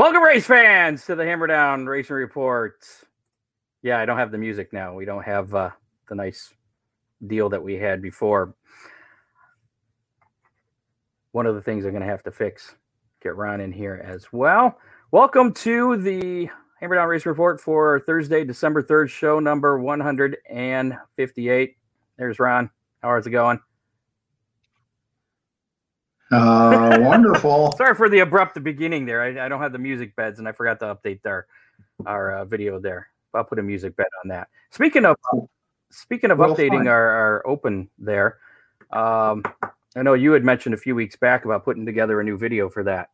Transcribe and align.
Welcome, 0.00 0.22
race 0.22 0.46
fans, 0.46 1.04
to 1.04 1.14
the 1.14 1.26
Hammer 1.26 1.46
Down 1.46 1.84
Racing 1.84 2.16
Report. 2.16 2.82
Yeah, 3.82 4.00
I 4.00 4.06
don't 4.06 4.16
have 4.16 4.32
the 4.32 4.38
music 4.38 4.72
now. 4.72 4.94
We 4.94 5.04
don't 5.04 5.24
have 5.24 5.54
uh, 5.54 5.68
the 6.08 6.14
nice 6.14 6.54
deal 7.26 7.50
that 7.50 7.62
we 7.62 7.74
had 7.74 8.00
before. 8.00 8.54
One 11.32 11.44
of 11.44 11.54
the 11.54 11.60
things 11.60 11.84
I'm 11.84 11.90
going 11.90 12.00
to 12.00 12.08
have 12.08 12.22
to 12.22 12.30
fix, 12.30 12.76
get 13.22 13.36
Ron 13.36 13.60
in 13.60 13.72
here 13.72 14.02
as 14.02 14.32
well. 14.32 14.78
Welcome 15.10 15.52
to 15.52 15.98
the 15.98 16.48
Hammer 16.80 16.94
Down 16.94 17.08
Race 17.08 17.26
Report 17.26 17.60
for 17.60 18.00
Thursday, 18.00 18.42
December 18.42 18.82
3rd, 18.82 19.10
show 19.10 19.38
number 19.38 19.78
158. 19.78 21.76
There's 22.16 22.38
Ron. 22.38 22.70
How 23.02 23.14
is 23.16 23.26
it 23.26 23.30
going? 23.32 23.60
Uh, 26.30 26.98
wonderful. 27.00 27.72
Sorry 27.76 27.94
for 27.94 28.08
the 28.08 28.20
abrupt 28.20 28.62
beginning 28.62 29.04
there. 29.04 29.20
I, 29.22 29.46
I, 29.46 29.48
don't 29.48 29.60
have 29.60 29.72
the 29.72 29.78
music 29.78 30.14
beds, 30.14 30.38
and 30.38 30.48
I 30.48 30.52
forgot 30.52 30.78
to 30.80 30.94
update 30.94 31.20
our 31.26 31.46
our 32.06 32.32
uh, 32.32 32.44
video 32.44 32.78
there. 32.78 33.08
I'll 33.34 33.44
put 33.44 33.58
a 33.58 33.62
music 33.62 33.96
bed 33.96 34.06
on 34.22 34.28
that. 34.28 34.48
Speaking 34.70 35.04
of 35.04 35.16
speaking 35.90 36.30
of 36.30 36.38
well, 36.38 36.54
updating 36.54 36.86
our, 36.86 37.08
our 37.08 37.46
open 37.46 37.90
there, 37.98 38.38
um, 38.92 39.42
I 39.96 40.02
know 40.02 40.14
you 40.14 40.32
had 40.32 40.44
mentioned 40.44 40.74
a 40.74 40.78
few 40.78 40.94
weeks 40.94 41.16
back 41.16 41.44
about 41.44 41.64
putting 41.64 41.84
together 41.84 42.20
a 42.20 42.24
new 42.24 42.38
video 42.38 42.68
for 42.68 42.84
that. 42.84 43.10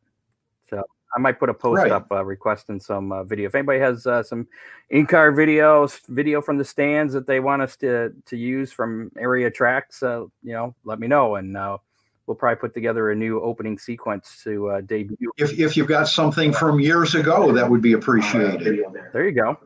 So 0.69 0.83
I 1.17 1.19
might 1.19 1.39
put 1.39 1.49
a 1.49 1.55
post 1.55 1.83
right. 1.83 1.93
up 1.93 2.11
uh, 2.11 2.25
requesting 2.25 2.81
some 2.81 3.13
uh, 3.13 3.25
video. 3.25 3.47
If 3.47 3.55
anybody 3.55 3.79
has 3.81 4.07
uh, 4.07 4.23
some 4.23 4.47
in-car 4.91 5.33
videos, 5.33 6.01
video 6.09 6.43
from 6.43 6.59
the 6.59 6.65
stands 6.65 7.15
that 7.15 7.27
they 7.27 7.41
want 7.41 7.63
us 7.63 7.77
to 7.79 8.13
to 8.27 8.37
use 8.37 8.73
from 8.73 9.11
area 9.19 9.51
tracks, 9.51 10.03
uh, 10.03 10.27
you 10.43 10.53
know, 10.53 10.75
let 10.85 11.01
me 11.01 11.07
know, 11.07 11.37
and 11.37 11.57
uh, 11.57 11.79
we'll 12.27 12.35
probably 12.35 12.57
put 12.57 12.75
together 12.75 13.11
a 13.11 13.15
new 13.15 13.41
opening 13.41 13.79
sequence 13.79 14.41
to 14.45 14.69
uh, 14.69 14.81
debut. 14.81 15.31
If 15.37 15.59
if 15.59 15.77
you've 15.77 15.89
got 15.89 16.09
something 16.09 16.53
from 16.53 16.81
years 16.81 17.15
ago, 17.15 17.53
that 17.53 17.69
would 17.69 17.83
be 17.83 17.93
appreciated. 17.93 18.81
There 19.13 19.29
you 19.29 19.33
go. 19.33 19.59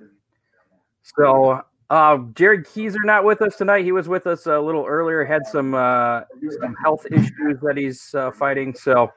So 1.03 1.63
uh, 1.91 2.19
Jared 2.35 2.67
Keyser 2.67 3.05
not 3.05 3.25
with 3.25 3.43
us 3.43 3.57
tonight. 3.57 3.85
He 3.85 3.93
was 3.93 4.09
with 4.09 4.27
us 4.27 4.47
a 4.47 4.59
little 4.59 4.85
earlier. 4.87 5.25
Had 5.25 5.47
some 5.47 5.75
uh, 5.75 6.23
some 6.61 6.75
health 6.83 7.07
issues 7.11 7.59
that 7.63 7.77
he's 7.77 8.15
uh, 8.15 8.31
fighting. 8.31 8.75
So 8.75 9.13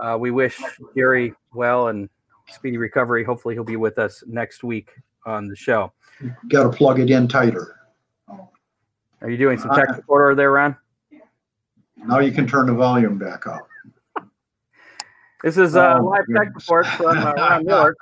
uh, 0.00 0.16
we 0.18 0.30
wish 0.30 0.60
Gary 0.94 1.32
well 1.54 1.88
and 1.88 2.08
speedy 2.48 2.76
recovery. 2.76 3.24
Hopefully, 3.24 3.54
he'll 3.54 3.64
be 3.64 3.76
with 3.76 3.98
us 3.98 4.22
next 4.26 4.64
week 4.64 4.90
on 5.24 5.48
the 5.48 5.56
show. 5.56 5.92
Got 6.48 6.64
to 6.64 6.76
plug 6.76 7.00
it 7.00 7.10
in 7.10 7.26
tighter. 7.26 7.76
Are 9.20 9.30
you 9.30 9.38
doing 9.38 9.58
some 9.58 9.70
tech 9.70 9.94
support 9.94 10.36
there, 10.36 10.52
Ron? 10.52 10.76
Now 12.06 12.18
you 12.18 12.32
can 12.32 12.46
turn 12.46 12.66
the 12.66 12.74
volume 12.74 13.18
back 13.18 13.46
up. 13.46 13.68
This 15.42 15.56
is 15.58 15.74
a 15.74 15.82
uh, 15.82 15.98
oh, 16.00 16.04
live 16.04 16.24
tech 16.34 16.54
report 16.54 16.86
from 16.86 17.18
uh, 17.18 17.32
Ron 17.34 17.64
Miller. 17.64 17.94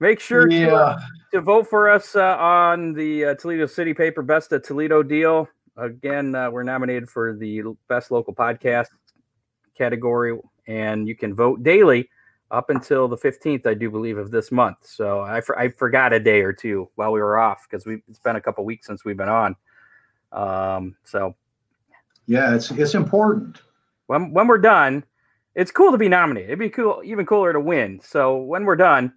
Make 0.00 0.20
sure 0.20 0.50
yeah. 0.50 0.66
to, 0.66 0.74
uh, 0.76 1.00
to 1.32 1.40
vote 1.40 1.66
for 1.66 1.90
us 1.90 2.14
uh, 2.14 2.36
on 2.38 2.92
the 2.92 3.26
uh, 3.26 3.34
Toledo 3.34 3.66
City 3.66 3.92
Paper 3.92 4.22
Best 4.22 4.52
of 4.52 4.62
Toledo 4.62 5.02
deal. 5.02 5.48
Again, 5.76 6.34
uh, 6.34 6.50
we're 6.50 6.62
nominated 6.62 7.08
for 7.08 7.34
the 7.34 7.62
Best 7.88 8.10
Local 8.10 8.34
Podcast 8.34 8.88
category, 9.76 10.38
and 10.66 11.08
you 11.08 11.16
can 11.16 11.34
vote 11.34 11.62
daily 11.62 12.08
up 12.50 12.70
until 12.70 13.08
the 13.08 13.16
15th, 13.16 13.66
I 13.66 13.74
do 13.74 13.90
believe, 13.90 14.18
of 14.18 14.30
this 14.30 14.50
month. 14.50 14.78
So 14.82 15.20
I, 15.20 15.40
for, 15.40 15.58
I 15.58 15.68
forgot 15.68 16.12
a 16.12 16.20
day 16.20 16.40
or 16.40 16.52
two 16.52 16.88
while 16.94 17.12
we 17.12 17.20
were 17.20 17.38
off 17.38 17.66
because 17.68 17.86
it's 17.86 18.18
been 18.18 18.36
a 18.36 18.40
couple 18.40 18.64
weeks 18.64 18.86
since 18.86 19.04
we've 19.04 19.16
been 19.16 19.28
on. 19.28 19.56
Um, 20.32 20.96
so 21.04 21.34
yeah, 22.28 22.54
it's 22.54 22.70
it's 22.70 22.94
important. 22.94 23.62
When 24.06 24.32
when 24.32 24.46
we're 24.46 24.58
done, 24.58 25.02
it's 25.54 25.70
cool 25.70 25.90
to 25.90 25.98
be 25.98 26.08
nominated. 26.08 26.50
It'd 26.50 26.58
be 26.58 26.68
cool, 26.68 27.00
even 27.02 27.26
cooler 27.26 27.54
to 27.54 27.60
win. 27.60 28.00
So 28.04 28.36
when 28.36 28.66
we're 28.66 28.76
done 28.76 29.14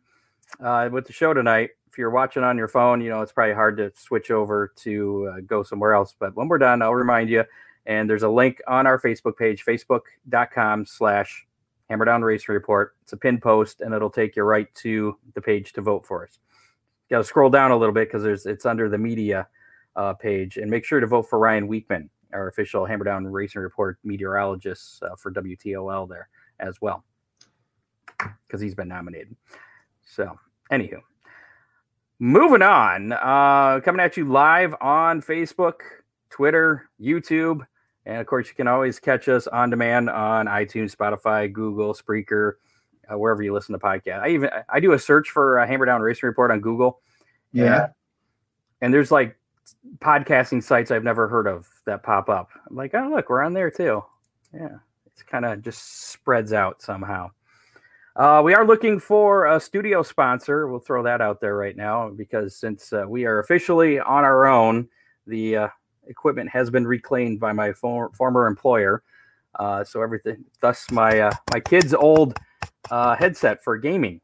uh, 0.62 0.90
with 0.92 1.06
the 1.06 1.14
show 1.14 1.34
tonight, 1.34 1.72
if 1.89 1.98
you're 1.98 2.09
watching 2.09 2.44
on 2.44 2.58
your 2.58 2.70
phone, 2.70 3.02
you 3.02 3.09
know 3.09 3.22
it's 3.22 3.34
probably 3.34 3.54
hard 3.54 3.76
to 3.78 3.92
switch 3.95 4.32
over 4.32 4.72
to 4.78 5.30
uh, 5.34 5.42
go 5.42 5.62
somewhere 5.62 5.94
else. 5.94 6.16
But 6.17 6.36
when 6.36 6.48
we're 6.48 6.58
done, 6.58 6.82
I'll 6.82 6.95
remind 6.95 7.30
you. 7.30 7.44
And 7.86 8.10
there's 8.10 8.23
a 8.23 8.30
link 8.30 8.61
on 8.66 8.88
our 8.88 8.99
Facebook 8.99 9.36
page, 9.38 9.66
facebook.com/slash 9.66 11.48
Hammer 11.89 12.05
Down 12.05 12.22
Racing 12.22 12.54
Report. 12.54 12.95
It's 13.02 13.11
a 13.11 13.17
pin 13.17 13.42
post, 13.42 13.82
and 13.82 13.93
it'll 13.93 14.10
take 14.10 14.38
you 14.38 14.43
right 14.43 14.73
to 14.76 15.17
the 15.33 15.42
page 15.42 15.73
to 15.73 15.82
vote 15.82 16.05
for 16.05 16.23
us. 16.23 16.39
You 17.10 17.16
got 17.16 17.23
to 17.23 17.23
scroll 17.26 17.49
down 17.49 17.72
a 17.72 17.78
little 17.78 17.93
bit 17.93 18.08
because 18.08 18.23
there's 18.23 18.45
it's 18.45 18.66
under 18.66 18.88
the 18.88 18.98
media 18.98 19.49
uh, 19.98 20.14
page, 20.14 20.55
and 20.55 20.72
make 20.72 20.86
sure 20.86 21.02
to 21.02 21.08
vote 21.08 21.23
for 21.23 21.39
Ryan 21.39 21.67
Weekman 21.67 22.10
our 22.33 22.47
official 22.47 22.86
Hammer 22.86 23.05
Down 23.05 23.25
Racing 23.25 23.61
Report 23.61 23.97
meteorologist 24.03 25.03
uh, 25.03 25.15
for 25.15 25.31
WTOL 25.31 26.09
there 26.09 26.30
as 26.59 26.81
well, 26.81 27.03
because 28.47 28.61
he's 28.61 28.75
been 28.75 28.87
nominated. 28.87 29.36
So, 30.05 30.37
anywho, 30.71 31.02
moving 32.19 32.61
on, 32.61 33.14
uh, 33.14 33.80
coming 33.81 34.02
at 34.02 34.17
you 34.17 34.25
live 34.30 34.75
on 34.81 35.21
Facebook, 35.21 35.81
Twitter, 36.30 36.89
YouTube, 36.99 37.65
and 38.05 38.17
of 38.17 38.27
course, 38.27 38.48
you 38.48 38.55
can 38.55 38.67
always 38.67 38.99
catch 38.99 39.27
us 39.27 39.48
on 39.48 39.69
demand 39.69 40.09
on 40.09 40.48
iTunes, 40.48 40.95
Spotify, 40.95 41.52
Google, 41.52 41.93
Spreaker, 41.93 42.53
uh, 43.11 43.17
wherever 43.17 43.43
you 43.43 43.53
listen 43.53 43.73
to 43.73 43.80
podcasts. 43.80 44.21
I 44.21 44.30
even 44.30 44.49
I 44.69 44.80
do 44.80 44.93
a 44.93 44.99
search 44.99 45.30
for 45.30 45.58
a 45.58 45.67
Hammer 45.67 45.86
Down 45.86 46.02
Racing 46.02 46.27
Report 46.27 46.52
on 46.52 46.61
Google. 46.61 47.02
Yeah. 47.52 47.83
And, 47.83 47.93
and 48.81 48.93
there's 48.93 49.11
like 49.11 49.37
podcasting 49.99 50.64
sites 50.64 50.92
I've 50.92 51.04
never 51.04 51.27
heard 51.27 51.48
of 51.48 51.67
that 51.86 52.04
pop 52.04 52.30
up. 52.30 52.49
I'm 52.70 52.76
like, 52.76 52.93
oh 52.93 53.09
look, 53.14 53.30
we're 53.30 53.43
on 53.43 53.54
there 53.54 53.71
too. 53.71 54.04
Yeah, 54.54 54.77
it's 55.05 55.23
kind 55.23 55.45
of 55.45 55.61
just 55.61 56.09
spreads 56.09 56.54
out 56.54 56.82
somehow. 56.82 57.32
Uh, 58.15 58.42
we 58.43 58.54
are 58.54 58.65
looking 58.65 58.99
for 58.99 59.45
a 59.45 59.60
studio 59.60 60.04
sponsor. 60.04 60.67
We'll 60.67 60.80
throw 60.81 61.04
that 61.04 61.21
out 61.21 61.39
there 61.39 61.55
right 61.55 61.77
now 61.77 62.10
because 62.10 62.55
since 62.55 62.92
uh, 62.92 63.05
we 63.08 63.26
are 63.26 63.39
officially 63.39 63.99
on 63.99 64.26
our 64.26 64.48
own, 64.48 64.89
the 65.27 65.55
uh, 65.55 65.67
equipment 66.08 66.49
has 66.49 66.70
been 66.70 66.86
reclaimed 66.86 67.39
by 67.39 67.54
my 67.54 67.71
for- 67.71 68.11
former 68.14 68.48
employer. 68.48 69.04
Uh, 69.58 69.83
so 69.83 70.02
everything, 70.02 70.43
thus 70.61 70.89
my 70.92 71.20
uh, 71.20 71.31
my 71.54 71.60
kid's 71.60 71.93
old 71.93 72.37
uh, 72.89 73.15
headset 73.15 73.64
for 73.64 73.77
gaming 73.77 74.20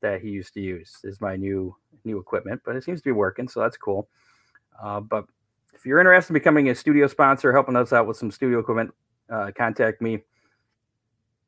that 0.00 0.20
he 0.20 0.28
used 0.28 0.54
to 0.54 0.60
use 0.60 0.98
is 1.04 1.20
my 1.20 1.36
new 1.36 1.74
new 2.04 2.18
equipment, 2.18 2.60
but 2.64 2.76
it 2.76 2.84
seems 2.84 3.00
to 3.00 3.04
be 3.04 3.12
working, 3.12 3.48
so 3.48 3.60
that's 3.60 3.76
cool. 3.76 4.08
Uh, 4.80 5.00
but 5.00 5.26
if 5.72 5.86
you're 5.86 5.98
interested 5.98 6.32
in 6.32 6.34
becoming 6.34 6.68
a 6.68 6.74
studio 6.74 7.06
sponsor, 7.06 7.52
helping 7.52 7.76
us 7.76 7.92
out 7.92 8.06
with 8.06 8.16
some 8.16 8.30
studio 8.30 8.58
equipment, 8.58 8.92
uh, 9.30 9.50
contact 9.56 10.00
me. 10.00 10.22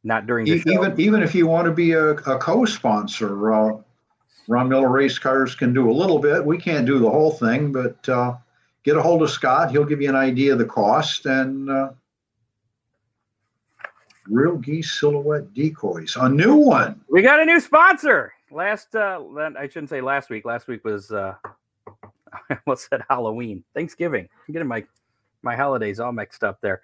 Not 0.03 0.27
during 0.27 0.45
the 0.45 0.53
even 0.53 0.75
show. 0.75 0.95
even 0.99 1.23
if 1.23 1.35
you 1.35 1.47
want 1.47 1.67
to 1.67 1.73
be 1.73 1.93
a, 1.93 2.11
a 2.11 2.39
co-sponsor, 2.39 3.53
uh, 3.53 3.77
Ron 4.49 4.69
Miller 4.69 4.91
Race 4.91 5.19
Cars 5.19 5.55
can 5.55 5.73
do 5.73 5.91
a 5.91 5.93
little 5.93 6.19
bit. 6.19 6.45
We 6.45 6.59
can't 6.59 6.85
do 6.85 6.99
the 6.99 7.09
whole 7.09 7.31
thing, 7.31 7.73
but 7.73 8.07
uh, 8.09 8.35
get 8.83 8.97
a 8.97 9.03
hold 9.03 9.23
of 9.23 9.31
Scott. 9.31 9.71
He'll 9.71 9.85
give 9.85 10.03
you 10.03 10.09
an 10.09 10.17
idea 10.17 10.53
of 10.53 10.59
the 10.59 10.67
cost 10.67 11.25
and 11.27 11.71
uh, 11.71 11.91
real 14.27 14.56
geese 14.56 14.93
silhouette 14.93 15.55
decoys. 15.55 16.17
A 16.21 16.29
new 16.29 16.56
one. 16.56 17.01
We 17.09 17.23
got 17.23 17.41
a 17.41 17.45
new 17.45 17.61
sponsor. 17.61 18.33
Last, 18.51 18.95
uh, 18.95 19.21
I 19.59 19.67
shouldn't 19.69 19.91
say 19.91 20.01
last 20.01 20.31
week. 20.31 20.45
Last 20.45 20.69
week 20.69 20.85
was 20.85 21.11
uh, 21.11 21.35
I 22.50 22.59
almost 22.67 22.89
said 22.89 23.03
Halloween, 23.09 23.65
Thanksgiving. 23.75 24.28
I'm 24.47 24.53
getting 24.53 24.69
my 24.69 24.84
my 25.43 25.56
holidays 25.56 26.00
all 26.00 26.12
mixed 26.12 26.43
up 26.43 26.61
there. 26.61 26.81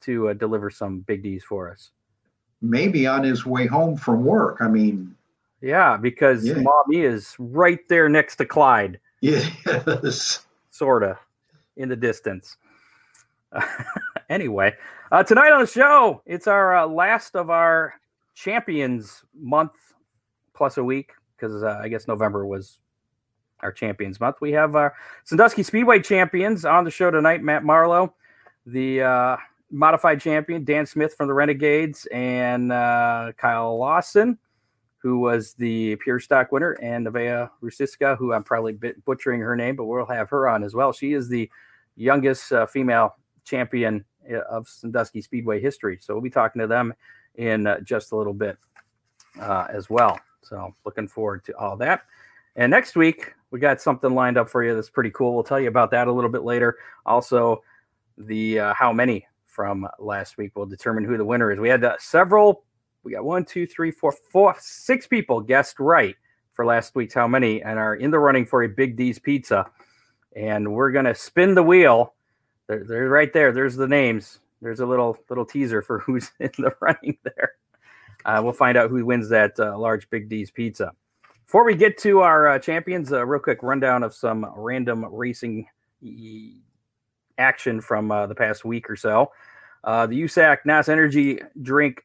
to 0.00 0.30
uh, 0.30 0.32
deliver 0.32 0.70
some 0.70 1.00
big 1.00 1.22
D's 1.22 1.44
for 1.44 1.70
us. 1.70 1.90
Maybe 2.62 3.06
on 3.06 3.22
his 3.22 3.44
way 3.44 3.66
home 3.66 3.98
from 3.98 4.24
work. 4.24 4.56
I 4.62 4.68
mean, 4.68 5.14
Yeah, 5.60 5.98
because 5.98 6.46
Yeah. 6.46 6.54
mommy 6.54 7.02
is 7.02 7.36
right 7.38 7.80
there 7.90 8.08
next 8.08 8.36
to 8.36 8.46
Clyde, 8.46 8.98
yes. 9.20 10.46
sorta, 10.70 11.18
in 11.76 11.90
the 11.90 11.96
distance. 11.96 12.56
anyway, 14.30 14.74
uh, 15.12 15.22
tonight 15.22 15.52
on 15.52 15.60
the 15.60 15.66
show, 15.66 16.22
it's 16.24 16.46
our 16.46 16.74
uh, 16.76 16.86
last 16.86 17.36
of 17.36 17.50
our 17.50 17.92
champions 18.34 19.22
month 19.34 19.72
plus 20.54 20.78
a 20.78 20.82
week 20.84 21.12
because 21.36 21.62
uh, 21.62 21.78
I 21.82 21.88
guess 21.88 22.08
November 22.08 22.46
was 22.46 22.78
our 23.60 23.72
champions 23.72 24.20
month. 24.20 24.36
We 24.40 24.52
have 24.52 24.76
our 24.76 24.94
Sandusky 25.24 25.62
Speedway 25.62 26.00
champions 26.00 26.64
on 26.64 26.84
the 26.84 26.90
show 26.90 27.10
tonight. 27.10 27.42
Matt 27.42 27.64
Marlowe, 27.64 28.14
the 28.66 29.02
uh, 29.02 29.36
modified 29.70 30.20
champion, 30.20 30.64
Dan 30.64 30.86
Smith 30.86 31.14
from 31.14 31.28
the 31.28 31.34
Renegades, 31.34 32.06
and 32.12 32.72
uh, 32.72 33.32
Kyle 33.36 33.78
Lawson, 33.78 34.38
who 34.98 35.20
was 35.20 35.54
the 35.54 35.96
pure 35.96 36.20
stock 36.20 36.52
winner, 36.52 36.72
and 36.82 37.06
Neveah 37.06 37.50
Rusiska, 37.62 38.16
who 38.18 38.32
I'm 38.32 38.44
probably 38.44 38.78
butchering 39.04 39.40
her 39.40 39.56
name, 39.56 39.76
but 39.76 39.84
we'll 39.84 40.06
have 40.06 40.30
her 40.30 40.48
on 40.48 40.62
as 40.64 40.74
well. 40.74 40.92
She 40.92 41.12
is 41.12 41.28
the 41.28 41.50
youngest 41.96 42.52
uh, 42.52 42.66
female 42.66 43.16
champion 43.44 44.04
uh, 44.30 44.40
of 44.40 44.68
Sandusky 44.68 45.22
Speedway 45.22 45.60
history. 45.60 45.98
So 46.00 46.14
we'll 46.14 46.22
be 46.22 46.30
talking 46.30 46.60
to 46.60 46.66
them 46.66 46.92
in 47.36 47.66
uh, 47.66 47.80
just 47.80 48.12
a 48.12 48.16
little 48.16 48.34
bit 48.34 48.58
as 49.38 49.88
well. 49.90 50.18
So 50.42 50.74
looking 50.84 51.08
forward 51.08 51.44
to 51.44 51.56
all 51.56 51.76
that. 51.78 52.02
And 52.56 52.70
next 52.70 52.96
week, 52.96 53.34
we 53.50 53.60
got 53.60 53.80
something 53.80 54.14
lined 54.14 54.38
up 54.38 54.48
for 54.48 54.64
you 54.64 54.74
that's 54.74 54.90
pretty 54.90 55.10
cool. 55.10 55.34
We'll 55.34 55.44
tell 55.44 55.60
you 55.60 55.68
about 55.68 55.90
that 55.90 56.08
a 56.08 56.12
little 56.12 56.30
bit 56.30 56.42
later. 56.42 56.76
Also, 57.04 57.62
the 58.18 58.60
uh, 58.60 58.74
how 58.74 58.92
many 58.92 59.26
from 59.46 59.88
last 59.98 60.36
week 60.36 60.54
will 60.54 60.66
determine 60.66 61.04
who 61.04 61.16
the 61.16 61.24
winner 61.24 61.50
is. 61.50 61.58
We 61.58 61.68
had 61.68 61.84
uh, 61.84 61.96
several. 61.98 62.64
We 63.02 63.12
got 63.12 63.24
one, 63.24 63.44
two, 63.44 63.66
three, 63.66 63.90
four, 63.90 64.12
four, 64.12 64.54
six 64.58 65.06
people 65.06 65.40
guessed 65.40 65.78
right 65.78 66.16
for 66.52 66.66
last 66.66 66.94
week's 66.94 67.14
how 67.14 67.28
many 67.28 67.62
and 67.62 67.78
are 67.78 67.94
in 67.94 68.10
the 68.10 68.18
running 68.18 68.46
for 68.46 68.62
a 68.62 68.68
Big 68.68 68.96
D's 68.96 69.18
pizza. 69.18 69.70
And 70.34 70.72
we're 70.72 70.90
gonna 70.90 71.14
spin 71.14 71.54
the 71.54 71.62
wheel. 71.62 72.14
They're, 72.66 72.84
they're 72.84 73.08
right 73.08 73.32
there. 73.32 73.52
There's 73.52 73.76
the 73.76 73.88
names. 73.88 74.40
There's 74.60 74.80
a 74.80 74.86
little 74.86 75.16
little 75.28 75.46
teaser 75.46 75.82
for 75.82 75.98
who's 76.06 76.30
in 76.40 76.50
the 76.58 76.74
running 76.80 77.18
there. 77.22 77.52
Uh, 78.26 78.40
we'll 78.42 78.52
find 78.52 78.76
out 78.76 78.90
who 78.90 79.04
wins 79.06 79.28
that 79.28 79.58
uh, 79.60 79.78
large 79.78 80.10
Big 80.10 80.28
D's 80.28 80.50
pizza. 80.50 80.92
Before 81.46 81.64
we 81.64 81.76
get 81.76 81.96
to 81.98 82.20
our 82.20 82.48
uh, 82.48 82.58
champions, 82.58 83.12
a 83.12 83.24
real 83.24 83.40
quick 83.40 83.62
rundown 83.62 84.02
of 84.02 84.12
some 84.12 84.44
random 84.56 85.04
racing 85.04 85.68
action 87.38 87.80
from 87.80 88.10
uh, 88.10 88.26
the 88.26 88.34
past 88.34 88.64
week 88.64 88.90
or 88.90 88.96
so. 88.96 89.30
Uh, 89.84 90.06
the 90.06 90.20
USAC 90.22 90.58
NOS 90.64 90.88
Energy 90.88 91.38
Drink 91.62 92.04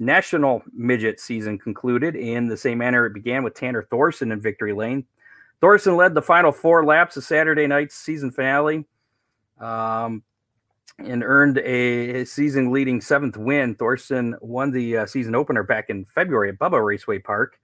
National 0.00 0.64
Midget 0.72 1.20
season 1.20 1.56
concluded 1.56 2.16
in 2.16 2.48
the 2.48 2.56
same 2.56 2.78
manner 2.78 3.06
it 3.06 3.14
began 3.14 3.44
with 3.44 3.54
Tanner 3.54 3.86
Thorson 3.88 4.32
in 4.32 4.40
victory 4.40 4.72
lane. 4.72 5.06
Thorson 5.60 5.96
led 5.96 6.14
the 6.14 6.22
final 6.22 6.50
four 6.50 6.84
laps 6.84 7.16
of 7.16 7.22
Saturday 7.22 7.68
night's 7.68 7.94
season 7.94 8.32
finale 8.32 8.86
um, 9.60 10.24
and 10.98 11.22
earned 11.24 11.58
a 11.58 12.24
season 12.24 12.70
leading 12.70 13.00
seventh 13.00 13.36
win. 13.36 13.74
Thorson 13.74 14.36
won 14.40 14.70
the 14.70 14.98
uh, 14.98 15.06
season 15.06 15.34
opener 15.34 15.62
back 15.62 15.90
in 15.90 16.04
February 16.04 16.50
at 16.50 16.58
Bubba 16.58 16.84
Raceway 16.84 17.18
Park. 17.18 17.58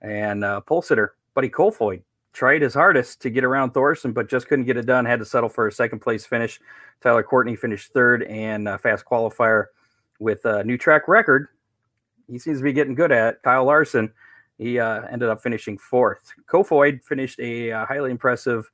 And 0.00 0.44
uh, 0.44 0.60
pole 0.60 0.82
sitter 0.82 1.14
Buddy 1.34 1.48
Kofoid 1.48 2.02
tried 2.32 2.62
his 2.62 2.74
hardest 2.74 3.20
to 3.22 3.30
get 3.30 3.44
around 3.44 3.72
Thorson, 3.72 4.12
but 4.12 4.28
just 4.28 4.48
couldn't 4.48 4.66
get 4.66 4.76
it 4.76 4.86
done. 4.86 5.04
Had 5.04 5.18
to 5.18 5.24
settle 5.24 5.48
for 5.48 5.66
a 5.66 5.72
second 5.72 6.00
place 6.00 6.26
finish. 6.26 6.60
Tyler 7.00 7.22
Courtney 7.22 7.56
finished 7.56 7.92
third, 7.92 8.22
and 8.24 8.68
uh, 8.68 8.78
fast 8.78 9.04
qualifier 9.04 9.66
with 10.18 10.44
a 10.44 10.62
new 10.64 10.76
track 10.76 11.08
record. 11.08 11.48
He 12.28 12.38
seems 12.38 12.58
to 12.58 12.64
be 12.64 12.72
getting 12.72 12.94
good 12.94 13.12
at 13.12 13.34
it. 13.34 13.42
Kyle 13.42 13.64
Larson. 13.64 14.12
He 14.58 14.80
uh, 14.80 15.02
ended 15.02 15.28
up 15.28 15.40
finishing 15.40 15.78
fourth. 15.78 16.32
Kofoid 16.48 17.04
finished 17.04 17.38
a 17.38 17.70
uh, 17.70 17.86
highly 17.86 18.10
impressive 18.10 18.68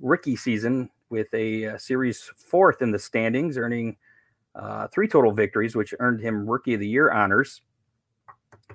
rookie 0.00 0.36
season 0.36 0.90
with 1.10 1.32
a 1.34 1.66
uh, 1.66 1.78
series 1.78 2.30
fourth 2.36 2.82
in 2.82 2.90
the 2.90 2.98
standings, 2.98 3.56
earning 3.56 3.96
uh, 4.54 4.88
three 4.88 5.08
total 5.08 5.32
victories, 5.32 5.74
which 5.74 5.94
earned 6.00 6.20
him 6.20 6.48
Rookie 6.48 6.74
of 6.74 6.80
the 6.80 6.88
Year 6.88 7.10
honors. 7.10 7.62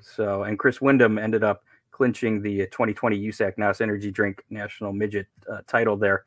So, 0.01 0.43
and 0.43 0.57
Chris 0.57 0.81
Windom 0.81 1.17
ended 1.17 1.43
up 1.43 1.63
clinching 1.91 2.41
the 2.41 2.59
2020 2.67 3.27
USAC 3.27 3.57
NOS 3.57 3.81
Energy 3.81 4.11
Drink 4.11 4.43
National 4.49 4.93
Midget 4.93 5.27
uh, 5.51 5.61
title 5.67 5.97
there. 5.97 6.25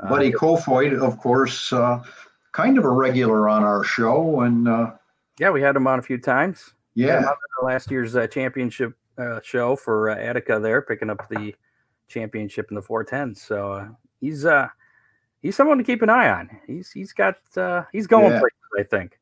Uh, 0.00 0.08
Buddy 0.08 0.32
Kofoid, 0.32 1.00
of 1.00 1.18
course, 1.18 1.72
uh, 1.72 2.02
kind 2.52 2.78
of 2.78 2.84
a 2.84 2.90
regular 2.90 3.48
on 3.48 3.64
our 3.64 3.84
show. 3.84 4.42
And 4.42 4.68
uh, 4.68 4.92
yeah, 5.38 5.50
we 5.50 5.62
had 5.62 5.76
him 5.76 5.86
on 5.86 5.98
a 5.98 6.02
few 6.02 6.18
times. 6.18 6.74
Yeah, 6.94 7.24
last 7.60 7.90
year's 7.90 8.14
uh, 8.14 8.28
championship 8.28 8.96
uh, 9.18 9.40
show 9.42 9.74
for 9.74 10.10
uh, 10.10 10.16
Attica 10.16 10.60
there, 10.60 10.80
picking 10.80 11.10
up 11.10 11.28
the 11.28 11.54
championship 12.06 12.66
in 12.70 12.76
the 12.76 12.82
410. 12.82 13.34
So 13.34 13.72
uh, 13.72 13.88
he's 14.20 14.44
uh 14.44 14.68
he's 15.44 15.54
someone 15.54 15.76
to 15.78 15.84
keep 15.84 16.02
an 16.02 16.10
eye 16.10 16.30
on. 16.30 16.50
He's 16.66 16.90
he's 16.90 17.12
got 17.12 17.36
uh, 17.56 17.84
he's 17.92 18.08
going 18.08 18.32
Yeah. 18.32 18.40
places, 18.40 18.58
I 18.76 18.82
think. 18.82 19.20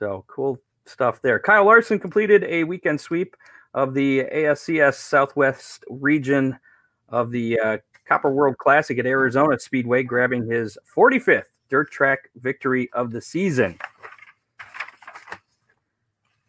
So 0.00 0.24
cool 0.26 0.58
stuff 0.86 1.22
there. 1.22 1.38
Kyle 1.38 1.64
Larson 1.64 2.00
completed 2.00 2.42
a 2.44 2.64
weekend 2.64 3.00
sweep 3.00 3.36
of 3.74 3.94
the 3.94 4.24
ASCS 4.24 4.94
Southwest 4.94 5.84
region 5.88 6.58
of 7.10 7.30
the 7.30 7.60
uh, 7.60 7.78
Copper 8.06 8.32
World 8.32 8.58
Classic 8.58 8.98
at 8.98 9.06
Arizona 9.06 9.58
Speedway, 9.58 10.02
grabbing 10.02 10.50
his 10.50 10.76
45th 10.96 11.44
dirt 11.68 11.90
track 11.90 12.30
victory 12.36 12.90
of 12.92 13.10
the 13.12 13.20
season. 13.20 13.78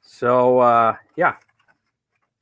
So 0.01 0.59
uh, 0.59 0.95
yeah, 1.18 1.36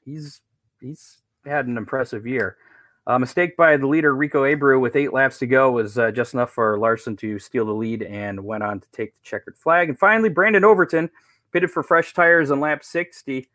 he's 0.05 0.41
he's 0.79 1.17
had 1.45 1.65
an 1.65 1.77
impressive 1.77 2.27
year. 2.27 2.57
A 3.05 3.19
mistake 3.19 3.57
by 3.57 3.75
the 3.75 3.85
leader 3.85 4.15
Rico 4.15 4.43
Abreu 4.43 4.79
with 4.79 4.95
eight 4.95 5.11
laps 5.11 5.39
to 5.39 5.47
go 5.47 5.71
was 5.71 5.97
uh, 5.97 6.11
just 6.11 6.33
enough 6.33 6.51
for 6.51 6.77
Larson 6.77 7.17
to 7.17 7.37
steal 7.37 7.65
the 7.65 7.73
lead 7.73 8.01
and 8.01 8.45
went 8.45 8.63
on 8.63 8.79
to 8.79 8.87
take 8.91 9.13
the 9.13 9.19
checkered 9.23 9.57
flag. 9.57 9.89
And 9.89 9.99
finally, 9.99 10.29
Brandon 10.29 10.63
Overton 10.63 11.09
pitted 11.51 11.69
for 11.69 11.83
fresh 11.83 12.13
tires 12.13 12.49
on 12.49 12.61
lap 12.61 12.81
60 12.81 13.49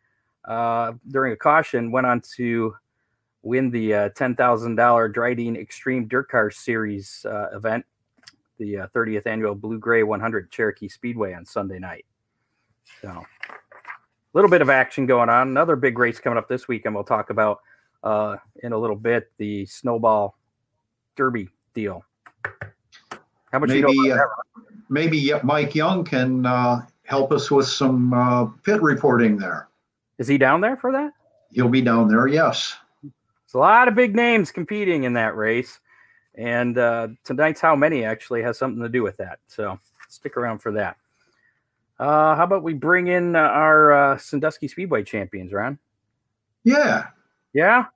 uh, 0.45 0.93
during 1.09 1.33
a 1.33 1.37
caution, 1.37 1.91
went 1.91 2.07
on 2.07 2.21
to 2.37 2.75
win 3.43 3.71
the 3.71 3.95
uh, 3.95 4.09
$10,000 4.11 4.37
Drydene 5.15 5.57
Extreme 5.57 6.09
Dirt 6.09 6.29
Car 6.29 6.51
Series 6.51 7.25
uh, 7.25 7.49
event, 7.55 7.87
the 8.59 8.79
uh, 8.79 8.87
30th 8.89 9.27
annual 9.27 9.55
Blue 9.55 9.79
Gray 9.79 10.03
100 10.03 10.51
Cherokee 10.51 10.89
Speedway 10.89 11.33
on 11.33 11.47
Sunday 11.47 11.79
night. 11.79 12.05
So, 13.01 13.09
a 13.09 14.35
little 14.35 14.51
bit 14.51 14.61
of 14.61 14.69
action 14.69 15.07
going 15.07 15.31
on. 15.31 15.49
Another 15.49 15.75
big 15.75 15.99
race 15.99 16.21
coming 16.21 16.37
up 16.37 16.49
this 16.49 16.69
weekend. 16.69 16.95
We'll 16.95 17.05
talk 17.05 17.31
about 17.31 17.61
uh, 18.03 18.37
in 18.63 18.73
a 18.73 18.79
little 18.79 18.97
bit 18.97 19.31
the 19.39 19.67
Snowball 19.67 20.37
Derby 21.17 21.49
deal. 21.75 22.05
How 23.53 23.59
much 23.59 23.71
you 23.71 23.83
know 23.83 23.89
maybe 23.89 24.13
uh, 24.13 24.19
maybe 24.89 25.33
Mike 25.43 25.75
Young 25.75 26.05
can 26.05 26.47
uh, 26.47 26.83
help 27.05 27.33
us 27.33 27.51
with 27.51 27.67
some 27.67 28.13
uh, 28.13 28.45
pit 28.65 28.83
reporting 28.83 29.39
there. 29.39 29.69
Is 30.19 30.29
he 30.29 30.37
down 30.37 30.61
there 30.61 30.77
for 30.77 30.93
that? 30.93 31.13
He'll 31.51 31.69
be 31.69 31.81
down 31.81 32.09
there, 32.09 32.27
yes. 32.27 32.77
It's 33.45 33.55
a 33.55 33.59
lot 33.59 33.89
of 33.89 33.95
big 33.95 34.15
names 34.15 34.53
competing 34.53 35.05
in 35.05 35.15
that 35.15 35.35
race. 35.35 35.81
And 36.35 36.77
uh, 36.77 37.09
tonight's 37.25 37.61
How 37.61 37.75
Many 37.75 38.05
actually 38.05 38.43
has 38.43 38.59
something 38.59 38.83
to 38.83 38.89
do 38.89 39.03
with 39.03 39.17
that. 39.17 39.39
So 39.47 39.81
stick 40.09 40.37
around 40.37 40.59
for 40.59 40.73
that. 40.73 40.97
Uh, 41.99 42.37
how 42.37 42.45
about 42.45 42.63
we 42.63 42.75
bring 42.75 43.09
in 43.09 43.35
uh, 43.35 43.41
our 43.41 43.93
uh, 43.93 44.19
Sandusky 44.19 44.69
Speedway 44.69 45.03
champions, 45.03 45.53
Ron? 45.53 45.79
Yeah. 46.63 47.07
Yeah? 47.53 47.87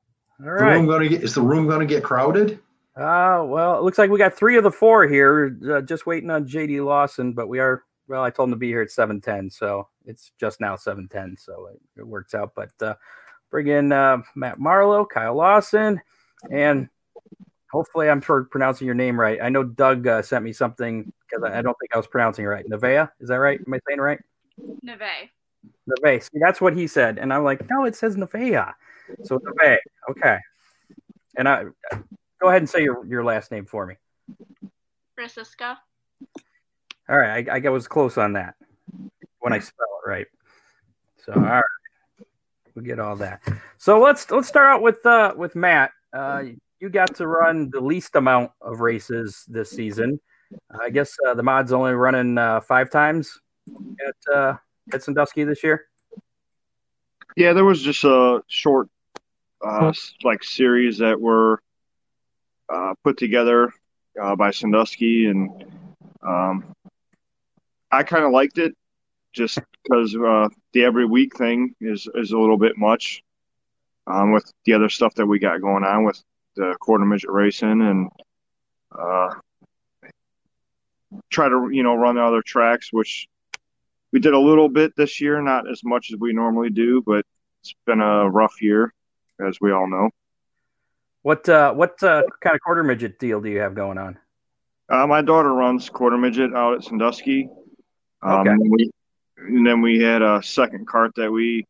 All 0.40 0.46
The 0.46 0.64
room 0.64 0.86
gonna 0.86 1.08
get 1.08 1.22
is 1.22 1.34
the 1.34 1.42
room 1.42 1.68
gonna 1.68 1.86
get 1.86 2.02
crowded? 2.02 2.58
Uh, 2.96 3.42
well, 3.46 3.78
it 3.78 3.82
looks 3.82 3.98
like 3.98 4.10
we 4.10 4.18
got 4.18 4.34
three 4.34 4.56
of 4.56 4.64
the 4.64 4.70
four 4.70 5.06
here, 5.06 5.56
uh, 5.70 5.80
just 5.80 6.04
waiting 6.04 6.30
on 6.30 6.46
JD 6.46 6.84
Lawson, 6.84 7.32
but 7.32 7.48
we 7.48 7.58
are, 7.58 7.84
well, 8.06 8.22
I 8.22 8.28
told 8.28 8.48
him 8.48 8.52
to 8.52 8.58
be 8.58 8.68
here 8.68 8.82
at 8.82 8.90
710, 8.90 9.48
so 9.48 9.88
it's 10.04 10.32
just 10.38 10.60
now 10.60 10.76
710, 10.76 11.38
so 11.38 11.70
it, 11.72 12.00
it 12.00 12.06
works 12.06 12.34
out. 12.34 12.52
But 12.54 12.70
uh, 12.82 12.94
bring 13.50 13.68
in 13.68 13.92
uh, 13.92 14.18
Matt 14.34 14.58
Marlowe, 14.58 15.06
Kyle 15.06 15.34
Lawson, 15.34 16.02
and 16.50 16.90
hopefully 17.70 18.10
I'm 18.10 18.20
sure 18.20 18.44
pronouncing 18.44 18.84
your 18.84 18.94
name 18.94 19.18
right. 19.18 19.38
I 19.40 19.48
know 19.48 19.64
Doug 19.64 20.06
uh, 20.06 20.20
sent 20.20 20.44
me 20.44 20.52
something 20.52 21.10
because 21.26 21.42
I, 21.44 21.60
I 21.60 21.62
don't 21.62 21.76
think 21.80 21.94
I 21.94 21.96
was 21.96 22.06
pronouncing 22.06 22.44
it 22.44 22.48
right. 22.48 22.68
Neveah, 22.68 23.10
is 23.20 23.30
that 23.30 23.36
right? 23.36 23.58
Am 23.66 23.72
I 23.72 23.78
saying 23.88 24.00
it 24.00 24.02
right? 24.02 24.20
Neve. 24.82 25.30
Neve. 25.86 26.22
See, 26.22 26.38
that's 26.40 26.60
what 26.60 26.76
he 26.76 26.86
said. 26.86 27.18
And 27.18 27.32
I'm 27.32 27.44
like, 27.44 27.68
no, 27.70 27.84
it 27.84 27.96
says 27.96 28.16
Neveah. 28.16 28.74
So 29.24 29.40
Neve. 29.62 29.78
Okay. 30.10 30.38
And 31.36 31.48
I 31.48 31.64
go 32.40 32.48
ahead 32.48 32.62
and 32.62 32.68
say 32.68 32.82
your, 32.82 33.06
your 33.06 33.24
last 33.24 33.50
name 33.50 33.66
for 33.66 33.86
me. 33.86 33.96
Francisco. 35.14 35.76
All 37.08 37.18
right, 37.18 37.48
I, 37.48 37.60
I 37.66 37.70
was 37.70 37.88
close 37.88 38.16
on 38.16 38.34
that 38.34 38.54
when 39.40 39.52
I 39.52 39.58
spell 39.58 39.86
it 40.04 40.08
right. 40.08 40.26
So 41.24 41.32
all 41.34 41.40
right, 41.40 41.62
we 42.74 42.82
get 42.82 42.98
all 42.98 43.16
that. 43.16 43.42
So 43.78 44.00
let's 44.00 44.30
let's 44.30 44.48
start 44.48 44.68
out 44.68 44.82
with 44.82 45.04
uh, 45.04 45.34
with 45.36 45.54
Matt. 45.54 45.90
Uh, 46.12 46.42
you 46.80 46.88
got 46.88 47.14
to 47.16 47.26
run 47.26 47.70
the 47.70 47.80
least 47.80 48.16
amount 48.16 48.50
of 48.60 48.80
races 48.80 49.44
this 49.48 49.70
season. 49.70 50.20
I 50.80 50.90
guess 50.90 51.16
uh, 51.26 51.34
the 51.34 51.42
mod's 51.42 51.72
only 51.72 51.92
running 51.92 52.38
uh, 52.38 52.60
five 52.60 52.90
times 52.90 53.40
at 54.06 54.34
uh, 54.34 54.56
at 54.92 55.02
Sandusky 55.02 55.44
this 55.44 55.62
year. 55.62 55.86
Yeah, 57.36 57.52
there 57.52 57.64
was 57.64 57.82
just 57.82 58.04
a 58.04 58.42
short 58.46 58.88
uh, 59.64 59.92
like 60.22 60.44
series 60.44 60.98
that 60.98 61.20
were 61.20 61.62
uh, 62.68 62.94
put 63.04 63.16
together 63.16 63.72
uh, 64.20 64.36
by 64.36 64.50
Sandusky, 64.50 65.26
and 65.26 65.64
um, 66.22 66.74
I 67.90 68.02
kind 68.02 68.24
of 68.24 68.32
liked 68.32 68.58
it 68.58 68.74
just 69.32 69.58
because 69.82 70.14
uh, 70.14 70.48
the 70.72 70.84
every 70.84 71.06
week 71.06 71.36
thing 71.36 71.74
is 71.80 72.08
is 72.14 72.32
a 72.32 72.38
little 72.38 72.58
bit 72.58 72.76
much 72.76 73.22
um, 74.06 74.32
with 74.32 74.50
the 74.64 74.74
other 74.74 74.88
stuff 74.88 75.14
that 75.14 75.26
we 75.26 75.38
got 75.38 75.60
going 75.60 75.84
on 75.84 76.04
with 76.04 76.22
the 76.56 76.76
quarter 76.80 77.04
midget 77.04 77.30
racing 77.30 77.80
and 77.80 78.10
uh, 78.96 79.30
try 81.30 81.48
to 81.48 81.70
you 81.72 81.82
know 81.82 81.94
run 81.94 82.16
the 82.16 82.22
other 82.22 82.42
tracks, 82.42 82.92
which 82.92 83.28
we 84.12 84.20
did 84.20 84.34
a 84.34 84.38
little 84.38 84.68
bit 84.68 84.94
this 84.96 85.20
year, 85.20 85.40
not 85.40 85.70
as 85.70 85.82
much 85.84 86.10
as 86.12 86.18
we 86.18 86.32
normally 86.32 86.70
do, 86.70 87.02
but 87.04 87.24
it's 87.62 87.74
been 87.86 88.00
a 88.00 88.28
rough 88.28 88.60
year, 88.60 88.92
as 89.44 89.58
we 89.60 89.72
all 89.72 89.88
know. 89.88 90.10
What 91.22 91.48
uh, 91.48 91.72
what 91.72 92.02
uh, 92.02 92.24
kind 92.40 92.54
of 92.54 92.60
quarter 92.60 92.82
midget 92.82 93.18
deal 93.18 93.40
do 93.40 93.48
you 93.48 93.60
have 93.60 93.74
going 93.74 93.96
on? 93.98 94.18
Uh, 94.88 95.06
my 95.06 95.22
daughter 95.22 95.52
runs 95.52 95.88
quarter 95.88 96.18
midget 96.18 96.52
out 96.54 96.74
at 96.74 96.84
Sandusky. 96.84 97.48
Um, 98.22 98.40
Okay. 98.40 98.50
and, 98.50 98.70
we, 98.70 98.90
and 99.38 99.66
then 99.66 99.80
we 99.80 100.00
had 100.00 100.22
a 100.22 100.42
second 100.42 100.86
cart 100.86 101.12
that 101.16 101.30
we 101.30 101.66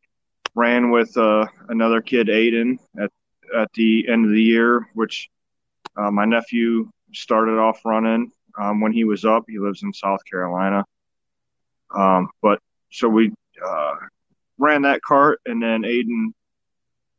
ran 0.55 0.91
with 0.91 1.17
uh, 1.17 1.47
another 1.69 2.01
kid, 2.01 2.29
Aiden, 2.29 2.79
at 2.99 3.11
at 3.57 3.71
the 3.75 4.09
end 4.09 4.25
of 4.25 4.33
the 4.33 4.43
year, 4.43 4.89
which 4.95 5.29
uh, 5.97 6.11
my 6.11 6.25
nephew 6.25 6.91
started 7.13 7.59
off 7.59 7.85
running 7.85 8.33
um, 8.59 8.81
when 8.81 8.93
he 8.93 9.05
was 9.05 9.27
up. 9.27 9.45
He 9.47 9.59
lives 9.59 9.83
in 9.83 9.93
South 9.93 10.21
Carolina. 10.25 10.85
Um, 11.95 12.29
but 12.41 12.59
so 12.91 13.09
we 13.09 13.33
uh, 13.65 13.95
ran 14.59 14.83
that 14.83 15.03
cart, 15.03 15.41
and 15.47 15.63
then 15.63 15.83
Aiden, 15.83 16.33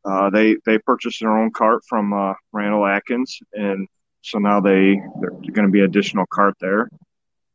uh, 0.04 0.30
they 0.30 0.56
they 0.66 0.78
purchased 0.78 1.20
their 1.20 1.36
own 1.36 1.50
cart 1.52 1.82
from 1.88 2.12
uh, 2.12 2.34
Randall 2.52 2.86
Atkins, 2.86 3.38
and 3.52 3.88
so 4.22 4.38
now 4.38 4.60
they 4.60 5.00
they're 5.20 5.30
going 5.30 5.66
to 5.66 5.72
be 5.72 5.80
additional 5.80 6.26
cart 6.26 6.54
there. 6.60 6.88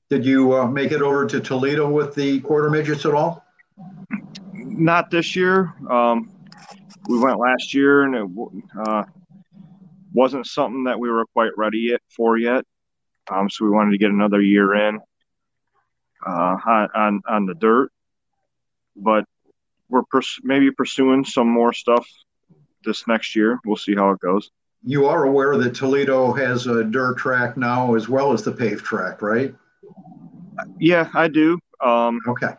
Did 0.10 0.26
you 0.26 0.56
uh, 0.56 0.68
make 0.68 0.92
it 0.92 1.02
over 1.02 1.28
to 1.28 1.40
Toledo 1.40 1.90
with 1.90 2.16
the 2.16 2.40
quarter 2.40 2.70
midgets 2.70 3.06
at 3.06 3.14
all? 3.14 3.46
Not 4.54 5.12
this 5.12 5.36
year. 5.36 5.74
Um, 5.90 6.32
we 7.08 7.20
went 7.20 7.40
last 7.40 7.74
year, 7.74 8.04
and 8.04 8.16
it 8.16 8.64
uh, 8.88 9.04
wasn't 10.14 10.48
something 10.48 10.86
that 10.86 11.00
we 11.00 11.10
were 11.10 11.26
quite 11.34 11.52
ready 11.58 11.80
yet 11.80 12.02
for 12.10 12.38
yet. 12.38 12.66
Um, 13.32 13.50
so 13.50 13.66
we 13.66 13.72
wanted 13.72 13.92
to 13.92 13.98
get 14.00 14.10
another 14.10 14.42
year 14.42 14.74
in 14.74 15.00
uh, 16.26 16.58
on, 16.96 17.22
on 17.28 17.46
the 17.46 17.56
dirt, 17.56 17.92
but 18.96 19.26
we're 19.90 20.04
pers- 20.04 20.40
maybe 20.44 20.72
pursuing 20.72 21.26
some 21.26 21.50
more 21.50 21.74
stuff 21.74 22.08
this 22.84 23.08
next 23.08 23.36
year. 23.36 23.60
We'll 23.66 23.76
see 23.76 23.96
how 23.96 24.12
it 24.12 24.20
goes. 24.20 24.52
You 24.84 25.08
are 25.08 25.26
aware 25.26 25.58
that 25.58 25.76
Toledo 25.76 26.32
has 26.34 26.68
a 26.68 26.84
dirt 26.84 27.18
track 27.18 27.58
now 27.58 27.96
as 27.96 28.08
well 28.08 28.32
as 28.32 28.44
the 28.44 28.52
paved 28.52 28.86
track, 28.86 29.22
right? 29.22 29.54
Yeah, 30.80 31.10
I 31.14 31.28
do. 31.28 31.60
Um, 31.82 32.20
Okay. 32.28 32.54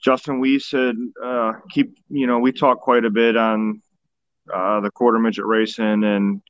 Justin 0.00 0.38
we 0.38 0.60
said, 0.60 0.94
uh, 1.22 1.54
keep, 1.70 1.98
you 2.08 2.28
know, 2.28 2.38
we 2.38 2.52
talked 2.52 2.82
quite 2.82 3.04
a 3.04 3.10
bit 3.10 3.36
on 3.36 3.82
uh, 4.52 4.80
the 4.80 4.90
quarter 4.92 5.18
midget 5.18 5.44
racing 5.44 6.04
and 6.04 6.40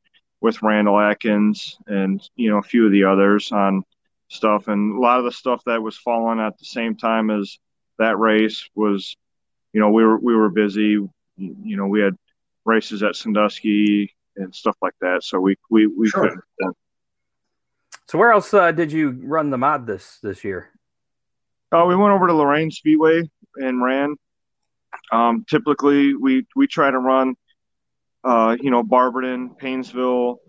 with 0.43 0.63
Randall 0.63 1.01
Atkins 1.01 1.79
and, 1.87 2.21
you 2.37 2.51
know, 2.51 2.59
a 2.59 2.63
few 2.63 2.85
of 2.85 2.93
the 2.93 3.05
others 3.05 3.51
on 3.51 3.83
stuff. 4.29 4.69
And 4.69 4.97
a 4.97 5.01
lot 5.01 5.19
of 5.19 5.25
the 5.25 5.33
stuff 5.33 5.63
that 5.67 5.83
was 5.83 5.97
falling 5.97 6.41
at 6.41 6.59
the 6.59 6.65
same 6.65 6.97
time 6.97 7.31
as 7.31 7.59
that 7.99 8.19
race 8.19 8.69
was, 8.75 9.17
you 9.73 9.81
know, 9.81 9.91
we 9.91 10.05
were, 10.05 10.19
we 10.19 10.35
were 10.35 10.49
busy, 10.51 10.99
you 11.37 11.77
know, 11.77 11.87
we 11.87 12.01
had 12.01 12.15
races 12.65 13.03
at 13.03 13.17
Sandusky 13.17 14.15
and 14.37 14.55
stuff 14.55 14.77
like 14.83 14.95
that. 15.01 15.25
So 15.25 15.41
we, 15.41 15.57
we, 15.71 15.87
we 15.87 16.09
Sure. 16.09 16.23
couldn't. 16.23 16.77
So 18.07 18.17
where 18.17 18.33
else 18.33 18.55
uh, 18.55 18.73
did 18.73 18.91
you 18.91 19.21
run 19.23 19.51
the 19.51 19.59
mod 19.59 19.87
this 19.87 20.19
this 20.23 20.43
year? 20.43 20.71
Uh, 21.71 21.85
we 21.87 21.95
went 21.95 22.13
over 22.15 22.27
to 22.27 22.33
Lorain 22.33 22.71
Speedway 22.71 23.29
and 23.57 23.83
ran. 23.83 24.17
Um, 25.13 25.45
typically, 25.47 26.15
we 26.15 26.47
we 26.57 26.67
try 26.67 26.91
to 26.91 26.99
run, 26.99 27.35
uh, 28.25 28.57
you 28.59 28.71
know, 28.71 28.83
Barberton, 28.83 29.51
Painesville, 29.51 30.41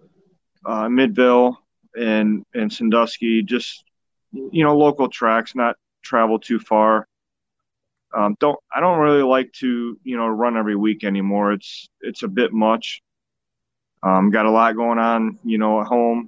uh, 0.66 0.88
Midvale, 0.88 1.58
and 2.00 2.46
and 2.54 2.72
Sandusky. 2.72 3.44
Just 3.44 3.84
you 4.32 4.64
know, 4.64 4.78
local 4.78 5.10
tracks, 5.10 5.56
not 5.56 5.76
travel 6.04 6.40
too 6.40 6.60
far. 6.60 7.08
Um, 8.16 8.36
don't 8.40 8.58
I 8.74 8.80
don't 8.80 9.00
really 9.00 9.24
like 9.24 9.52
to 9.60 10.00
you 10.04 10.18
know 10.18 10.28
run 10.28 10.58
every 10.58 10.76
week 10.76 11.04
anymore. 11.04 11.54
It's 11.54 11.90
it's 12.02 12.24
a 12.24 12.28
bit 12.28 12.54
much. 12.54 13.02
Um, 14.02 14.32
got 14.32 14.46
a 14.46 14.52
lot 14.52 14.76
going 14.76 14.98
on, 14.98 15.38
you 15.44 15.58
know, 15.58 15.82
at 15.82 15.88
home. 15.88 16.28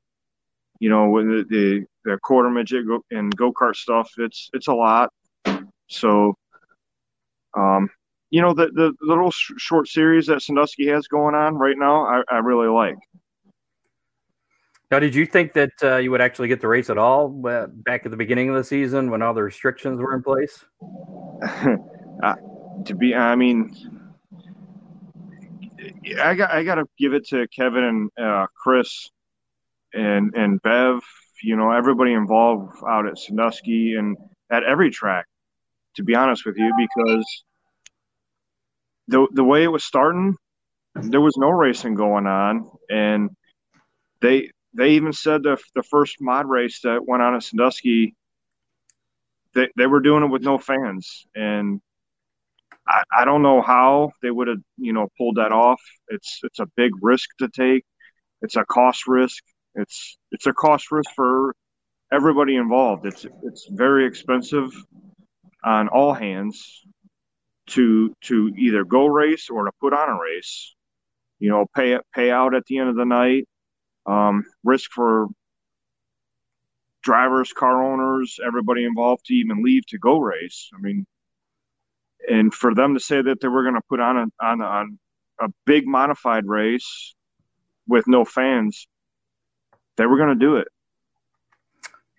You 0.79 0.89
know, 0.89 1.09
with 1.09 1.25
the, 1.27 1.45
the 1.49 1.85
the 2.03 2.17
quarter 2.17 2.49
midget 2.49 2.87
go- 2.87 3.05
and 3.11 3.35
go 3.35 3.51
kart 3.53 3.75
stuff. 3.75 4.11
It's 4.17 4.49
it's 4.53 4.67
a 4.67 4.73
lot. 4.73 5.09
So, 5.87 6.35
um, 7.55 7.89
you 8.29 8.41
know, 8.41 8.53
the, 8.53 8.67
the 8.67 8.93
the 8.99 9.05
little 9.05 9.31
sh- 9.31 9.51
short 9.57 9.87
series 9.87 10.27
that 10.27 10.41
Sandusky 10.41 10.87
has 10.87 11.07
going 11.07 11.35
on 11.35 11.55
right 11.55 11.77
now, 11.77 12.05
I, 12.05 12.23
I 12.29 12.37
really 12.39 12.67
like. 12.67 12.97
Now, 14.91 14.99
did 14.99 15.15
you 15.15 15.25
think 15.25 15.53
that 15.53 15.71
uh, 15.81 15.95
you 15.97 16.11
would 16.11 16.19
actually 16.19 16.49
get 16.49 16.59
the 16.59 16.67
race 16.67 16.89
at 16.89 16.97
all 16.97 17.41
uh, 17.47 17.67
back 17.67 18.01
at 18.03 18.11
the 18.11 18.17
beginning 18.17 18.49
of 18.49 18.55
the 18.55 18.63
season 18.63 19.09
when 19.09 19.21
all 19.21 19.33
the 19.33 19.41
restrictions 19.41 19.99
were 19.99 20.13
in 20.13 20.21
place? 20.21 20.65
uh, 22.21 22.35
to 22.83 22.95
be, 22.95 23.15
I 23.15 23.35
mean, 23.37 23.73
I 26.21 26.35
got 26.35 26.51
I 26.51 26.65
got 26.65 26.75
to 26.75 26.85
give 26.97 27.13
it 27.13 27.25
to 27.29 27.47
Kevin 27.47 27.83
and 27.83 28.09
uh, 28.21 28.47
Chris 28.53 29.09
and 29.93 30.35
and 30.35 30.61
Bev. 30.61 30.99
You 31.41 31.55
know, 31.55 31.71
everybody 31.71 32.11
involved 32.11 32.75
out 32.85 33.07
at 33.07 33.17
Sandusky 33.17 33.95
and 33.95 34.17
at 34.51 34.63
every 34.63 34.91
track. 34.91 35.25
To 35.95 36.03
be 36.03 36.15
honest 36.15 36.45
with 36.45 36.57
you, 36.57 36.69
because 36.77 37.43
the 39.07 39.25
the 39.31 39.43
way 39.43 39.63
it 39.63 39.71
was 39.71 39.85
starting, 39.85 40.35
there 40.95 41.21
was 41.21 41.37
no 41.37 41.49
racing 41.49 41.95
going 41.95 42.27
on, 42.27 42.69
and 42.89 43.29
they 44.19 44.49
they 44.73 44.91
even 44.91 45.13
said 45.13 45.43
the 45.43 45.57
the 45.75 45.83
first 45.83 46.17
mod 46.21 46.47
race 46.47 46.81
that 46.81 47.05
went 47.05 47.23
on 47.23 47.35
at 47.35 47.43
Sandusky, 47.43 48.15
they 49.53 49.69
they 49.77 49.87
were 49.87 49.99
doing 49.99 50.23
it 50.23 50.29
with 50.29 50.43
no 50.43 50.57
fans, 50.57 51.25
and 51.35 51.81
I, 52.87 53.03
I 53.19 53.25
don't 53.25 53.41
know 53.41 53.61
how 53.61 54.11
they 54.21 54.31
would 54.31 54.47
have 54.47 54.61
you 54.77 54.93
know 54.93 55.09
pulled 55.17 55.35
that 55.35 55.51
off. 55.51 55.81
It's 56.09 56.39
it's 56.43 56.59
a 56.59 56.67
big 56.75 56.91
risk 57.01 57.29
to 57.39 57.49
take. 57.49 57.85
It's 58.41 58.55
a 58.55 58.65
cost 58.65 59.07
risk. 59.07 59.43
It's 59.75 60.17
it's 60.31 60.47
a 60.47 60.53
cost 60.53 60.91
risk 60.91 61.09
for 61.15 61.55
everybody 62.11 62.55
involved. 62.55 63.05
It's 63.05 63.25
it's 63.43 63.67
very 63.71 64.05
expensive 64.05 64.71
on 65.63 65.87
all 65.89 66.13
hands 66.13 66.81
to 67.67 68.13
to 68.21 68.51
either 68.57 68.83
go 68.83 69.05
race 69.05 69.49
or 69.49 69.65
to 69.65 69.71
put 69.79 69.93
on 69.93 70.09
a 70.09 70.19
race. 70.19 70.75
You 71.39 71.49
know, 71.49 71.65
pay 71.75 71.97
pay 72.13 72.31
out 72.31 72.55
at 72.55 72.65
the 72.65 72.77
end 72.77 72.89
of 72.89 72.95
the 72.95 73.05
night. 73.05 73.47
Um, 74.05 74.45
risk 74.63 74.91
for 74.91 75.27
drivers, 77.03 77.51
car 77.53 77.83
owners, 77.83 78.39
everybody 78.45 78.85
involved 78.85 79.25
to 79.25 79.33
even 79.33 79.63
leave 79.63 79.85
to 79.87 79.97
go 79.97 80.19
race. 80.19 80.69
I 80.73 80.81
mean, 80.81 81.05
and 82.29 82.53
for 82.53 82.73
them 82.73 82.93
to 82.93 82.99
say 82.99 83.21
that 83.21 83.41
they 83.41 83.47
were 83.47 83.63
going 83.63 83.75
to 83.75 83.81
put 83.89 83.99
on 83.99 84.17
a 84.17 84.45
on, 84.45 84.61
on 84.61 84.99
a 85.39 85.47
big 85.65 85.87
modified 85.87 86.45
race 86.45 87.15
with 87.87 88.07
no 88.07 88.23
fans, 88.23 88.87
they 89.97 90.05
were 90.05 90.17
going 90.17 90.29
to 90.29 90.45
do 90.45 90.57
it. 90.57 90.67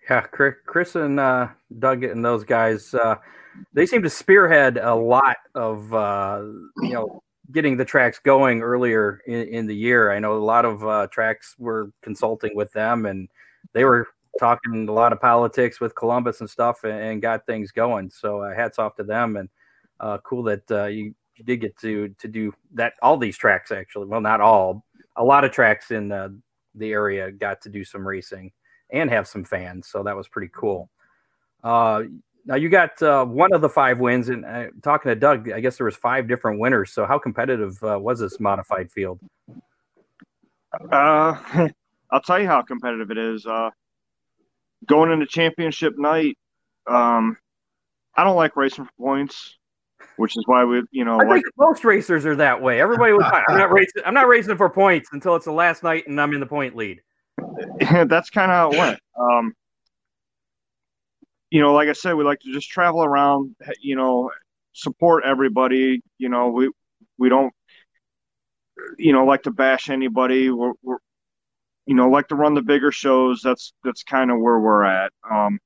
Yeah, 0.09 0.21
Chris, 0.21 0.55
Chris 0.65 0.95
and 0.95 1.19
uh, 1.19 1.47
Doug 1.79 2.03
and 2.03 2.23
those 2.25 2.43
guys, 2.43 2.93
uh, 2.93 3.15
they 3.73 3.85
seem 3.85 4.03
to 4.03 4.09
spearhead 4.09 4.77
a 4.77 4.93
lot 4.93 5.37
of 5.55 5.93
uh, 5.93 6.41
you 6.81 6.93
know 6.93 7.23
getting 7.51 7.77
the 7.77 7.85
tracks 7.85 8.19
going 8.19 8.61
earlier 8.61 9.21
in, 9.27 9.47
in 9.47 9.67
the 9.67 9.75
year. 9.75 10.11
I 10.11 10.19
know 10.19 10.35
a 10.35 10.37
lot 10.37 10.65
of 10.65 10.85
uh, 10.85 11.07
tracks 11.07 11.55
were 11.57 11.91
consulting 12.01 12.55
with 12.55 12.71
them, 12.71 13.05
and 13.05 13.29
they 13.73 13.83
were 13.83 14.07
talking 14.39 14.87
a 14.87 14.91
lot 14.91 15.13
of 15.13 15.21
politics 15.21 15.79
with 15.79 15.95
Columbus 15.95 16.39
and 16.39 16.49
stuff, 16.49 16.83
and, 16.83 16.93
and 16.93 17.21
got 17.21 17.45
things 17.45 17.71
going. 17.71 18.09
So 18.09 18.41
uh, 18.41 18.55
hats 18.55 18.79
off 18.79 18.95
to 18.95 19.03
them, 19.03 19.35
and 19.35 19.49
uh, 19.99 20.17
cool 20.23 20.43
that 20.43 20.71
uh, 20.71 20.85
you, 20.85 21.13
you 21.35 21.45
did 21.45 21.57
get 21.57 21.77
to 21.79 22.09
to 22.19 22.27
do 22.27 22.53
that. 22.73 22.93
All 23.01 23.17
these 23.17 23.37
tracks, 23.37 23.71
actually, 23.71 24.07
well, 24.07 24.21
not 24.21 24.41
all, 24.41 24.85
a 25.15 25.23
lot 25.23 25.43
of 25.43 25.51
tracks 25.51 25.91
in 25.91 26.11
uh, 26.11 26.29
the 26.75 26.91
area 26.91 27.31
got 27.31 27.61
to 27.61 27.69
do 27.69 27.83
some 27.83 28.07
racing 28.07 28.51
and 28.89 29.09
have 29.09 29.27
some 29.27 29.43
fans. 29.43 29.87
So 29.87 30.03
that 30.03 30.15
was 30.15 30.27
pretty 30.27 30.51
cool. 30.53 30.89
Now 32.45 32.55
you 32.55 32.69
got 32.69 33.01
uh, 33.01 33.25
one 33.25 33.53
of 33.53 33.61
the 33.61 33.69
five 33.69 33.99
wins, 33.99 34.29
and 34.29 34.45
uh, 34.45 34.65
talking 34.81 35.09
to 35.09 35.15
Doug, 35.15 35.51
I 35.51 35.59
guess 35.61 35.77
there 35.77 35.85
was 35.85 35.95
five 35.95 36.27
different 36.27 36.59
winners. 36.59 36.91
So 36.91 37.05
how 37.05 37.17
competitive 37.17 37.81
uh, 37.83 37.97
was 37.99 38.19
this 38.19 38.39
modified 38.39 38.91
field? 38.91 39.19
Uh, 40.91 41.35
I'll 42.11 42.21
tell 42.21 42.39
you 42.39 42.47
how 42.47 42.61
competitive 42.61 43.11
it 43.11 43.17
is. 43.17 43.45
Uh, 43.45 43.69
going 44.87 45.11
into 45.11 45.25
championship 45.25 45.93
night, 45.97 46.37
um, 46.87 47.37
I 48.15 48.23
don't 48.23 48.35
like 48.35 48.55
racing 48.55 48.85
for 48.85 48.91
points, 48.99 49.57
which 50.17 50.35
is 50.37 50.43
why 50.45 50.65
we, 50.65 50.83
you 50.91 51.05
know, 51.05 51.19
I 51.19 51.23
like, 51.23 51.43
think 51.43 51.45
most 51.57 51.85
racers 51.85 52.25
are 52.25 52.35
that 52.35 52.61
way. 52.61 52.81
Everybody 52.81 53.13
was. 53.13 53.23
I'm 53.47 53.57
not 53.57 53.71
racing. 53.71 54.03
I'm 54.05 54.13
not 54.13 54.27
racing 54.27 54.57
for 54.57 54.69
points 54.69 55.09
until 55.13 55.35
it's 55.35 55.45
the 55.45 55.51
last 55.51 55.81
night 55.81 56.07
and 56.07 56.19
I'm 56.19 56.33
in 56.33 56.39
the 56.39 56.45
point 56.45 56.75
lead. 56.75 57.01
that's 57.79 58.29
kind 58.29 58.51
of 58.51 58.55
how 58.55 58.71
it 58.71 58.77
went. 58.77 58.99
Um, 59.19 59.53
you 61.53 61.61
know, 61.61 61.71
like 61.71 61.87
I 61.87 61.93
said, 61.93 62.15
we 62.15 62.23
like 62.23 62.39
to 62.39 62.51
just 62.51 62.71
travel 62.71 63.03
around, 63.03 63.55
you 63.79 63.95
know, 63.95 64.31
support 64.71 65.23
everybody. 65.23 66.01
You 66.17 66.29
know, 66.29 66.47
we 66.49 66.71
we 67.19 67.29
don't, 67.29 67.53
you 68.97 69.13
know, 69.13 69.23
like 69.23 69.43
to 69.43 69.51
bash 69.51 69.91
anybody. 69.91 70.49
We're, 70.49 70.73
we're 70.81 70.97
you 71.85 71.93
know, 71.93 72.09
like 72.09 72.29
to 72.29 72.35
run 72.35 72.55
the 72.55 72.63
bigger 72.63 72.91
shows. 72.91 73.41
That's 73.43 73.71
that's 73.83 74.01
kind 74.01 74.31
of 74.31 74.39
where 74.39 74.57
we're 74.59 74.83
at. 74.83 75.11
Um, 75.29 75.59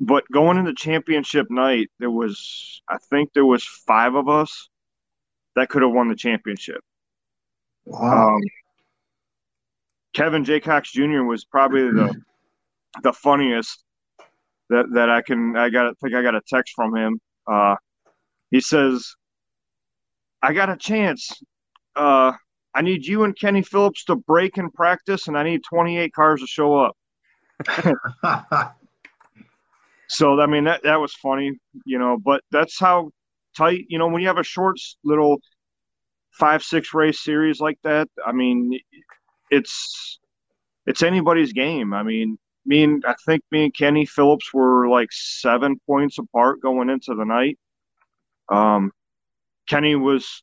but 0.00 0.24
going 0.32 0.58
into 0.58 0.74
championship 0.74 1.46
night, 1.48 1.88
there 2.00 2.10
was 2.10 2.82
I 2.88 2.98
think 3.08 3.34
there 3.34 3.46
was 3.46 3.64
five 3.64 4.16
of 4.16 4.28
us 4.28 4.68
that 5.54 5.68
could 5.68 5.82
have 5.82 5.92
won 5.92 6.08
the 6.08 6.16
championship. 6.16 6.80
Wow. 7.84 8.34
Um, 8.34 8.40
Kevin 10.12 10.44
Jaycox 10.44 10.86
Jr. 10.86 11.22
was 11.22 11.44
probably 11.44 11.82
the 11.82 12.12
the 13.02 13.12
funniest 13.12 13.82
that 14.70 14.86
that 14.94 15.10
I 15.10 15.22
can. 15.22 15.56
I 15.56 15.70
got 15.70 15.86
I 15.86 15.92
think 16.02 16.14
I 16.14 16.22
got 16.22 16.34
a 16.34 16.42
text 16.48 16.72
from 16.74 16.94
him. 16.96 17.20
Uh, 17.46 17.76
he 18.50 18.60
says, 18.60 19.14
"I 20.42 20.52
got 20.52 20.70
a 20.70 20.76
chance. 20.76 21.30
Uh, 21.94 22.32
I 22.74 22.82
need 22.82 23.06
you 23.06 23.24
and 23.24 23.38
Kenny 23.38 23.62
Phillips 23.62 24.04
to 24.04 24.16
break 24.16 24.58
in 24.58 24.70
practice, 24.70 25.28
and 25.28 25.38
I 25.38 25.42
need 25.44 25.62
28 25.68 26.12
cars 26.12 26.40
to 26.40 26.46
show 26.46 26.76
up." 26.76 26.96
So 30.08 30.40
I 30.40 30.46
mean 30.46 30.64
that 30.64 30.82
that 30.84 31.00
was 31.00 31.14
funny, 31.14 31.52
you 31.84 31.98
know. 31.98 32.16
But 32.16 32.42
that's 32.50 32.78
how 32.78 33.10
tight, 33.56 33.86
you 33.88 33.98
know, 33.98 34.08
when 34.08 34.22
you 34.22 34.28
have 34.28 34.38
a 34.38 34.44
short 34.44 34.76
little 35.04 35.40
five 36.32 36.62
six 36.62 36.94
race 36.94 37.22
series 37.22 37.60
like 37.60 37.78
that. 37.82 38.08
I 38.24 38.32
mean, 38.32 38.78
it's 39.50 40.18
it's 40.86 41.02
anybody's 41.02 41.52
game. 41.52 41.92
I 41.92 42.02
mean, 42.02 42.38
me 42.66 42.84
and 42.84 43.04
I 43.06 43.14
think 43.24 43.42
me 43.50 43.64
and 43.64 43.74
Kenny 43.74 44.04
Phillips 44.04 44.52
were 44.52 44.88
like 44.88 45.08
seven 45.12 45.78
points 45.86 46.18
apart 46.18 46.60
going 46.60 46.90
into 46.90 47.14
the 47.14 47.24
night. 47.24 47.58
Um, 48.48 48.92
Kenny 49.68 49.94
was 49.96 50.42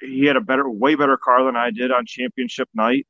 he 0.00 0.26
had 0.26 0.36
a 0.36 0.40
better, 0.40 0.68
way 0.68 0.94
better 0.94 1.16
car 1.16 1.44
than 1.44 1.56
I 1.56 1.70
did 1.70 1.90
on 1.90 2.04
championship 2.06 2.68
night. 2.74 3.06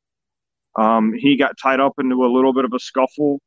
Um, 0.76 1.12
he 1.14 1.36
got 1.36 1.56
tied 1.60 1.80
up 1.80 1.94
into 1.98 2.24
a 2.24 2.32
little 2.32 2.52
bit 2.52 2.64
of 2.64 2.72
a 2.74 2.78
scuffle 2.78 3.40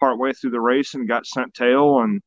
partway 0.00 0.32
through 0.32 0.50
the 0.50 0.60
race 0.60 0.94
and 0.94 1.08
got 1.08 1.26
sent 1.26 1.54
tail. 1.54 2.00
And 2.00 2.20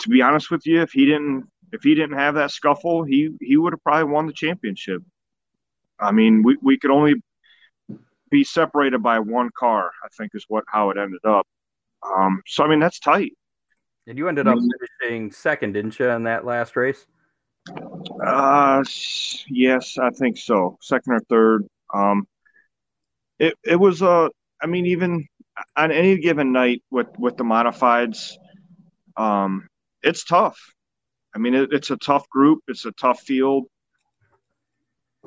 to 0.00 0.08
be 0.08 0.22
honest 0.22 0.50
with 0.50 0.66
you, 0.66 0.82
if 0.82 0.92
he 0.92 1.06
didn't 1.06 1.44
if 1.72 1.82
he 1.82 1.94
didn't 1.94 2.18
have 2.18 2.34
that 2.34 2.50
scuffle, 2.50 3.04
he 3.04 3.30
he 3.40 3.56
would 3.56 3.72
have 3.72 3.82
probably 3.82 4.12
won 4.12 4.26
the 4.26 4.32
championship. 4.32 5.02
I 5.98 6.12
mean, 6.12 6.42
we, 6.42 6.56
we 6.60 6.78
could 6.78 6.90
only 6.90 7.14
be 8.32 8.42
separated 8.42 9.02
by 9.02 9.20
one 9.20 9.50
car, 9.56 9.92
I 10.02 10.08
think 10.16 10.32
is 10.34 10.44
what 10.48 10.64
how 10.66 10.90
it 10.90 10.96
ended 10.98 11.24
up. 11.24 11.46
Um, 12.04 12.42
so 12.46 12.64
I 12.64 12.68
mean 12.68 12.80
that's 12.80 12.98
tight. 12.98 13.32
And 14.08 14.18
you 14.18 14.26
ended 14.26 14.48
up 14.48 14.58
finishing 15.00 15.30
second, 15.30 15.74
didn't 15.74 15.96
you, 16.00 16.08
in 16.08 16.24
that 16.24 16.44
last 16.44 16.74
race? 16.74 17.06
Uh, 18.26 18.82
yes, 19.48 19.96
I 19.96 20.10
think 20.10 20.36
so. 20.36 20.76
Second 20.80 21.12
or 21.12 21.20
third. 21.28 21.66
Um, 21.94 22.26
it 23.38 23.54
it 23.62 23.76
was 23.76 24.02
uh, 24.02 24.28
I 24.60 24.66
mean, 24.66 24.86
even 24.86 25.28
on 25.76 25.92
any 25.92 26.18
given 26.18 26.50
night 26.52 26.82
with 26.90 27.08
with 27.18 27.36
the 27.36 27.44
modifieds, 27.44 28.32
um, 29.16 29.68
it's 30.02 30.24
tough. 30.24 30.58
I 31.34 31.38
mean, 31.38 31.54
it, 31.54 31.72
it's 31.72 31.90
a 31.90 31.96
tough 31.96 32.28
group. 32.28 32.60
It's 32.66 32.86
a 32.86 32.92
tough 32.92 33.20
field. 33.20 33.66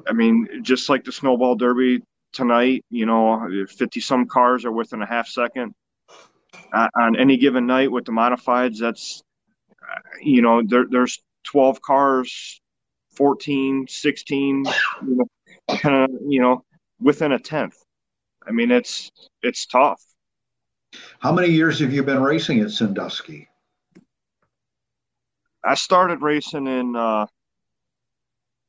I 0.06 0.12
mean, 0.12 0.47
just 0.62 0.89
like 0.89 1.06
the 1.06 1.13
snowball 1.13 1.56
derby 1.56 2.01
tonight, 2.36 2.86
you 2.91 3.06
know, 3.06 3.65
fifty 3.67 4.02
some 4.02 4.28
cars 4.28 4.65
are 4.65 4.71
within 4.71 5.02
a 5.02 5.08
half 5.08 5.28
second. 5.28 5.74
Uh, 6.74 6.88
on 7.00 7.15
any 7.15 7.38
given 7.38 7.65
night 7.65 7.91
with 7.91 8.06
the 8.06 8.12
modifieds, 8.12 8.78
that's 8.80 9.24
uh, 9.82 10.00
you 10.21 10.41
know, 10.41 10.62
there, 10.65 10.86
there's 10.89 11.21
12 11.45 11.82
cars, 11.82 12.62
14, 13.15 13.88
16, 13.88 14.65
you 14.65 15.15
know, 15.15 15.28
kind 15.78 16.04
of, 16.04 16.10
you 16.28 16.41
know, 16.41 16.63
within 17.00 17.32
a 17.32 17.39
tenth. 17.39 17.76
I 18.48 18.52
mean, 18.52 18.71
it's 18.71 19.12
it's 19.41 19.65
tough. 19.65 20.02
How 21.19 21.32
many 21.32 21.50
years 21.50 21.80
have 21.80 21.93
you 21.93 22.04
been 22.04 22.21
racing 22.21 22.60
at 22.60 22.71
Sandusky? 22.71 23.50
I 25.63 25.74
started 25.74 26.21
racing 26.21 26.67
in 26.67 26.95
uh, 26.95 27.26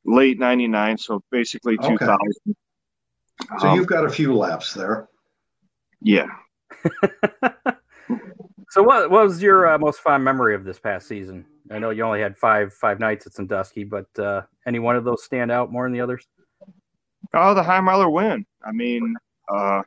late 0.03 0.39
'99, 0.39 0.97
so 0.97 1.23
basically 1.31 1.77
Okay. 1.79 2.07
2000. 3.41 3.59
So 3.59 3.67
Um, 3.69 3.75
you've 3.77 3.87
got 3.87 4.05
a 4.05 4.09
few 4.09 4.35
laps 4.35 4.73
there. 4.73 5.07
yeah. 6.01 6.27
So, 8.69 8.83
what, 8.83 9.09
what 9.09 9.23
was 9.23 9.41
your 9.41 9.65
uh, 9.65 9.77
most 9.79 10.01
fond 10.01 10.25
memory 10.25 10.53
of 10.53 10.65
this 10.65 10.77
past 10.77 11.07
season? 11.07 11.45
I 11.71 11.79
know 11.79 11.89
you 11.89 12.03
only 12.03 12.19
had 12.19 12.37
five 12.37 12.73
five 12.73 12.99
nights 12.99 13.25
at 13.25 13.33
Sandusky, 13.33 13.85
but 13.85 14.07
uh, 14.19 14.41
any 14.67 14.77
one 14.77 14.97
of 14.97 15.05
those 15.05 15.23
stand 15.23 15.51
out 15.51 15.71
more 15.71 15.85
than 15.85 15.93
the 15.93 16.01
others? 16.01 16.27
Oh, 17.33 17.53
the 17.53 17.63
high 17.63 17.79
miler 17.79 18.09
win. 18.09 18.45
I 18.63 18.73
mean, 18.73 19.15
uh, 19.47 19.83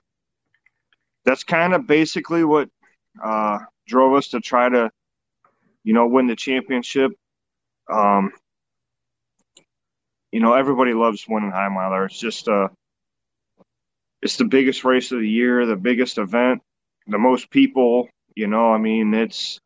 that's 1.27 1.45
kind 1.45 1.75
of 1.75 1.87
basically 1.87 2.43
what 2.43 2.71
uh, 3.23 3.59
drove 3.87 4.15
us 4.15 4.29
to 4.29 4.41
try 4.41 4.71
to, 4.71 4.91
you 5.85 5.93
know, 5.93 6.07
win 6.09 6.27
the 6.27 6.35
championship. 6.35 7.13
Um, 7.93 8.33
you 10.33 10.41
know, 10.41 10.55
everybody 10.55 10.95
loves 10.95 11.27
winning 11.29 11.51
high 11.51 11.69
miler. 11.69 12.07
It's 12.07 12.19
just 12.19 12.49
uh, 12.49 12.69
it's 14.23 14.37
the 14.37 14.45
biggest 14.45 14.85
race 14.85 15.13
of 15.13 15.21
the 15.21 15.29
year, 15.29 15.65
the 15.67 15.77
biggest 15.77 16.19
event, 16.19 16.63
the 17.07 17.19
most 17.19 17.51
people. 17.51 18.09
You 18.37 18.47
know, 18.47 18.73
I 18.73 18.79
mean, 18.79 19.13
it's 19.15 19.61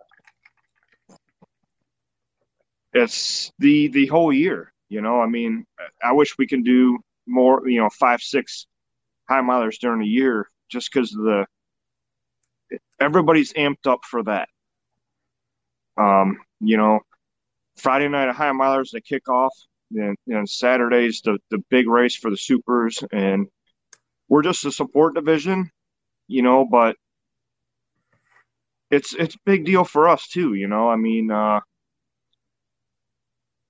it's 2.92 3.52
the 3.58 3.88
the 3.88 4.06
whole 4.06 4.32
year. 4.32 4.72
You 4.88 5.00
know, 5.00 5.20
I 5.20 5.26
mean, 5.26 5.66
I 6.02 6.12
wish 6.12 6.38
we 6.38 6.46
can 6.46 6.62
do 6.62 6.98
more. 7.26 7.68
You 7.68 7.80
know, 7.80 7.90
five 7.90 8.20
six 8.20 8.66
high 9.28 9.42
milers 9.42 9.78
during 9.78 10.00
the 10.00 10.06
year, 10.06 10.48
just 10.70 10.92
because 10.92 11.10
the 11.10 11.46
everybody's 13.00 13.52
amped 13.54 13.86
up 13.86 14.00
for 14.04 14.22
that. 14.24 14.48
Um, 15.96 16.38
you 16.60 16.76
know, 16.76 17.00
Friday 17.76 18.08
night 18.08 18.32
high 18.34 18.50
milers 18.52 18.90
they 18.92 19.00
kick 19.00 19.28
off, 19.28 19.54
and, 19.92 20.16
and 20.28 20.48
Saturday's 20.48 21.20
the 21.22 21.38
the 21.50 21.58
big 21.70 21.88
race 21.88 22.16
for 22.16 22.30
the 22.30 22.36
supers, 22.36 23.02
and 23.12 23.48
we're 24.28 24.42
just 24.42 24.64
a 24.64 24.72
support 24.72 25.14
division, 25.14 25.70
you 26.28 26.42
know, 26.42 26.64
but 26.64 26.96
it's 28.90 29.14
it's 29.14 29.37
big 29.44 29.64
deal 29.64 29.84
for 29.84 30.08
us 30.08 30.28
too, 30.28 30.54
you 30.54 30.68
know. 30.68 30.88
I 30.88 30.96
mean, 30.96 31.30
uh, 31.30 31.60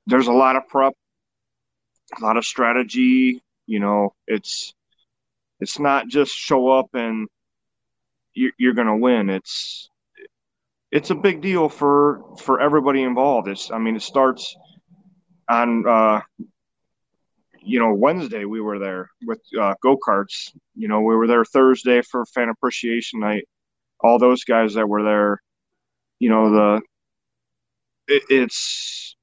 there's 0.07 0.27
a 0.27 0.33
lot 0.33 0.57
of 0.57 0.69
prep, 0.69 0.95
a 2.19 2.23
lot 2.23 2.37
of 2.37 2.45
strategy. 2.45 3.43
You 3.67 3.81
know, 3.81 4.15
it's 4.27 4.75
it's 5.61 5.79
not 5.79 6.09
just 6.09 6.35
show 6.35 6.69
up 6.69 6.91
and 6.95 7.29
you're, 8.35 8.53
you're 8.59 8.75
going 8.75 8.89
to 8.89 8.97
win. 8.97 9.31
It's 9.31 9.89
it's 10.91 11.11
a 11.11 11.15
big 11.15 11.41
deal 11.41 11.69
for 11.69 12.23
for 12.39 12.61
everybody 12.61 13.03
involved. 13.03 13.49
It's 13.49 13.71
I 13.71 13.79
mean, 13.79 13.97
it 13.97 14.03
starts 14.03 14.57
on 15.49 15.87
uh, 15.87 16.21
you 17.65 17.79
know 17.79 17.95
Wednesday. 17.95 18.45
We 18.45 18.61
were 18.61 18.79
there 18.79 19.11
with 19.27 19.41
uh, 19.59 19.75
go 19.83 19.97
karts. 19.97 20.53
You 20.75 20.89
know, 20.89 21.01
we 21.01 21.17
were 21.17 21.27
there 21.27 21.45
Thursday 21.45 22.03
for 22.03 22.27
fan 22.27 22.49
appreciation 22.49 23.21
night. 23.21 23.49
All 24.01 24.19
those 24.19 24.45
guys 24.45 24.75
that 24.75 24.89
were 24.89 25.03
there, 25.03 25.43
you 26.19 26.29
know, 26.29 26.51
the 26.51 26.83
it, 28.07 28.23
it's 28.29 29.17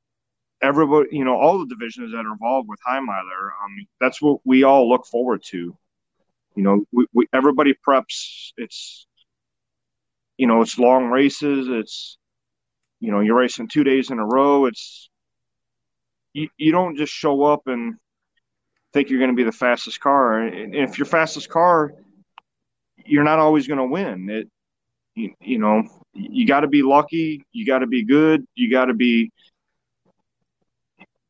everybody, 0.62 1.10
you 1.12 1.24
know, 1.24 1.36
all 1.36 1.60
the 1.60 1.68
divisions 1.68 2.12
that 2.12 2.26
are 2.26 2.32
involved 2.32 2.68
with 2.68 2.80
High 2.86 3.00
Miler. 3.00 3.54
Um, 3.64 3.86
that's 4.00 4.22
what 4.22 4.40
we 4.44 4.64
all 4.64 4.90
look 4.90 5.06
forward 5.06 5.42
to. 5.48 5.78
You 6.56 6.64
know, 6.64 6.86
we, 6.92 7.06
we 7.14 7.28
everybody 7.34 7.74
preps. 7.88 8.52
It's 8.58 9.08
you 10.38 10.48
know, 10.48 10.62
it's 10.62 10.80
long 10.80 11.08
races. 11.08 11.68
It's 11.70 12.18
you 13.00 13.12
know, 13.12 13.20
you're 13.20 13.38
racing 13.38 13.68
two 13.68 13.84
days 13.84 14.12
in 14.12 14.20
a 14.20 14.26
row. 14.26 14.66
It's 14.66 15.10
you, 16.34 16.50
you 16.58 16.72
don't 16.72 16.98
just 16.98 17.14
show 17.14 17.44
up 17.44 17.68
and 17.68 17.96
think 18.94 19.10
you're 19.10 19.20
going 19.20 19.32
to 19.32 19.36
be 19.36 19.44
the 19.44 19.52
fastest 19.52 20.00
car. 20.00 20.40
And 20.42 20.76
if 20.76 20.98
your 20.98 21.06
fastest 21.06 21.50
car, 21.50 21.94
you're 23.06 23.24
not 23.24 23.40
always 23.40 23.68
going 23.68 23.80
to 23.80 23.86
win. 23.86 24.30
It, 24.30 24.50
you, 25.16 25.34
you 25.42 25.58
know, 25.58 25.84
you 26.14 26.46
got 26.46 26.62
to 26.62 26.68
be 26.68 26.84
lucky. 26.84 27.44
You 27.52 27.66
got 27.66 27.80
to 27.80 27.88
be 27.88 28.04
good. 28.04 28.46
You 28.56 28.72
got 28.72 28.86
to 28.86 28.94
be 28.94 29.32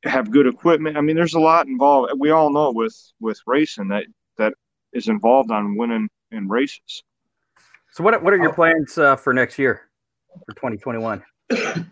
have 0.03 0.31
good 0.31 0.47
equipment. 0.47 0.97
I 0.97 1.01
mean, 1.01 1.15
there's 1.15 1.35
a 1.35 1.39
lot 1.39 1.67
involved. 1.67 2.13
We 2.17 2.31
all 2.31 2.51
know 2.51 2.71
with 2.71 2.95
with 3.19 3.39
racing 3.45 3.89
that 3.89 4.05
that 4.37 4.53
is 4.93 5.07
involved 5.07 5.51
on 5.51 5.77
winning 5.77 6.09
in 6.31 6.47
races. 6.47 7.03
So 7.91 8.03
what 8.03 8.21
what 8.23 8.33
are 8.33 8.37
your 8.37 8.53
plans 8.53 8.97
uh, 8.97 9.15
for 9.15 9.33
next 9.33 9.59
year 9.59 9.89
for 10.45 10.55
2021? 10.55 11.23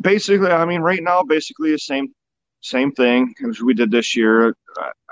basically, 0.00 0.50
I 0.50 0.64
mean, 0.64 0.80
right 0.80 1.02
now, 1.02 1.22
basically 1.22 1.72
the 1.72 1.78
same 1.78 2.14
same 2.60 2.92
thing 2.92 3.34
as 3.48 3.60
we 3.60 3.74
did 3.74 3.90
this 3.90 4.16
year. 4.16 4.54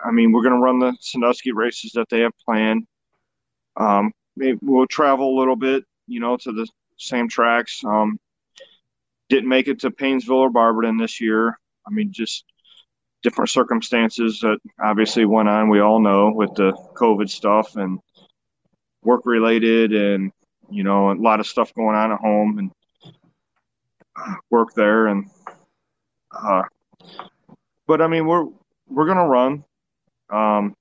I 0.04 0.10
mean, 0.10 0.32
we're 0.32 0.42
going 0.42 0.54
to 0.54 0.60
run 0.60 0.78
the 0.78 0.96
Sandusky 1.00 1.52
races 1.52 1.92
that 1.92 2.08
they 2.08 2.20
have 2.20 2.32
planned. 2.44 2.86
Um, 3.76 4.12
we'll 4.36 4.86
travel 4.86 5.36
a 5.36 5.38
little 5.38 5.56
bit, 5.56 5.84
you 6.06 6.20
know, 6.20 6.36
to 6.36 6.52
the 6.52 6.66
same 6.98 7.28
tracks. 7.28 7.82
Um, 7.84 8.18
didn't 9.28 9.48
make 9.48 9.68
it 9.68 9.80
to 9.80 9.90
Painesville 9.90 10.36
or 10.36 10.50
Barberton 10.50 10.96
this 10.96 11.20
year. 11.20 11.58
I 11.86 11.90
mean, 11.90 12.12
just 12.12 12.44
different 13.22 13.50
circumstances 13.50 14.40
that 14.40 14.58
obviously 14.80 15.24
went 15.24 15.48
on. 15.48 15.68
We 15.68 15.80
all 15.80 16.00
know 16.00 16.30
with 16.30 16.54
the 16.54 16.72
COVID 16.94 17.28
stuff 17.28 17.76
and 17.76 17.98
work 19.02 19.22
related, 19.24 19.92
and 19.92 20.32
you 20.70 20.82
know, 20.82 21.12
a 21.12 21.14
lot 21.14 21.40
of 21.40 21.46
stuff 21.46 21.74
going 21.74 21.96
on 21.96 22.12
at 22.12 22.18
home 22.18 22.58
and 22.58 22.70
uh, 24.16 24.34
work 24.50 24.74
there. 24.74 25.06
And 25.06 25.30
uh, 26.32 26.62
but 27.88 28.02
I 28.02 28.06
mean, 28.06 28.26
we're 28.26 28.46
we're 28.86 29.06
gonna 29.06 29.26
run. 29.26 29.64
Um, 30.30 30.76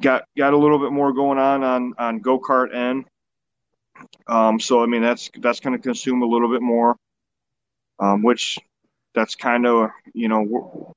got 0.00 0.24
got 0.38 0.54
a 0.54 0.56
little 0.56 0.78
bit 0.78 0.92
more 0.92 1.12
going 1.12 1.38
on 1.38 1.62
on 1.62 1.94
on 1.98 2.20
go 2.20 2.38
kart 2.38 2.74
end. 2.74 3.04
Um, 4.26 4.60
so 4.60 4.82
I 4.82 4.86
mean 4.86 5.02
that's 5.02 5.30
that's 5.40 5.60
to 5.60 5.78
consume 5.78 6.22
a 6.22 6.26
little 6.26 6.48
bit 6.50 6.62
more, 6.62 6.96
um, 7.98 8.22
which 8.22 8.58
that's 9.14 9.34
kind 9.34 9.66
of 9.66 9.90
you 10.14 10.28
know 10.28 10.42
where, 10.42 10.94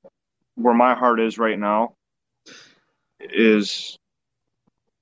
where 0.54 0.74
my 0.74 0.94
heart 0.94 1.20
is 1.20 1.36
right 1.36 1.58
now. 1.58 1.94
Is 3.20 3.98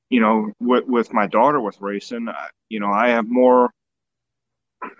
you 0.08 0.20
know 0.20 0.52
with 0.58 0.86
with 0.86 1.12
my 1.12 1.26
daughter 1.26 1.60
with 1.60 1.80
racing, 1.80 2.28
I, 2.28 2.48
you 2.70 2.80
know 2.80 2.90
I 2.90 3.08
have 3.08 3.28
more. 3.28 3.70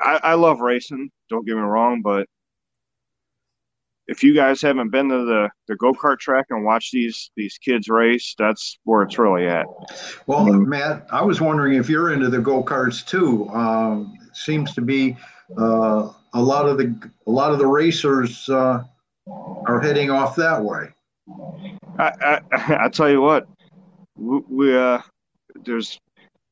I, 0.04 0.20
I 0.22 0.34
love 0.34 0.60
racing. 0.60 1.10
Don't 1.30 1.46
get 1.46 1.54
me 1.54 1.62
wrong, 1.62 2.02
but 2.02 2.26
if 4.08 4.22
you 4.22 4.34
guys 4.34 4.62
haven't 4.62 4.90
been 4.90 5.08
to 5.10 5.24
the, 5.24 5.50
the 5.68 5.76
go 5.76 5.92
kart 5.92 6.18
track 6.18 6.46
and 6.50 6.64
watched 6.64 6.92
these 6.92 7.30
these 7.36 7.58
kids 7.58 7.88
race, 7.88 8.34
that's 8.38 8.78
where 8.84 9.02
it's 9.02 9.18
really 9.18 9.46
at. 9.46 9.66
Well, 10.26 10.44
Matt, 10.46 11.06
I 11.12 11.22
was 11.22 11.40
wondering 11.40 11.74
if 11.74 11.88
you're 11.88 12.12
into 12.12 12.30
the 12.30 12.38
go 12.38 12.62
karts 12.64 13.06
too. 13.06 13.48
Um, 13.50 14.18
seems 14.32 14.74
to 14.74 14.80
be 14.80 15.16
uh, 15.58 16.10
a 16.32 16.42
lot 16.42 16.66
of 16.66 16.78
the 16.78 17.10
a 17.26 17.30
lot 17.30 17.52
of 17.52 17.58
the 17.58 17.66
racers 17.66 18.48
uh, 18.48 18.82
are 19.66 19.80
heading 19.80 20.10
off 20.10 20.34
that 20.36 20.62
way. 20.62 20.88
I, 21.98 22.40
I, 22.52 22.76
I 22.84 22.88
tell 22.88 23.10
you 23.10 23.20
what, 23.20 23.46
we, 24.16 24.40
we 24.48 24.76
uh, 24.76 25.02
there's 25.64 26.00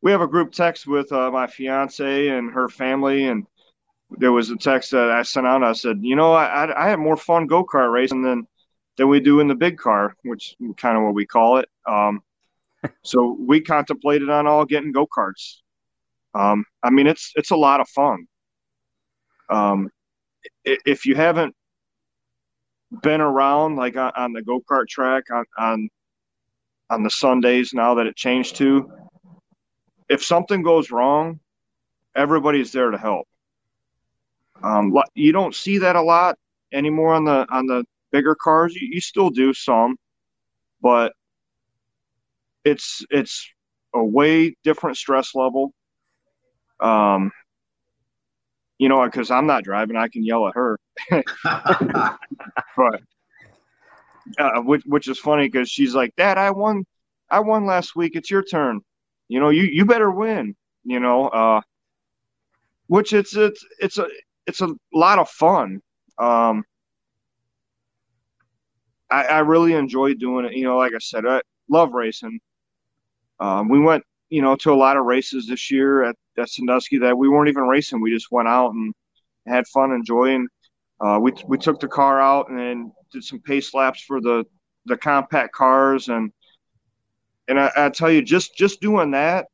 we 0.02 0.12
have 0.12 0.20
a 0.20 0.26
group 0.26 0.52
text 0.52 0.86
with 0.86 1.10
uh, 1.10 1.30
my 1.30 1.46
fiance 1.46 2.28
and 2.28 2.52
her 2.52 2.68
family 2.68 3.26
and 3.28 3.46
there 4.18 4.32
was 4.32 4.50
a 4.50 4.56
text 4.56 4.90
that 4.92 5.10
I 5.10 5.22
sent 5.22 5.46
out. 5.46 5.62
I 5.62 5.72
said, 5.72 5.98
you 6.00 6.16
know, 6.16 6.32
I 6.32 6.86
I 6.86 6.88
have 6.88 6.98
more 6.98 7.16
fun 7.16 7.46
go 7.46 7.64
kart 7.64 7.92
racing 7.92 8.22
than 8.22 8.46
than 8.96 9.08
we 9.08 9.20
do 9.20 9.40
in 9.40 9.48
the 9.48 9.54
big 9.54 9.78
car, 9.78 10.14
which 10.24 10.56
kind 10.76 10.96
of 10.96 11.04
what 11.04 11.14
we 11.14 11.26
call 11.26 11.58
it. 11.58 11.68
Um, 11.86 12.22
so 13.02 13.36
we 13.38 13.60
contemplated 13.60 14.30
on 14.30 14.46
all 14.46 14.64
getting 14.64 14.92
go 14.92 15.06
karts. 15.06 15.56
Um, 16.34 16.64
I 16.82 16.90
mean, 16.90 17.06
it's 17.06 17.32
it's 17.36 17.50
a 17.50 17.56
lot 17.56 17.80
of 17.80 17.88
fun. 17.88 18.26
Um, 19.48 19.90
if 20.64 21.06
you 21.06 21.14
haven't 21.14 21.54
been 23.02 23.20
around 23.20 23.76
like 23.76 23.96
on, 23.96 24.12
on 24.16 24.32
the 24.32 24.42
go 24.42 24.60
kart 24.60 24.88
track 24.88 25.24
on, 25.32 25.44
on 25.58 25.88
on 26.90 27.02
the 27.02 27.10
Sundays 27.10 27.72
now 27.74 27.94
that 27.94 28.06
it 28.06 28.16
changed 28.16 28.56
to, 28.56 28.90
if 30.08 30.24
something 30.24 30.62
goes 30.62 30.90
wrong, 30.90 31.40
everybody's 32.14 32.70
there 32.70 32.90
to 32.90 32.98
help. 32.98 33.26
Um, 34.62 34.96
you 35.14 35.32
don't 35.32 35.54
see 35.54 35.78
that 35.78 35.96
a 35.96 36.02
lot 36.02 36.36
anymore 36.72 37.14
on 37.14 37.24
the 37.24 37.46
on 37.50 37.66
the 37.66 37.84
bigger 38.12 38.34
cars. 38.34 38.74
You, 38.74 38.88
you 38.90 39.00
still 39.00 39.30
do 39.30 39.52
some, 39.52 39.96
but 40.80 41.12
it's 42.64 43.04
it's 43.10 43.48
a 43.94 44.04
way 44.04 44.56
different 44.64 44.96
stress 44.96 45.34
level. 45.34 45.72
Um, 46.80 47.32
you 48.78 48.88
know, 48.88 49.04
because 49.04 49.30
I'm 49.30 49.46
not 49.46 49.64
driving, 49.64 49.96
I 49.96 50.08
can 50.08 50.24
yell 50.24 50.48
at 50.48 50.54
her. 50.54 50.78
but 52.76 53.00
uh, 54.38 54.60
which 54.62 54.82
which 54.86 55.08
is 55.08 55.18
funny 55.18 55.48
because 55.48 55.70
she's 55.70 55.94
like, 55.94 56.14
Dad, 56.16 56.38
I 56.38 56.50
won, 56.50 56.84
I 57.30 57.40
won 57.40 57.66
last 57.66 57.96
week. 57.96 58.12
It's 58.14 58.30
your 58.30 58.42
turn. 58.42 58.80
You 59.28 59.40
know, 59.40 59.50
you 59.50 59.62
you 59.62 59.84
better 59.84 60.10
win. 60.10 60.54
You 60.84 61.00
know, 61.00 61.28
uh, 61.28 61.60
which 62.88 63.12
it's 63.12 63.34
it's 63.36 63.64
it's 63.80 63.98
a 63.98 64.06
it's 64.46 64.60
a 64.60 64.68
lot 64.92 65.18
of 65.18 65.28
fun. 65.28 65.80
Um, 66.18 66.64
I, 69.10 69.24
I 69.24 69.38
really 69.40 69.74
enjoy 69.74 70.14
doing 70.14 70.46
it. 70.46 70.54
You 70.54 70.64
know, 70.64 70.76
like 70.78 70.92
I 70.94 70.98
said, 70.98 71.26
I 71.26 71.40
love 71.68 71.92
racing. 71.92 72.38
Um, 73.38 73.68
we 73.68 73.80
went, 73.80 74.04
you 74.30 74.42
know, 74.42 74.56
to 74.56 74.72
a 74.72 74.74
lot 74.74 74.96
of 74.96 75.04
races 75.04 75.46
this 75.46 75.70
year 75.70 76.04
at, 76.04 76.16
at 76.38 76.48
Sandusky 76.48 76.98
that 76.98 77.16
we 77.16 77.28
weren't 77.28 77.48
even 77.48 77.64
racing. 77.64 78.00
We 78.00 78.12
just 78.12 78.32
went 78.32 78.48
out 78.48 78.72
and 78.72 78.94
had 79.46 79.66
fun, 79.68 79.92
enjoying. 79.92 80.48
Uh, 81.00 81.18
we 81.20 81.32
we 81.46 81.58
took 81.58 81.78
the 81.78 81.88
car 81.88 82.20
out 82.20 82.48
and 82.48 82.90
did 83.12 83.22
some 83.22 83.40
pace 83.40 83.74
laps 83.74 84.00
for 84.00 84.20
the 84.20 84.44
the 84.86 84.96
compact 84.96 85.52
cars 85.52 86.08
and 86.08 86.32
and 87.48 87.60
I, 87.60 87.70
I 87.76 87.88
tell 87.90 88.10
you, 88.10 88.22
just 88.22 88.56
just 88.56 88.80
doing 88.80 89.10
that 89.12 89.46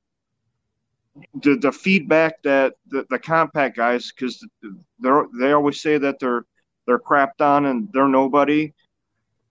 the 1.42 1.57
the 1.57 1.72
feedback 1.72 2.42
that 2.42 2.75
the, 2.88 3.05
the 3.11 3.18
compact 3.18 3.77
guys 3.77 4.12
because 4.12 4.44
they're 4.98 5.27
they 5.38 5.53
always 5.53 5.81
say 5.81 5.98
that 5.98 6.18
they're 6.18 6.44
they're 6.87 6.98
crapped 6.98 7.40
on 7.40 7.66
and 7.66 7.88
they're 7.92 8.09
nobody. 8.09 8.72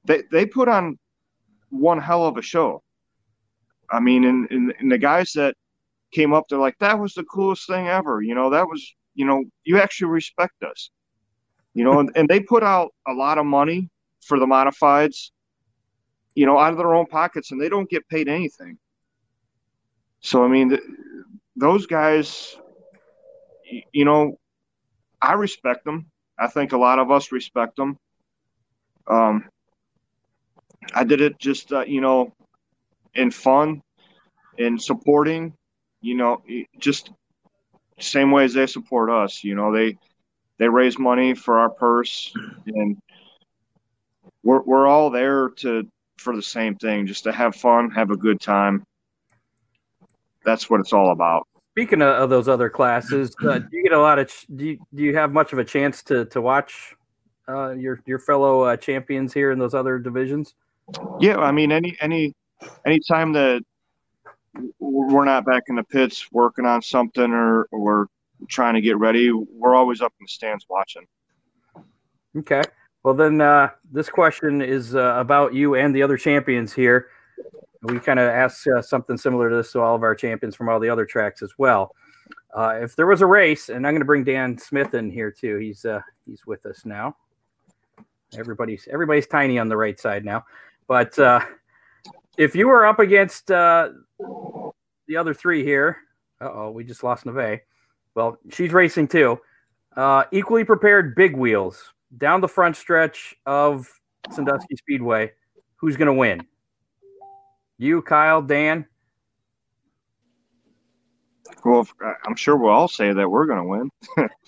They 0.05 0.23
they 0.31 0.45
put 0.45 0.67
on 0.67 0.97
one 1.69 1.99
hell 1.99 2.25
of 2.25 2.37
a 2.37 2.41
show. 2.41 2.83
I 3.89 3.99
mean, 3.99 4.25
and, 4.25 4.49
and, 4.51 4.73
and 4.79 4.91
the 4.91 4.97
guys 4.97 5.33
that 5.33 5.55
came 6.11 6.33
up, 6.33 6.45
they're 6.47 6.59
like, 6.59 6.77
that 6.79 6.97
was 6.97 7.13
the 7.13 7.23
coolest 7.23 7.67
thing 7.67 7.87
ever. 7.87 8.21
You 8.21 8.35
know, 8.35 8.49
that 8.49 8.67
was, 8.67 8.95
you 9.15 9.25
know, 9.25 9.43
you 9.63 9.79
actually 9.79 10.11
respect 10.11 10.63
us. 10.63 10.89
You 11.73 11.83
know, 11.83 11.99
and, 11.99 12.09
and 12.15 12.27
they 12.27 12.39
put 12.39 12.63
out 12.63 12.93
a 13.07 13.13
lot 13.13 13.37
of 13.37 13.45
money 13.45 13.89
for 14.21 14.39
the 14.39 14.45
modifieds, 14.45 15.31
you 16.35 16.45
know, 16.45 16.57
out 16.57 16.71
of 16.71 16.77
their 16.77 16.93
own 16.93 17.05
pockets, 17.05 17.51
and 17.51 17.61
they 17.61 17.69
don't 17.69 17.89
get 17.89 18.07
paid 18.09 18.27
anything. 18.27 18.77
So 20.19 20.43
I 20.43 20.47
mean, 20.47 20.77
those 21.55 21.85
guys, 21.85 22.55
you 23.91 24.05
know, 24.05 24.37
I 25.21 25.33
respect 25.33 25.85
them. 25.85 26.07
I 26.39 26.47
think 26.47 26.71
a 26.71 26.77
lot 26.77 26.99
of 26.99 27.11
us 27.11 27.31
respect 27.31 27.75
them. 27.75 27.97
Um, 29.07 29.45
I 30.93 31.03
did 31.03 31.21
it 31.21 31.37
just, 31.37 31.71
uh, 31.71 31.81
you 31.85 32.01
know, 32.01 32.33
in 33.13 33.29
fun, 33.31 33.81
in 34.57 34.79
supporting, 34.79 35.53
you 36.01 36.15
know, 36.15 36.41
just 36.79 37.11
same 37.99 38.31
way 38.31 38.45
as 38.45 38.53
they 38.53 38.65
support 38.65 39.09
us. 39.09 39.43
You 39.43 39.55
know, 39.55 39.71
they 39.71 39.97
they 40.57 40.67
raise 40.67 40.97
money 40.97 41.35
for 41.35 41.59
our 41.59 41.69
purse, 41.69 42.33
and 42.67 42.97
we're 44.43 44.61
we're 44.61 44.87
all 44.87 45.09
there 45.11 45.49
to 45.57 45.87
for 46.17 46.35
the 46.35 46.41
same 46.41 46.75
thing, 46.75 47.05
just 47.05 47.25
to 47.25 47.31
have 47.31 47.55
fun, 47.55 47.91
have 47.91 48.11
a 48.11 48.17
good 48.17 48.39
time 48.39 48.83
that's 50.43 50.69
what 50.69 50.79
it's 50.79 50.93
all 50.93 51.11
about. 51.11 51.47
Speaking 51.71 52.01
of, 52.01 52.29
those 52.29 52.47
other 52.49 52.69
classes, 52.69 53.33
uh, 53.47 53.59
do 53.59 53.67
you 53.71 53.83
get 53.83 53.93
a 53.93 53.99
lot 53.99 54.19
of? 54.19 54.29
Do 54.55 54.65
you, 54.65 54.77
do 54.93 55.03
you 55.03 55.15
have 55.15 55.31
much 55.31 55.53
of 55.53 55.59
a 55.59 55.63
chance 55.63 56.03
to 56.03 56.25
to 56.25 56.41
watch 56.41 56.95
uh, 57.47 57.71
your 57.71 58.01
your 58.05 58.19
fellow 58.19 58.61
uh, 58.61 58.75
champions 58.75 59.33
here 59.33 59.51
in 59.51 59.59
those 59.59 59.73
other 59.73 59.97
divisions? 59.97 60.53
Yeah, 61.21 61.37
I 61.37 61.51
mean, 61.51 61.71
any 61.71 61.95
any 62.01 62.35
anytime 62.85 63.31
that 63.33 63.63
we're 64.79 65.23
not 65.23 65.45
back 65.45 65.63
in 65.67 65.75
the 65.75 65.83
pits 65.83 66.27
working 66.31 66.65
on 66.65 66.81
something 66.81 67.31
or 67.31 67.67
or 67.71 68.07
trying 68.49 68.73
to 68.73 68.81
get 68.81 68.97
ready, 68.97 69.31
we're 69.31 69.75
always 69.75 70.01
up 70.01 70.13
in 70.19 70.25
the 70.25 70.29
stands 70.29 70.65
watching. 70.69 71.03
Okay. 72.37 72.63
Well, 73.03 73.13
then 73.13 73.39
uh, 73.39 73.69
this 73.91 74.09
question 74.09 74.61
is 74.61 74.93
uh, 74.93 75.15
about 75.17 75.53
you 75.53 75.75
and 75.75 75.95
the 75.95 76.03
other 76.03 76.17
champions 76.17 76.73
here 76.73 77.07
we 77.83 77.99
kind 77.99 78.19
of 78.19 78.29
asked 78.29 78.67
uh, 78.67 78.81
something 78.81 79.17
similar 79.17 79.49
to 79.49 79.55
this 79.57 79.71
to 79.71 79.81
all 79.81 79.95
of 79.95 80.03
our 80.03 80.15
champions 80.15 80.55
from 80.55 80.69
all 80.69 80.79
the 80.79 80.89
other 80.89 81.05
tracks 81.05 81.41
as 81.41 81.53
well. 81.57 81.95
Uh, 82.55 82.79
if 82.81 82.95
there 82.95 83.07
was 83.07 83.21
a 83.21 83.25
race, 83.25 83.69
and 83.69 83.87
I'm 83.87 83.93
going 83.93 84.01
to 84.01 84.05
bring 84.05 84.23
Dan 84.23 84.57
Smith 84.57 84.93
in 84.93 85.09
here 85.09 85.31
too. 85.31 85.57
He's 85.57 85.85
uh, 85.85 86.01
he's 86.25 86.45
with 86.45 86.65
us 86.65 86.85
now. 86.85 87.15
Everybody's 88.37 88.87
everybody's 88.91 89.27
tiny 89.27 89.57
on 89.57 89.69
the 89.69 89.77
right 89.77 89.99
side 89.99 90.25
now, 90.25 90.45
but 90.87 91.17
uh, 91.17 91.41
if 92.37 92.55
you 92.55 92.67
were 92.67 92.85
up 92.85 92.99
against 92.99 93.51
uh, 93.51 93.89
the 95.07 95.17
other 95.17 95.33
three 95.33 95.63
here, 95.63 95.97
oh, 96.39 96.71
we 96.71 96.83
just 96.83 97.03
lost 97.03 97.25
Neve. 97.25 97.61
Well, 98.15 98.37
she's 98.51 98.73
racing 98.73 99.07
too. 99.07 99.39
Uh, 99.95 100.23
equally 100.31 100.63
prepared 100.63 101.15
big 101.15 101.35
wheels 101.35 101.93
down 102.17 102.41
the 102.41 102.47
front 102.47 102.75
stretch 102.75 103.35
of 103.45 103.87
Sandusky 104.29 104.75
Speedway. 104.75 105.31
Who's 105.77 105.97
going 105.97 106.07
to 106.07 106.13
win? 106.13 106.45
You, 107.81 108.01
Kyle, 108.03 108.43
Dan? 108.43 108.85
Well, 111.65 111.87
I'm 112.23 112.35
sure 112.35 112.55
we'll 112.55 112.69
all 112.69 112.87
say 112.87 113.11
that 113.11 113.27
we're 113.27 113.47
going 113.47 113.57
to 113.57 113.65
win. 113.65 113.89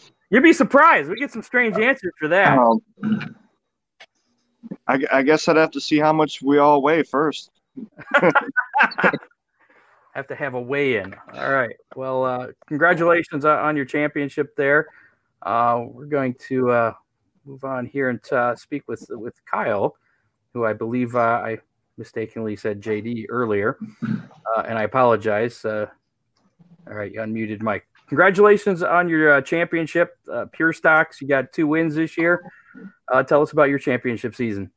You'd 0.29 0.43
be 0.43 0.53
surprised. 0.53 1.09
We 1.09 1.15
get 1.15 1.31
some 1.31 1.41
strange 1.41 1.75
answers 1.75 2.13
for 2.19 2.27
that. 2.27 2.59
Um, 2.59 2.79
I, 4.87 5.03
I, 5.11 5.23
guess 5.23 5.47
I'd 5.47 5.55
have 5.55 5.71
to 5.71 5.81
see 5.81 5.97
how 5.97 6.13
much 6.13 6.43
we 6.43 6.59
all 6.59 6.83
weigh 6.83 7.01
first. 7.01 7.49
have 8.13 9.17
to 10.27 10.35
have 10.35 10.53
a 10.53 10.61
weigh 10.61 10.97
in. 10.97 11.15
All 11.33 11.51
right. 11.51 11.75
Well, 11.95 12.23
uh, 12.23 12.49
congratulations 12.67 13.45
on 13.45 13.75
your 13.75 13.85
championship 13.85 14.55
there. 14.55 14.89
Uh, 15.41 15.85
we're 15.87 16.05
going 16.05 16.35
to 16.49 16.69
uh, 16.69 16.93
move 17.45 17.63
on 17.63 17.87
here 17.87 18.09
and 18.09 18.21
uh, 18.31 18.55
speak 18.55 18.83
with 18.87 19.07
with 19.09 19.43
Kyle, 19.45 19.95
who 20.53 20.65
I 20.65 20.73
believe 20.73 21.15
uh, 21.15 21.19
I 21.19 21.57
mistakenly 21.97 22.55
said 22.55 22.81
JD 22.81 23.25
earlier, 23.29 23.77
uh, 24.03 24.63
and 24.67 24.77
I 24.77 24.83
apologize. 24.83 25.63
all 25.65 25.87
right, 26.87 27.11
you 27.11 27.19
unmuted 27.19 27.61
Mike. 27.61 27.87
Congratulations 28.07 28.83
on 28.83 29.09
your 29.09 29.41
championship, 29.41 30.17
Pure 30.51 30.73
Stocks. 30.73 31.21
You 31.21 31.27
got 31.27 31.51
two 31.53 31.67
wins 31.67 31.95
this 31.95 32.17
year. 32.17 32.43
tell 33.27 33.41
us 33.41 33.51
about 33.51 33.69
your 33.69 33.79
championship 33.79 34.35
season. 34.35 34.71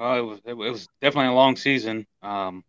Well, 0.00 0.16
it 0.16 0.22
was 0.22 0.40
it 0.46 0.54
was 0.54 0.88
definitely 1.02 1.28
a 1.28 1.34
long 1.34 1.56
season. 1.56 2.06
Um, 2.22 2.64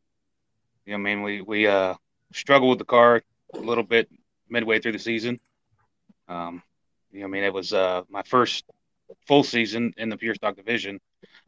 you 0.85 0.91
know, 0.91 0.97
I 0.97 1.01
mean, 1.01 1.23
we 1.23 1.41
we 1.41 1.65
uh, 1.65 1.95
struggled 2.33 2.71
with 2.71 2.79
the 2.79 2.83
car 2.83 3.21
a 3.53 3.57
little 3.57 3.85
bit 3.85 4.09
midway 4.49 4.79
through 4.79 4.91
the 4.91 4.99
season. 4.99 5.39
Um, 6.27 6.61
you 7.09 7.21
know, 7.21 7.27
I 7.27 7.29
mean, 7.29 7.45
it 7.45 7.53
was 7.53 7.71
uh, 7.71 8.01
my 8.09 8.21
first 8.23 8.65
full 9.27 9.45
season 9.45 9.93
in 9.95 10.09
the 10.09 10.17
pure 10.17 10.35
stock 10.35 10.57
division. 10.57 10.99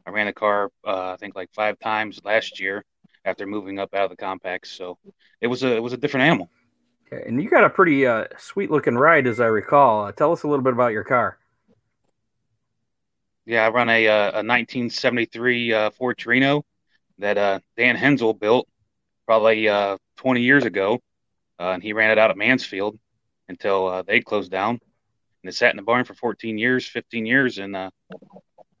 I 0.06 0.10
ran 0.10 0.26
the 0.26 0.32
car, 0.32 0.70
uh, 0.86 1.12
I 1.12 1.16
think, 1.16 1.34
like 1.34 1.50
five 1.54 1.78
times 1.78 2.20
last 2.24 2.60
year 2.60 2.84
after 3.24 3.46
moving 3.46 3.78
up 3.78 3.94
out 3.94 4.04
of 4.04 4.10
the 4.10 4.16
compacts. 4.16 4.70
So 4.70 4.98
it 5.40 5.46
was 5.46 5.62
a 5.62 5.74
it 5.74 5.82
was 5.82 5.92
a 5.92 5.96
different 5.96 6.26
animal. 6.26 6.50
Okay, 7.12 7.26
and 7.26 7.42
you 7.42 7.48
got 7.48 7.64
a 7.64 7.70
pretty 7.70 8.06
uh, 8.06 8.24
sweet 8.38 8.70
looking 8.70 8.94
ride, 8.94 9.26
as 9.26 9.40
I 9.40 9.46
recall. 9.46 10.06
Uh, 10.06 10.12
tell 10.12 10.32
us 10.32 10.42
a 10.42 10.48
little 10.48 10.62
bit 10.62 10.72
about 10.72 10.92
your 10.92 11.04
car. 11.04 11.38
Yeah, 13.46 13.66
I 13.66 13.68
run 13.68 13.90
a, 13.90 14.08
uh, 14.08 14.30
a 14.30 14.40
1973 14.40 15.72
uh, 15.72 15.90
Ford 15.90 16.16
Torino 16.16 16.64
that 17.18 17.36
uh, 17.36 17.60
Dan 17.76 17.94
Hensel 17.94 18.32
built 18.32 18.66
probably 19.26 19.68
uh, 19.68 19.98
20 20.16 20.40
years 20.40 20.64
ago, 20.64 21.00
uh, 21.60 21.70
and 21.70 21.82
he 21.82 21.92
ran 21.92 22.10
it 22.10 22.18
out 22.18 22.30
at 22.30 22.38
Mansfield 22.38 22.98
until 23.48 23.86
uh, 23.88 24.02
they 24.02 24.20
closed 24.20 24.50
down. 24.50 24.80
And 25.42 25.50
it 25.50 25.54
sat 25.54 25.72
in 25.72 25.76
the 25.76 25.82
barn 25.82 26.06
for 26.06 26.14
14 26.14 26.56
years, 26.56 26.86
15 26.88 27.26
years, 27.26 27.58
and 27.58 27.76
I 27.76 27.90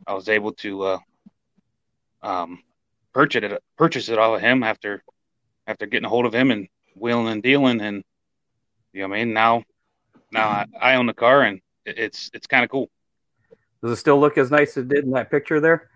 was 0.08 0.30
able 0.30 0.52
to 0.54 0.98
um, 2.24 2.62
purchase 3.12 3.44
it 3.44 3.62
purchase 3.76 4.08
it 4.08 4.18
off 4.18 4.36
of 4.36 4.40
him 4.40 4.62
after 4.62 5.02
after 5.66 5.86
getting 5.86 6.06
a 6.06 6.08
hold 6.08 6.26
of 6.26 6.34
him 6.34 6.50
and 6.50 6.68
wheeling 6.96 7.28
and 7.28 7.42
dealing, 7.42 7.80
and 7.80 8.02
you 8.92 9.02
know, 9.02 9.08
what 9.08 9.16
I 9.16 9.24
mean, 9.24 9.34
now 9.34 9.62
now 10.32 10.48
I, 10.48 10.66
I 10.80 10.94
own 10.96 11.06
the 11.06 11.14
car, 11.14 11.42
and 11.42 11.60
it's 11.84 12.30
it's 12.34 12.46
kind 12.46 12.64
of 12.64 12.70
cool. 12.70 12.88
Does 13.82 13.92
it 13.92 13.96
still 13.96 14.18
look 14.18 14.38
as 14.38 14.50
nice 14.50 14.70
as 14.70 14.84
it 14.84 14.88
did 14.88 15.04
in 15.04 15.10
that 15.12 15.30
picture 15.30 15.60
there? 15.60 15.90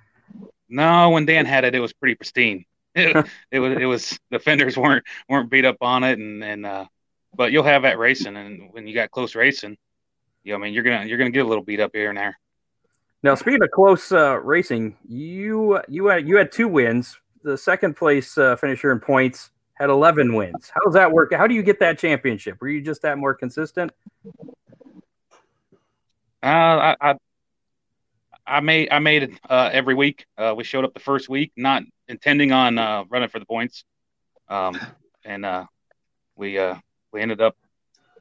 No, 0.68 1.10
when 1.10 1.24
Dan 1.24 1.46
had 1.46 1.64
it, 1.64 1.74
it 1.74 1.80
was 1.80 1.92
pretty 1.92 2.14
pristine. 2.14 2.64
It, 2.94 3.26
it 3.52 3.60
was 3.60 3.72
it 3.78 3.84
was 3.84 4.18
the 4.30 4.40
fenders 4.40 4.76
weren't 4.76 5.04
weren't 5.28 5.50
beat 5.50 5.64
up 5.64 5.76
on 5.82 6.02
it, 6.02 6.18
and 6.18 6.42
and 6.42 6.66
uh, 6.66 6.86
but 7.32 7.52
you'll 7.52 7.62
have 7.62 7.82
that 7.82 7.98
racing, 7.98 8.36
and 8.36 8.72
when 8.72 8.88
you 8.88 8.94
got 8.94 9.12
close 9.12 9.36
racing, 9.36 9.76
you 10.42 10.52
know, 10.52 10.58
I 10.58 10.62
mean, 10.62 10.74
you're 10.74 10.82
gonna 10.82 11.04
you're 11.04 11.18
gonna 11.18 11.30
get 11.30 11.44
a 11.44 11.48
little 11.48 11.62
beat 11.62 11.78
up 11.78 11.92
here 11.94 12.08
and 12.08 12.18
there. 12.18 12.36
Now, 13.22 13.34
speaking 13.34 13.62
of 13.62 13.70
close 13.70 14.12
uh, 14.12 14.38
racing, 14.38 14.96
you 15.08 15.80
you 15.88 16.06
had 16.06 16.28
you 16.28 16.36
had 16.36 16.52
two 16.52 16.68
wins. 16.68 17.18
The 17.42 17.58
second 17.58 17.96
place 17.96 18.38
uh, 18.38 18.56
finisher 18.56 18.92
in 18.92 19.00
points 19.00 19.50
had 19.74 19.90
11 19.90 20.34
wins. 20.34 20.70
How 20.74 20.80
does 20.84 20.94
that 20.94 21.12
work? 21.12 21.32
How 21.32 21.46
do 21.46 21.54
you 21.54 21.62
get 21.62 21.80
that 21.80 21.98
championship? 21.98 22.60
Were 22.60 22.68
you 22.68 22.80
just 22.80 23.02
that 23.02 23.16
more 23.16 23.34
consistent? 23.34 23.92
Uh, 26.42 26.46
I, 26.46 26.96
I 27.00 27.14
I 28.46 28.60
made 28.60 28.88
I 28.92 29.00
made 29.00 29.24
it 29.24 29.30
uh, 29.50 29.70
every 29.72 29.94
week. 29.94 30.26
Uh, 30.36 30.54
we 30.56 30.62
showed 30.62 30.84
up 30.84 30.94
the 30.94 31.00
first 31.00 31.28
week, 31.28 31.52
not 31.56 31.82
intending 32.06 32.52
on 32.52 32.78
uh, 32.78 33.04
running 33.08 33.28
for 33.28 33.40
the 33.40 33.46
points, 33.46 33.84
um, 34.48 34.78
and 35.24 35.44
uh, 35.44 35.66
we 36.36 36.56
uh, 36.56 36.76
we 37.12 37.20
ended 37.20 37.40
up 37.40 37.56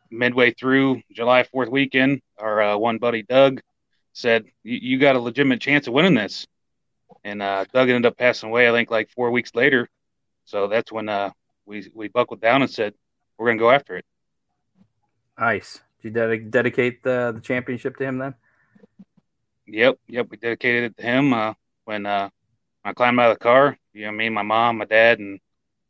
midway 0.10 0.52
through 0.52 1.04
July 1.12 1.44
Fourth 1.44 1.70
weekend. 1.70 2.22
Our 2.40 2.78
one 2.80 2.98
buddy 2.98 3.22
Doug 3.22 3.62
said, 4.18 4.46
"You 4.64 4.98
got 4.98 5.16
a 5.16 5.20
legitimate 5.20 5.62
chance 5.62 5.88
of 5.88 5.94
winning 5.94 6.16
this," 6.16 6.48
and 7.24 7.40
Doug 7.40 7.90
ended 7.90 8.06
up 8.06 8.18
passing 8.18 8.50
away. 8.50 8.68
I 8.68 8.72
think 8.72 8.90
like 8.92 9.10
four 9.12 9.32
weeks 9.32 9.54
later. 9.54 9.88
So 10.46 10.68
that's 10.68 10.92
when 10.92 11.08
we 11.66 11.90
we 11.94 12.08
buckled 12.08 12.42
down 12.42 12.62
and 12.62 12.72
said, 12.72 12.94
"We're 13.38 13.48
gonna 13.48 13.60
go 13.60 13.72
after 13.72 13.96
it." 13.98 14.06
Nice. 15.38 15.82
Did 16.02 16.10
you 16.10 16.12
ded- 16.12 16.52
dedicate 16.52 17.04
the 17.04 17.32
the 17.36 17.42
championship 17.42 17.98
to 17.98 18.06
him 18.06 18.18
then? 18.18 18.36
Yep, 19.68 20.00
yep. 20.08 20.28
We 20.30 20.38
dedicated 20.38 20.92
it 20.92 20.98
to 20.98 21.04
him 21.04 21.34
uh, 21.34 21.54
when 21.86 22.06
uh, 22.06 22.30
I 22.84 22.94
climbed 22.94 23.20
out 23.20 23.32
of 23.32 23.38
the 23.38 23.44
car. 23.44 23.78
You 23.94 24.06
know, 24.06 24.12
me, 24.12 24.30
my 24.30 24.42
mom, 24.42 24.78
my 24.78 24.86
dad, 24.86 25.20
and 25.20 25.40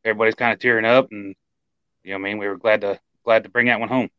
everybody's 0.03 0.35
kind 0.35 0.51
of 0.51 0.59
tearing 0.59 0.85
up, 0.85 1.11
and 1.11 1.35
you 2.03 2.11
know, 2.11 2.15
I 2.15 2.19
mean, 2.19 2.39
we 2.39 2.47
were 2.47 2.57
glad 2.57 2.81
to 2.81 2.99
glad 3.23 3.43
to 3.43 3.49
bring 3.49 3.67
that 3.67 3.79
one 3.79 3.89
home. 3.89 4.09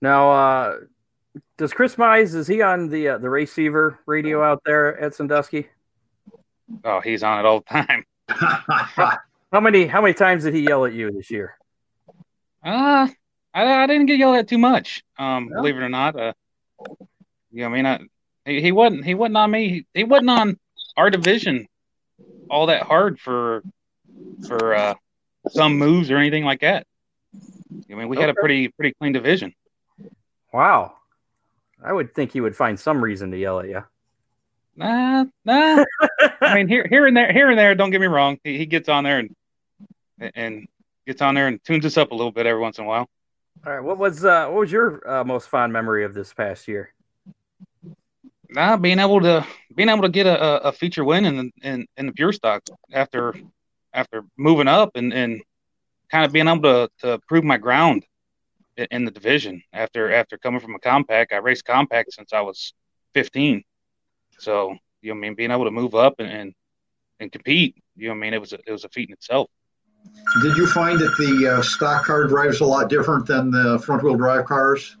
Now, 0.00 0.30
uh, 0.30 0.76
does 1.56 1.72
Chris 1.72 1.96
Mize 1.96 2.34
is 2.34 2.46
he 2.46 2.62
on 2.62 2.88
the 2.88 3.08
uh, 3.08 3.18
the 3.18 3.30
receiver 3.30 3.98
radio 4.06 4.42
out 4.42 4.62
there 4.64 4.98
at 4.98 5.14
Sandusky? 5.14 5.68
Oh, 6.84 7.00
he's 7.00 7.22
on 7.22 7.40
it 7.40 7.46
all 7.46 7.60
the 7.60 7.66
time. 7.66 8.04
how 9.52 9.60
many 9.60 9.86
how 9.86 10.00
many 10.00 10.14
times 10.14 10.44
did 10.44 10.54
he 10.54 10.60
yell 10.60 10.84
at 10.84 10.92
you 10.92 11.10
this 11.10 11.30
year? 11.30 11.56
Uh 12.64 13.08
I, 13.54 13.82
I 13.82 13.86
didn't 13.86 14.06
get 14.06 14.18
yelled 14.18 14.36
at 14.36 14.48
too 14.48 14.58
much. 14.58 15.02
Um, 15.18 15.48
no? 15.50 15.56
believe 15.56 15.76
it 15.76 15.80
or 15.80 15.88
not. 15.88 16.18
Uh, 16.18 16.32
you 17.50 17.62
know, 17.62 17.66
I 17.66 17.68
mean, 17.68 17.86
I, 17.86 18.00
he, 18.44 18.60
he 18.60 18.72
wasn't 18.72 19.04
he 19.04 19.14
wasn't 19.14 19.36
on 19.36 19.50
me. 19.50 19.68
He, 19.68 19.86
he 19.94 20.04
wasn't 20.04 20.30
on 20.30 20.58
our 20.96 21.10
division 21.10 21.66
all 22.50 22.66
that 22.66 22.82
hard 22.82 23.18
for 23.18 23.62
for 24.46 24.74
uh, 24.74 24.94
some 25.50 25.78
moves 25.78 26.10
or 26.10 26.16
anything 26.16 26.44
like 26.44 26.60
that. 26.60 26.86
I 27.90 27.94
mean, 27.94 28.08
we 28.08 28.16
okay. 28.16 28.26
had 28.26 28.30
a 28.30 28.34
pretty 28.34 28.68
pretty 28.68 28.94
clean 28.98 29.12
division. 29.12 29.54
Wow, 30.52 30.94
I 31.82 31.92
would 31.92 32.14
think 32.14 32.32
he 32.32 32.40
would 32.40 32.56
find 32.56 32.78
some 32.78 33.02
reason 33.02 33.30
to 33.30 33.38
yell 33.38 33.60
at 33.60 33.68
you. 33.68 33.84
Nah, 34.76 35.24
nah. 35.44 35.84
I 36.40 36.54
mean, 36.54 36.68
here 36.68 36.86
here 36.88 37.06
and 37.06 37.16
there, 37.16 37.32
here 37.32 37.50
and 37.50 37.58
there. 37.58 37.74
Don't 37.74 37.90
get 37.90 38.00
me 38.00 38.06
wrong. 38.06 38.38
He, 38.44 38.58
he 38.58 38.66
gets 38.66 38.88
on 38.88 39.04
there 39.04 39.18
and 39.18 39.34
and 40.34 40.68
gets 41.06 41.22
on 41.22 41.34
there 41.34 41.48
and 41.48 41.62
tunes 41.64 41.84
us 41.84 41.96
up 41.96 42.12
a 42.12 42.14
little 42.14 42.32
bit 42.32 42.46
every 42.46 42.60
once 42.60 42.78
in 42.78 42.84
a 42.84 42.88
while. 42.88 43.08
All 43.66 43.72
right. 43.72 43.82
What 43.82 43.98
was 43.98 44.24
uh, 44.24 44.46
what 44.46 44.60
was 44.60 44.72
your 44.72 45.08
uh, 45.08 45.24
most 45.24 45.48
fond 45.48 45.72
memory 45.72 46.04
of 46.04 46.14
this 46.14 46.32
past 46.32 46.68
year? 46.68 46.92
Nah, 48.50 48.76
being 48.76 48.98
able 48.98 49.20
to 49.20 49.46
being 49.74 49.88
able 49.88 50.02
to 50.02 50.08
get 50.08 50.26
a, 50.26 50.68
a 50.68 50.72
feature 50.72 51.04
win 51.04 51.24
in 51.24 51.36
the 51.36 51.50
in, 51.62 51.86
in 51.96 52.06
the 52.06 52.12
pure 52.12 52.32
stock 52.32 52.62
after 52.92 53.34
after 53.92 54.22
moving 54.36 54.68
up 54.68 54.92
and, 54.94 55.12
and 55.12 55.42
kind 56.10 56.24
of 56.24 56.32
being 56.32 56.46
able 56.46 56.62
to, 56.62 56.88
to 57.00 57.18
prove 57.26 57.44
my 57.44 57.58
ground 57.58 58.04
in, 58.78 59.04
the 59.04 59.10
division 59.10 59.62
after 59.72 60.12
after 60.12 60.38
coming 60.38 60.60
from 60.60 60.74
a 60.74 60.78
compact. 60.78 61.32
I 61.32 61.36
raced 61.36 61.64
compact 61.64 62.12
since 62.12 62.32
I 62.32 62.40
was 62.40 62.74
15, 63.14 63.62
so 64.38 64.76
you 65.02 65.12
know 65.12 65.18
I 65.18 65.20
mean 65.20 65.34
being 65.34 65.50
able 65.50 65.64
to 65.64 65.70
move 65.70 65.94
up 65.94 66.14
and 66.18 66.30
and, 66.30 66.54
and 67.20 67.32
compete. 67.32 67.76
You 67.96 68.08
know 68.08 68.14
I 68.14 68.16
mean 68.16 68.34
it 68.34 68.40
was 68.40 68.52
a, 68.52 68.58
it 68.66 68.72
was 68.72 68.84
a 68.84 68.88
feat 68.88 69.08
in 69.08 69.14
itself. 69.14 69.50
Did 70.42 70.56
you 70.56 70.66
find 70.66 70.98
that 70.98 71.14
the 71.18 71.56
uh, 71.56 71.62
stock 71.62 72.04
car 72.04 72.24
drives 72.24 72.60
a 72.60 72.64
lot 72.64 72.88
different 72.88 73.26
than 73.26 73.50
the 73.50 73.78
front 73.84 74.02
wheel 74.02 74.16
drive 74.16 74.46
cars? 74.46 74.96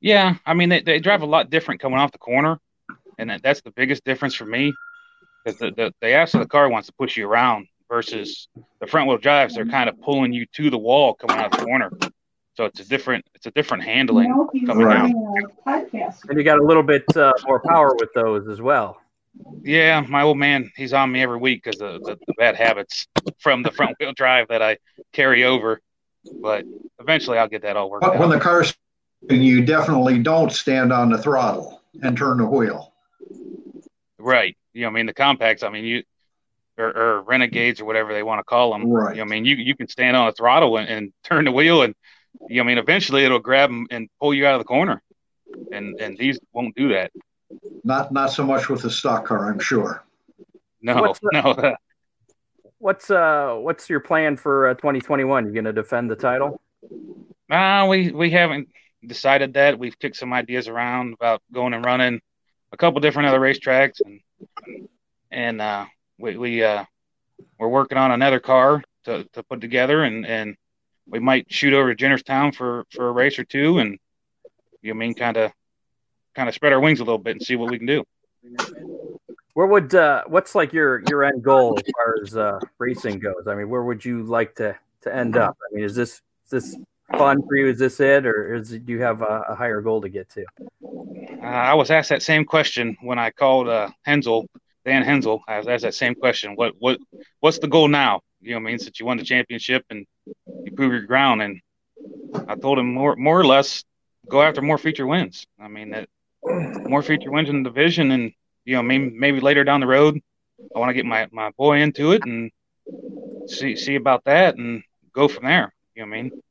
Yeah, 0.00 0.36
I 0.46 0.54
mean 0.54 0.68
they, 0.68 0.80
they 0.80 1.00
drive 1.00 1.22
a 1.22 1.26
lot 1.26 1.50
different 1.50 1.80
coming 1.80 1.98
off 1.98 2.12
the 2.12 2.18
corner, 2.18 2.58
and 3.18 3.40
that's 3.42 3.60
the 3.62 3.70
biggest 3.72 4.04
difference 4.04 4.34
for 4.34 4.46
me. 4.46 4.74
Because 5.44 5.58
the, 5.58 5.70
the 5.72 5.94
the 6.00 6.12
ass 6.12 6.34
of 6.34 6.40
the 6.40 6.46
car 6.46 6.68
wants 6.68 6.88
to 6.88 6.94
push 6.94 7.16
you 7.16 7.28
around 7.28 7.66
versus 7.88 8.48
the 8.80 8.86
front 8.86 9.08
wheel 9.08 9.18
drives. 9.18 9.54
They're 9.54 9.66
kind 9.66 9.88
of 9.88 10.00
pulling 10.00 10.32
you 10.32 10.46
to 10.54 10.70
the 10.70 10.78
wall 10.78 11.14
coming 11.14 11.42
out 11.42 11.52
the 11.52 11.64
corner. 11.64 11.90
So 12.56 12.64
it's 12.66 12.80
a 12.80 12.84
different 12.84 13.24
it's 13.34 13.46
a 13.46 13.50
different 13.50 13.82
handling 13.82 14.32
coming 14.66 14.86
right. 14.86 15.12
down. 15.12 16.14
And 16.28 16.38
you 16.38 16.44
got 16.44 16.58
a 16.58 16.64
little 16.64 16.82
bit 16.82 17.04
uh, 17.16 17.32
more 17.46 17.60
power 17.60 17.94
with 17.98 18.10
those 18.14 18.48
as 18.48 18.60
well. 18.60 19.00
Yeah, 19.62 20.00
my 20.08 20.22
old 20.22 20.38
man, 20.38 20.70
he's 20.76 20.92
on 20.92 21.10
me 21.10 21.20
every 21.20 21.38
week 21.38 21.64
because 21.64 21.80
of 21.80 22.04
the, 22.04 22.16
the, 22.24 22.34
bad 22.38 22.54
habits 22.54 23.08
from 23.40 23.64
the 23.64 23.72
front 23.72 23.96
wheel 23.98 24.12
drive 24.12 24.46
that 24.48 24.62
I 24.62 24.78
carry 25.12 25.42
over. 25.42 25.80
But 26.40 26.64
eventually, 27.00 27.38
I'll 27.38 27.48
get 27.48 27.62
that 27.62 27.76
all 27.76 27.90
worked 27.90 28.02
but 28.02 28.14
out. 28.14 28.20
When 28.20 28.30
the 28.30 28.38
car's 28.38 28.72
you 29.28 29.64
definitely 29.64 30.18
don't 30.18 30.52
stand 30.52 30.92
on 30.92 31.10
the 31.10 31.18
throttle 31.18 31.82
and 32.02 32.16
turn 32.16 32.38
the 32.38 32.46
wheel. 32.46 32.92
Right. 34.18 34.56
You 34.72 34.82
know, 34.82 34.88
I 34.88 34.90
mean, 34.90 35.06
the 35.06 35.14
compacts. 35.14 35.62
I 35.62 35.70
mean, 35.70 35.84
you 35.84 36.02
or, 36.76 36.86
or 36.86 37.22
renegades 37.22 37.80
or 37.80 37.84
whatever 37.84 38.12
they 38.12 38.22
want 38.22 38.40
to 38.40 38.44
call 38.44 38.72
them. 38.72 38.88
Right. 38.88 39.16
You 39.16 39.24
know, 39.24 39.26
I 39.26 39.28
mean, 39.28 39.44
you 39.44 39.56
you 39.56 39.76
can 39.76 39.88
stand 39.88 40.16
on 40.16 40.28
a 40.28 40.32
throttle 40.32 40.76
and, 40.76 40.88
and 40.88 41.12
turn 41.22 41.44
the 41.44 41.52
wheel, 41.52 41.82
and 41.82 41.94
you 41.94 41.94
know, 41.94 41.94
I 42.42 42.62
mean, 42.62 42.78
eventually 42.78 43.24
it'll 43.24 43.38
grab 43.38 43.70
them 43.70 43.86
and 43.90 44.08
pull 44.20 44.34
you 44.34 44.46
out 44.46 44.54
of 44.54 44.60
the 44.60 44.64
corner, 44.64 45.02
and 45.72 45.98
and 46.00 46.16
these 46.18 46.38
won't 46.52 46.74
do 46.76 46.88
that. 46.90 47.10
Not 47.84 48.12
not 48.12 48.32
so 48.32 48.44
much 48.44 48.68
with 48.68 48.82
the 48.82 48.90
stock 48.90 49.26
car, 49.26 49.50
I'm 49.50 49.58
sure. 49.58 50.04
No, 50.82 51.00
What's 51.00 51.20
the- 51.20 51.30
no. 51.32 51.76
What's 52.78 53.10
uh 53.10 53.54
what's 53.60 53.88
your 53.88 54.00
plan 54.00 54.36
for 54.36 54.68
uh, 54.68 54.74
2021? 54.74 55.46
You 55.46 55.52
going 55.54 55.64
to 55.64 55.72
defend 55.72 56.10
the 56.10 56.16
title? 56.16 56.60
Uh, 57.50 57.86
we 57.88 58.10
we 58.10 58.30
haven't 58.30 58.68
decided 59.06 59.54
that. 59.54 59.78
We've 59.78 59.98
kicked 59.98 60.16
some 60.16 60.34
ideas 60.34 60.68
around 60.68 61.14
about 61.14 61.40
going 61.50 61.72
and 61.72 61.82
running 61.82 62.20
a 62.72 62.76
couple 62.76 63.00
different 63.00 63.28
other 63.28 63.40
racetracks, 63.40 64.00
and 64.04 64.20
and 65.30 65.62
uh, 65.62 65.86
we 66.18 66.36
we 66.36 66.62
uh, 66.62 66.84
we're 67.58 67.68
working 67.68 67.96
on 67.96 68.10
another 68.10 68.40
car 68.40 68.82
to, 69.04 69.24
to 69.32 69.42
put 69.44 69.62
together, 69.62 70.02
and 70.02 70.26
and 70.26 70.56
we 71.06 71.18
might 71.18 71.52
shoot 71.52 71.72
over 71.72 71.94
to 71.94 72.04
Jennerstown 72.04 72.54
for 72.54 72.84
for 72.90 73.08
a 73.08 73.12
race 73.12 73.38
or 73.38 73.44
two, 73.44 73.78
and 73.78 73.98
you 74.82 74.92
know, 74.92 74.98
I 74.98 74.98
mean, 74.98 75.14
kind 75.14 75.36
of 75.36 75.52
kind 76.34 76.48
of 76.48 76.54
spread 76.54 76.72
our 76.72 76.80
wings 76.80 77.00
a 77.00 77.04
little 77.04 77.18
bit 77.18 77.36
and 77.36 77.42
see 77.42 77.56
what 77.56 77.70
we 77.70 77.78
can 77.78 77.86
do. 77.86 78.04
Where 79.54 79.66
would 79.66 79.94
uh 79.94 80.24
what's 80.26 80.54
like 80.54 80.72
your 80.72 81.02
your 81.08 81.24
end 81.24 81.42
goal 81.42 81.78
as 81.78 81.84
far 81.94 82.16
as 82.22 82.36
uh 82.36 82.58
racing 82.78 83.20
goes? 83.20 83.46
I 83.46 83.54
mean, 83.54 83.68
where 83.68 83.82
would 83.82 84.04
you 84.04 84.22
like 84.22 84.56
to 84.56 84.76
to 85.02 85.14
end 85.14 85.36
up? 85.36 85.56
I 85.70 85.74
mean, 85.74 85.84
is 85.84 85.94
this 85.94 86.22
is 86.44 86.50
this 86.50 86.76
fun 87.16 87.42
for 87.46 87.56
you? 87.56 87.68
Is 87.68 87.78
this 87.78 88.00
it, 88.00 88.26
or 88.26 88.54
is 88.54 88.70
do 88.70 88.92
you 88.92 89.02
have 89.02 89.22
a, 89.22 89.44
a 89.50 89.54
higher 89.54 89.80
goal 89.80 90.00
to 90.02 90.08
get 90.08 90.28
to? 90.30 90.44
Uh, 90.82 91.46
I 91.46 91.74
was 91.74 91.90
asked 91.90 92.08
that 92.08 92.22
same 92.22 92.44
question 92.44 92.96
when 93.02 93.18
I 93.18 93.30
called 93.30 93.68
uh, 93.68 93.90
Hensel, 94.02 94.48
Dan 94.84 95.02
Hensel. 95.02 95.42
I 95.46 95.58
was 95.58 95.68
asked 95.68 95.82
that 95.82 95.94
same 95.94 96.14
question. 96.14 96.54
What 96.56 96.74
what 96.78 96.98
what's 97.40 97.58
the 97.58 97.68
goal 97.68 97.88
now? 97.88 98.22
You 98.40 98.50
know, 98.50 98.56
what 98.56 98.68
I 98.68 98.70
mean, 98.72 98.78
since 98.78 98.98
you 98.98 99.06
won 99.06 99.18
the 99.18 99.24
championship 99.24 99.84
and 99.90 100.06
you 100.26 100.72
prove 100.74 100.92
your 100.92 101.02
ground, 101.02 101.42
and 101.42 101.60
I 102.48 102.56
told 102.56 102.78
him 102.78 102.92
more 102.92 103.16
more 103.16 103.38
or 103.38 103.46
less 103.46 103.84
go 104.28 104.42
after 104.42 104.62
more 104.62 104.78
feature 104.78 105.06
wins. 105.06 105.46
I 105.60 105.68
mean, 105.68 105.90
that 105.90 106.08
more 106.44 107.02
feature 107.02 107.30
wins 107.30 107.48
in 107.48 107.62
the 107.62 107.70
division, 107.70 108.10
and 108.10 108.32
you 108.64 108.76
know, 108.76 108.82
maybe 108.82 109.10
maybe 109.10 109.40
later 109.40 109.64
down 109.64 109.80
the 109.80 109.86
road, 109.86 110.20
I 110.74 110.78
want 110.78 110.90
to 110.90 110.94
get 110.94 111.06
my 111.06 111.28
my 111.32 111.50
boy 111.50 111.80
into 111.80 112.12
it 112.12 112.22
and 112.24 112.50
see 113.46 113.76
see 113.76 113.96
about 113.96 114.24
that 114.24 114.56
and 114.56 114.82
go 115.12 115.28
from 115.28 115.44
there. 115.44 115.74
You 115.94 116.02
know 116.02 116.10
what 116.10 116.16
I 116.16 116.22
mean? 116.22 116.42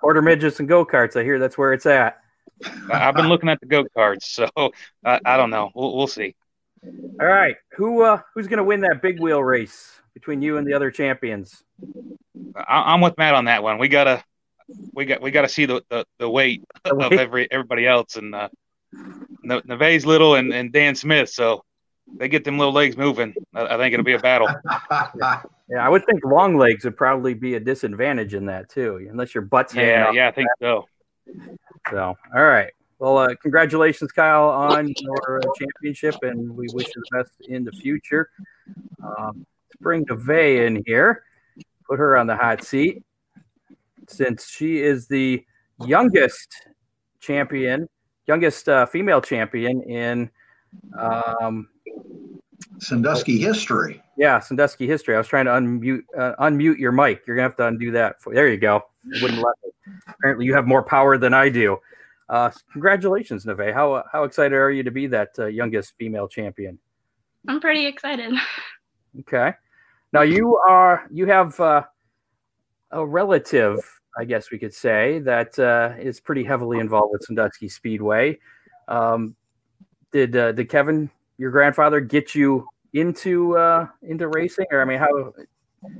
Quarter 0.00 0.22
midgets 0.22 0.60
and 0.60 0.68
go 0.68 0.84
karts. 0.86 1.18
I 1.18 1.24
hear 1.24 1.38
that's 1.38 1.58
where 1.58 1.72
it's 1.72 1.86
at. 1.86 2.18
I've 2.90 3.14
been 3.14 3.28
looking 3.28 3.48
at 3.48 3.60
the 3.60 3.66
go 3.66 3.84
karts, 3.96 4.24
so 4.24 4.48
I, 5.04 5.20
I 5.24 5.36
don't 5.36 5.50
know. 5.50 5.70
We'll, 5.74 5.96
we'll 5.96 6.06
see. 6.06 6.34
All 7.20 7.26
right, 7.26 7.56
who 7.76 8.02
uh 8.02 8.20
who's 8.34 8.46
going 8.46 8.58
to 8.58 8.64
win 8.64 8.80
that 8.80 9.02
big 9.02 9.20
wheel 9.20 9.42
race 9.42 10.00
between 10.14 10.42
you 10.42 10.56
and 10.56 10.66
the 10.66 10.72
other 10.72 10.90
champions? 10.90 11.62
I, 12.56 12.92
I'm 12.92 13.00
with 13.00 13.16
Matt 13.18 13.34
on 13.34 13.46
that 13.46 13.62
one. 13.62 13.78
We 13.78 13.88
gotta 13.88 14.24
we 14.92 15.04
got 15.04 15.20
we 15.20 15.30
gotta 15.30 15.48
see 15.48 15.66
the 15.66 15.82
the, 15.90 16.04
the 16.18 16.28
weight 16.28 16.64
of 16.84 17.12
every 17.12 17.50
everybody 17.50 17.86
else 17.86 18.16
and 18.16 18.34
uh 18.34 18.48
Neve's 19.42 20.04
little 20.04 20.34
and, 20.34 20.52
and 20.52 20.72
Dan 20.72 20.94
Smith, 20.94 21.30
so 21.30 21.64
they 22.16 22.28
get 22.28 22.44
them 22.44 22.58
little 22.58 22.74
legs 22.74 22.96
moving. 22.96 23.34
I, 23.54 23.74
I 23.74 23.76
think 23.76 23.94
it'll 23.94 24.04
be 24.04 24.14
a 24.14 24.18
battle. 24.18 24.48
Yeah, 25.72 25.86
I 25.86 25.88
would 25.88 26.04
think 26.04 26.24
long 26.24 26.58
legs 26.58 26.84
would 26.84 26.96
probably 26.96 27.32
be 27.32 27.54
a 27.54 27.60
disadvantage 27.60 28.34
in 28.34 28.46
that 28.46 28.68
too, 28.68 29.06
unless 29.08 29.36
your 29.36 29.42
butt's 29.42 29.72
hanging 29.72 29.90
Yeah, 29.90 30.10
yeah, 30.10 30.26
I 30.26 30.32
think 30.32 30.48
so. 30.60 30.84
So, 31.88 32.16
all 32.34 32.44
right. 32.44 32.72
Well, 32.98 33.18
uh, 33.18 33.34
congratulations, 33.40 34.10
Kyle, 34.10 34.48
on 34.48 34.92
your 34.98 35.38
uh, 35.38 35.46
championship, 35.56 36.16
and 36.22 36.56
we 36.56 36.66
wish 36.72 36.88
you 36.88 37.02
the 37.10 37.18
best 37.18 37.32
in 37.48 37.62
the 37.62 37.70
future. 37.70 38.30
Um, 39.02 39.46
let's 39.68 39.80
bring 39.80 40.04
DeVay 40.06 40.66
in 40.66 40.82
here, 40.86 41.22
put 41.90 41.98
her 41.98 42.16
on 42.16 42.28
the 42.28 42.36
hot 42.36 42.62
seat, 42.62 43.02
since 44.08 44.48
she 44.48 44.78
is 44.78 45.08
the 45.08 45.44
youngest 45.84 46.48
champion, 47.18 47.88
youngest 48.26 48.68
uh, 48.68 48.86
female 48.86 49.20
champion 49.20 49.82
in, 49.82 50.30
um, 50.96 51.68
Sandusky 52.78 53.38
history. 53.38 54.00
yeah, 54.16 54.38
Sandusky 54.38 54.86
history. 54.86 55.14
I 55.14 55.18
was 55.18 55.26
trying 55.26 55.46
to 55.46 55.50
unmute 55.50 56.02
uh, 56.16 56.34
unmute 56.38 56.78
your 56.78 56.92
mic. 56.92 57.22
You're 57.26 57.36
gonna 57.36 57.48
have 57.48 57.56
to 57.56 57.66
undo 57.66 57.90
that. 57.92 58.20
For, 58.22 58.32
there 58.32 58.48
you 58.48 58.56
go. 58.56 58.82
It 59.10 59.20
wouldn't 59.22 59.40
let 59.40 59.54
me. 59.64 59.92
Apparently, 60.06 60.46
you 60.46 60.54
have 60.54 60.66
more 60.66 60.82
power 60.82 61.18
than 61.18 61.34
I 61.34 61.48
do. 61.48 61.78
Uh, 62.28 62.50
congratulations, 62.72 63.44
Neve. 63.44 63.74
How 63.74 64.04
how 64.12 64.22
excited 64.24 64.54
are 64.56 64.70
you 64.70 64.84
to 64.84 64.90
be 64.90 65.08
that 65.08 65.30
uh, 65.38 65.46
youngest 65.46 65.94
female 65.98 66.28
champion? 66.28 66.78
I'm 67.48 67.60
pretty 67.60 67.86
excited. 67.86 68.32
Okay. 69.18 69.54
Now 70.12 70.22
you 70.22 70.56
are 70.56 71.06
you 71.10 71.26
have 71.26 71.58
uh, 71.60 71.84
a 72.90 73.06
relative, 73.06 73.78
I 74.18 74.24
guess 74.24 74.50
we 74.50 74.58
could 74.58 74.74
say, 74.74 75.20
that 75.20 75.58
uh, 75.58 75.94
is 75.98 76.20
pretty 76.20 76.44
heavily 76.44 76.78
involved 76.78 77.12
with 77.12 77.22
Sandusky 77.22 77.68
Speedway. 77.68 78.38
Um, 78.88 79.36
did 80.12 80.36
uh, 80.36 80.52
did 80.52 80.68
Kevin, 80.68 81.10
your 81.38 81.50
grandfather, 81.50 82.00
get 82.00 82.34
you 82.34 82.66
into 82.92 83.56
uh, 83.56 83.86
into 84.02 84.28
racing, 84.28 84.66
or 84.72 84.82
I 84.82 84.84
mean, 84.84 84.98
how 84.98 85.32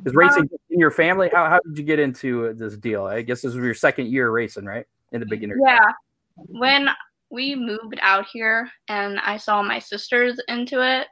is 0.05 0.15
racing 0.15 0.51
in 0.71 0.81
your 0.81 0.91
family? 0.91 1.31
How 1.33 1.49
how 1.49 1.61
did 1.61 1.79
you 1.79 1.85
get 1.85 2.01
into 2.01 2.53
this 2.55 2.77
deal? 2.77 3.05
I 3.05 3.23
guess 3.23 3.43
this 3.43 3.55
was 3.55 3.65
your 3.65 3.75
second 3.75 4.09
year 4.09 4.31
racing, 4.31 4.65
right? 4.65 4.87
In 5.13 5.21
the 5.21 5.27
beginning. 5.27 5.59
Yeah. 5.65 5.93
When 6.37 6.89
we 7.31 7.55
moved 7.55 7.99
out 8.03 8.27
here 8.33 8.69
and 8.89 9.21
I 9.21 9.37
saw 9.37 9.63
my 9.63 9.79
sisters 9.79 10.41
into 10.49 10.81
it, 10.83 11.07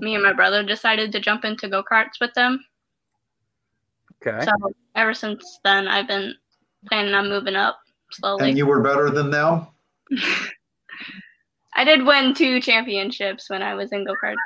me 0.00 0.14
and 0.14 0.24
my 0.24 0.32
brother 0.32 0.62
decided 0.62 1.12
to 1.12 1.20
jump 1.20 1.44
into 1.44 1.68
go 1.68 1.82
karts 1.82 2.20
with 2.20 2.32
them. 2.34 2.64
Okay. 4.26 4.44
So 4.44 4.52
ever 4.94 5.14
since 5.14 5.58
then, 5.64 5.88
I've 5.88 6.08
been 6.08 6.34
planning 6.88 7.14
on 7.14 7.28
moving 7.28 7.56
up 7.56 7.78
slowly. 8.12 8.50
And 8.50 8.58
you 8.58 8.66
were 8.66 8.80
better 8.80 9.10
than 9.10 9.30
them? 9.30 9.66
I 11.78 11.84
did 11.84 12.06
win 12.06 12.32
two 12.32 12.58
championships 12.58 13.50
when 13.50 13.62
I 13.62 13.74
was 13.74 13.92
in 13.92 14.06
go 14.06 14.14
karts. 14.22 14.36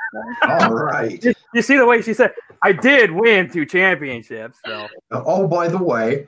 All 0.43 0.73
right. 0.73 1.23
You, 1.23 1.33
you 1.53 1.61
see 1.61 1.77
the 1.77 1.85
way 1.85 2.01
she 2.01 2.13
said, 2.13 2.33
"I 2.61 2.73
did 2.73 3.09
win 3.09 3.49
two 3.49 3.65
championships." 3.65 4.59
So. 4.65 4.87
Oh, 5.11 5.47
by 5.47 5.69
the 5.69 5.77
way, 5.77 6.27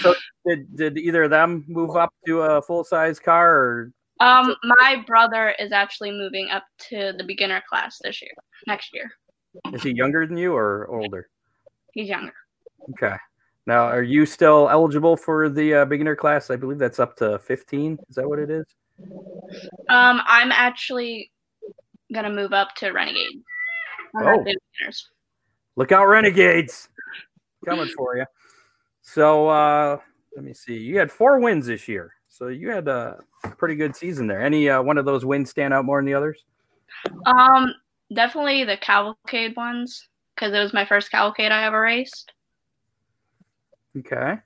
So 0.00 0.14
Did 0.46 0.74
did 0.74 0.98
either 0.98 1.24
of 1.24 1.30
them 1.30 1.64
move 1.68 1.96
up 1.96 2.14
to 2.26 2.40
a 2.40 2.62
full 2.62 2.82
size 2.82 3.18
car 3.18 3.54
or 3.54 3.92
Um, 4.22 4.54
my 4.62 5.02
brother 5.04 5.54
is 5.58 5.72
actually 5.72 6.12
moving 6.12 6.48
up 6.50 6.62
to 6.90 7.12
the 7.18 7.24
beginner 7.24 7.60
class 7.68 7.98
this 8.02 8.22
year, 8.22 8.30
next 8.68 8.94
year. 8.94 9.10
is 9.72 9.82
he 9.82 9.90
younger 9.90 10.26
than 10.26 10.36
you 10.36 10.54
or 10.54 10.86
older? 10.88 11.28
He's 11.92 12.08
younger. 12.08 12.32
Okay. 12.90 13.16
Now, 13.66 13.86
are 13.86 14.02
you 14.02 14.24
still 14.24 14.68
eligible 14.70 15.16
for 15.16 15.48
the 15.48 15.74
uh, 15.74 15.84
beginner 15.86 16.14
class? 16.14 16.50
I 16.50 16.56
believe 16.56 16.78
that's 16.78 17.00
up 17.00 17.16
to 17.16 17.38
15. 17.40 17.98
Is 18.08 18.14
that 18.14 18.28
what 18.28 18.38
it 18.38 18.48
is? 18.50 18.64
Um, 19.88 20.20
I'm 20.26 20.52
actually 20.52 21.32
gonna 22.14 22.30
move 22.30 22.52
up 22.52 22.74
to 22.76 22.90
Renegade. 22.90 23.42
I'm 24.16 24.26
Oh. 24.26 24.38
beginners. 24.38 25.08
Look 25.74 25.90
out, 25.90 26.06
Renegades! 26.06 26.88
Coming 27.64 27.88
for 27.96 28.16
you. 28.16 28.26
So, 29.00 29.48
uh, 29.48 29.98
let 30.36 30.44
me 30.44 30.52
see. 30.52 30.76
You 30.76 30.98
had 30.98 31.10
four 31.10 31.40
wins 31.40 31.66
this 31.66 31.88
year. 31.88 32.14
So 32.32 32.48
you 32.48 32.70
had 32.70 32.88
a 32.88 33.18
pretty 33.58 33.74
good 33.74 33.94
season 33.94 34.26
there. 34.26 34.40
Any 34.40 34.70
uh, 34.70 34.80
one 34.82 34.96
of 34.96 35.04
those 35.04 35.22
wins 35.22 35.50
stand 35.50 35.74
out 35.74 35.84
more 35.84 35.98
than 35.98 36.06
the 36.06 36.14
others? 36.14 36.42
Um, 37.26 37.74
definitely 38.14 38.64
the 38.64 38.78
cavalcade 38.78 39.54
ones 39.54 40.08
because 40.34 40.54
it 40.54 40.58
was 40.58 40.72
my 40.72 40.86
first 40.86 41.10
cavalcade 41.10 41.52
I 41.52 41.64
ever 41.64 41.82
raced. 41.82 42.32
Okay. 43.98 44.38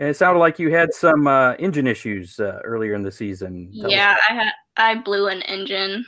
And 0.00 0.08
it 0.08 0.16
sounded 0.16 0.40
like 0.40 0.58
you 0.58 0.72
had 0.74 0.92
some 0.92 1.28
uh, 1.28 1.52
engine 1.60 1.86
issues 1.86 2.40
uh, 2.40 2.58
earlier 2.64 2.94
in 2.94 3.02
the 3.04 3.12
season. 3.12 3.70
Tell 3.76 3.86
us 3.86 3.92
yeah, 3.92 4.16
I 4.28 4.34
had 4.34 4.52
I 4.76 4.94
blew 4.96 5.28
an 5.28 5.42
engine. 5.42 6.04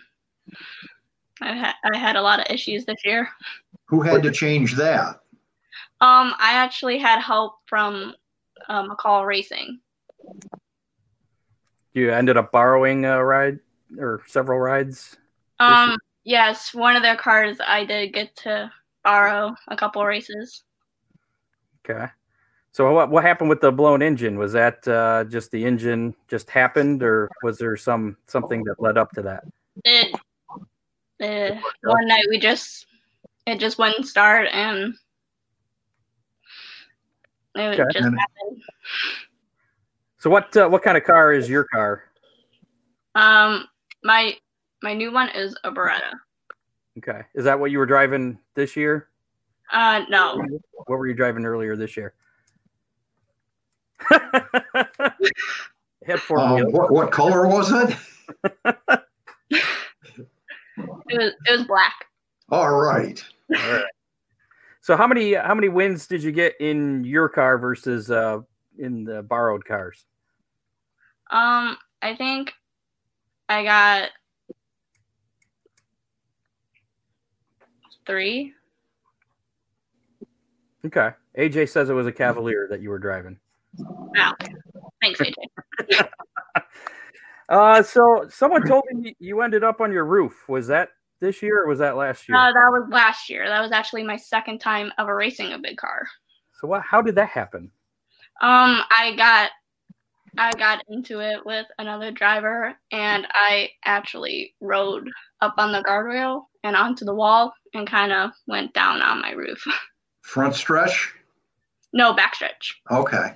I 1.41 1.55
had 1.55 1.75
I 1.95 1.97
had 1.97 2.17
a 2.17 2.23
lot 2.23 2.41
of 2.41 2.47
issues 2.53 2.85
this 2.85 3.05
year. 3.05 3.29
who 3.85 4.01
had 4.01 4.25
to 4.25 4.33
change 4.33 4.75
that? 4.75 5.21
Um, 6.01 6.35
I 6.41 6.55
actually 6.55 6.99
had 6.99 7.21
help 7.21 7.59
from 7.67 8.17
um, 8.69 8.91
McCall 8.91 9.25
Racing. 9.25 9.79
You 11.95 12.11
ended 12.11 12.37
up 12.37 12.53
borrowing 12.53 13.05
a 13.05 13.23
ride 13.25 13.59
or 13.99 14.23
several 14.27 14.59
rides. 14.59 15.17
Um, 15.61 15.97
yes, 16.25 16.73
one 16.75 16.97
of 16.97 17.03
their 17.03 17.17
cars 17.17 17.59
I 17.67 17.85
did 17.85 18.13
get 18.13 18.35
to 18.37 18.71
borrow 19.05 19.55
a 19.69 19.77
couple 19.77 20.05
races. 20.05 20.65
Okay. 21.89 22.07
So 22.73 22.91
what 22.95 23.11
what 23.11 23.23
happened 23.25 23.51
with 23.51 23.61
the 23.61 23.71
blown 23.71 24.01
engine? 24.01 24.39
Was 24.39 24.53
that 24.55 24.87
uh, 24.89 25.25
just 25.25 25.51
the 25.51 25.63
engine 25.65 26.15
just 26.29 26.49
happened, 26.49 27.03
or 27.03 27.29
was 27.43 27.59
there 27.59 27.77
some 27.77 28.17
something 28.27 28.65
that 28.65 28.81
led 28.81 28.97
up 28.97 29.11
to 29.13 29.23
that? 29.23 29.45
It 29.85 30.15
one 31.19 32.09
night 32.09 32.25
we 32.31 32.39
just 32.39 32.87
it 33.47 33.61
just 33.61 33.79
wouldn't 33.79 34.07
start 34.07 34.49
and 34.53 34.95
it 37.55 37.79
Okay. 37.79 37.85
just 37.93 38.07
And- 38.07 38.19
happen. 38.19 38.63
So 40.23 40.31
what 40.31 40.57
uh, 40.57 40.69
what 40.69 40.85
kind 40.85 40.97
of 40.97 41.03
car 41.03 41.33
is 41.33 41.51
your 41.51 41.65
car? 41.65 42.05
Um, 43.17 43.67
my 44.05 44.37
my 44.81 44.95
new 44.95 45.13
one 45.13 45.29
is 45.31 45.57
a 45.65 45.73
Beretta. 45.73 46.13
Okay. 46.99 47.23
Is 47.35 47.45
that 47.45 47.59
what 47.59 47.73
you 47.73 47.79
were 47.79 47.87
driving 47.87 48.39
this 48.55 48.77
year? 48.77 49.09
Uh, 49.73 50.03
no. 50.09 50.41
What 50.87 50.97
were 50.97 51.09
you 51.09 51.15
driving 51.15 51.45
earlier 51.45 51.75
this 51.75 51.97
year? 51.97 52.15
Had 56.07 56.21
four 56.21 56.39
Um, 56.39 56.71
what, 56.71 56.93
what 56.93 57.11
color 57.11 57.49
was 57.49 57.73
it? 57.73 57.97
It 59.51 59.65
was 61.11 61.33
it 61.49 61.59
was 61.59 61.67
black. 61.67 62.07
All 62.49 62.71
right. 62.71 63.21
All 63.57 63.73
right. 63.73 63.85
So 64.83 64.97
how 64.97 65.09
many 65.09 65.35
how 65.35 65.57
many 65.57 65.69
wins 65.69 66.07
did 66.07 66.23
you 66.23 66.31
get 66.31 66.55
in 66.61 67.03
your 67.03 67.29
car 67.29 67.59
versus 67.59 68.09
uh, 68.09 68.43
in 68.79 69.03
the 69.03 69.25
borrowed 69.25 69.65
cars? 69.65 70.05
Um, 71.33 71.77
I 72.03 72.15
think 72.15 72.53
I 73.49 73.65
got 73.65 74.11
three. 78.07 78.53
Okay. 80.85 81.11
AJ 81.39 81.71
says 81.71 81.89
it 81.89 81.95
was 81.95 82.07
a 82.07 82.13
Cavalier 82.13 82.69
that 82.71 82.83
you 82.83 82.91
were 82.91 82.99
driving. 82.99 83.39
Wow. 83.79 84.35
Thanks, 85.01 85.21
AJ. 85.21 86.09
Uh, 87.49 87.83
so 87.83 88.27
someone 88.31 88.67
told 88.67 88.85
me 88.93 89.15
you 89.19 89.43
ended 89.43 89.63
up 89.63 89.83
on 89.83 89.93
your 89.93 90.07
roof. 90.07 90.49
Was 90.49 90.69
that 90.69 90.89
this 91.21 91.43
year 91.43 91.63
or 91.63 91.69
was 91.69 91.81
that 91.81 91.97
last 91.99 92.27
year? 92.27 92.39
Uh, 92.39 92.47
that 92.47 92.71
was 92.71 92.89
last 92.91 93.29
year. 93.29 93.47
That 93.47 93.61
was 93.61 93.73
actually 93.73 94.05
my 94.05 94.17
second 94.17 94.59
time 94.59 94.91
ever 94.99 95.15
racing 95.15 95.53
a 95.53 95.59
big 95.59 95.77
car. 95.77 96.07
so 96.59 96.67
what? 96.67 96.81
How 96.81 97.03
did 97.03 97.15
that 97.17 97.29
happen? 97.29 97.71
Um, 98.41 98.81
I 98.91 99.15
got 99.19 99.51
I 100.39 100.53
got 100.53 100.83
into 100.89 101.21
it 101.21 101.45
with 101.45 101.67
another 101.79 102.11
driver, 102.11 102.75
and 102.91 103.27
I 103.33 103.71
actually 103.85 104.55
rode 104.61 105.09
up 105.41 105.55
on 105.59 105.73
the 105.73 105.83
guardrail 105.83 106.45
and 106.65 106.77
onto 106.77 107.05
the 107.05 107.15
wall, 107.15 107.53
and 107.75 107.89
kind 107.89 108.13
of 108.13 108.31
went 108.47 108.73
down 108.73 109.03
on 109.03 109.21
my 109.21 109.33
roof. 109.33 109.63
Front 110.23 110.55
stretch? 110.55 111.13
no 111.93 112.15
back 112.15 112.35
stretch. 112.35 112.81
Okay. 112.91 113.35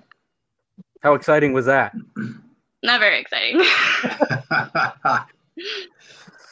How 1.02 1.14
exciting 1.14 1.52
was 1.52 1.66
that? 1.66 1.92
Not 2.82 3.00
very 3.00 3.20
exciting. 3.20 3.60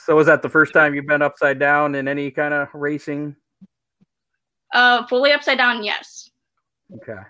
So 0.04 0.14
was 0.16 0.26
that 0.26 0.42
the 0.42 0.50
first 0.50 0.74
time 0.74 0.94
you've 0.94 1.06
been 1.06 1.22
upside 1.22 1.58
down 1.58 1.94
in 1.94 2.08
any 2.08 2.30
kind 2.30 2.52
of 2.52 2.68
racing? 2.74 3.36
uh, 4.74 5.06
fully 5.06 5.32
upside 5.32 5.56
down, 5.56 5.82
yes. 5.82 6.28
Okay. 6.94 7.22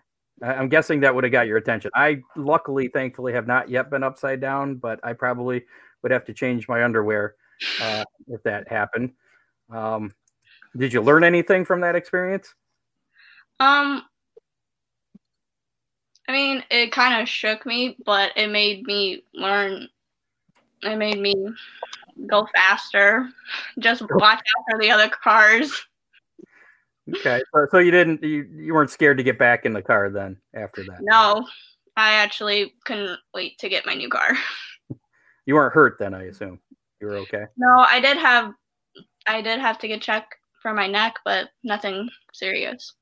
I'm 0.43 0.68
guessing 0.68 1.01
that 1.01 1.14
would 1.14 1.24
have 1.24 1.32
got 1.32 1.47
your 1.47 1.57
attention. 1.57 1.91
I 1.95 2.22
luckily, 2.37 2.89
thankfully, 2.89 3.32
have 3.32 3.47
not 3.47 3.68
yet 3.68 3.91
been 3.91 4.03
upside 4.03 4.41
down, 4.41 4.76
but 4.76 5.01
I 5.03 5.12
probably 5.12 5.64
would 6.03 6.12
have 6.12 6.24
to 6.26 6.35
change 6.35 6.68
my 6.68 6.85
underwear 6.85 7.37
uh, 7.80 8.05
if 8.28 8.43
that 8.43 8.68
happened. 8.68 9.12
Um, 9.70 10.12
did 10.76 10.93
you 10.93 11.01
learn 11.01 11.24
anything 11.24 11.64
from 11.64 11.80
that 11.82 11.95
experience? 11.95 12.53
Um, 13.61 14.03
I 16.28 16.32
mean, 16.32 16.64
it 16.70 16.91
kind 16.91 17.20
of 17.22 17.28
shook 17.28 17.64
me, 17.64 17.97
but 18.05 18.32
it 18.37 18.51
made 18.51 18.85
me 18.85 19.22
learn. 19.35 19.89
It 20.82 20.97
made 20.97 21.20
me 21.20 21.35
go 22.26 22.49
faster. 22.55 23.28
Just 23.78 24.03
watch 24.11 24.39
out 24.39 24.64
for 24.70 24.78
the 24.80 24.91
other 24.91 25.09
cars. 25.09 25.87
Okay, 27.09 27.43
so, 27.55 27.67
so 27.71 27.79
you 27.79 27.91
didn't 27.91 28.23
you, 28.23 28.49
you 28.55 28.75
weren't 28.75 28.91
scared 28.91 29.19
to 29.19 29.23
get 29.23 29.39
back 29.39 29.67
in 29.67 29.73
the 29.73 29.83
car 29.83 30.11
then 30.11 30.39
after 30.55 30.83
that. 30.85 31.01
No, 31.03 31.47
I 31.97 32.15
actually 32.15 32.75
couldn't 32.87 33.19
wait 33.35 33.59
to 33.59 33.69
get 33.69 33.87
my 33.87 33.95
new 33.95 34.09
car. 34.09 34.31
You 35.47 35.55
weren't 35.57 35.75
hurt 35.75 35.99
then, 35.99 36.15
I 36.15 36.25
assume. 36.25 36.59
You 37.01 37.09
were 37.09 37.17
okay. 37.17 37.45
No, 37.57 37.85
I 37.87 38.01
did 38.01 38.17
have, 38.17 38.53
I 39.27 39.43
did 39.43 39.61
have 39.61 39.79
to 39.81 39.89
get 39.89 40.01
checked 40.01 40.35
for 40.63 40.73
my 40.73 40.87
neck, 40.87 41.17
but 41.25 41.51
nothing 41.63 42.09
serious. 42.33 42.95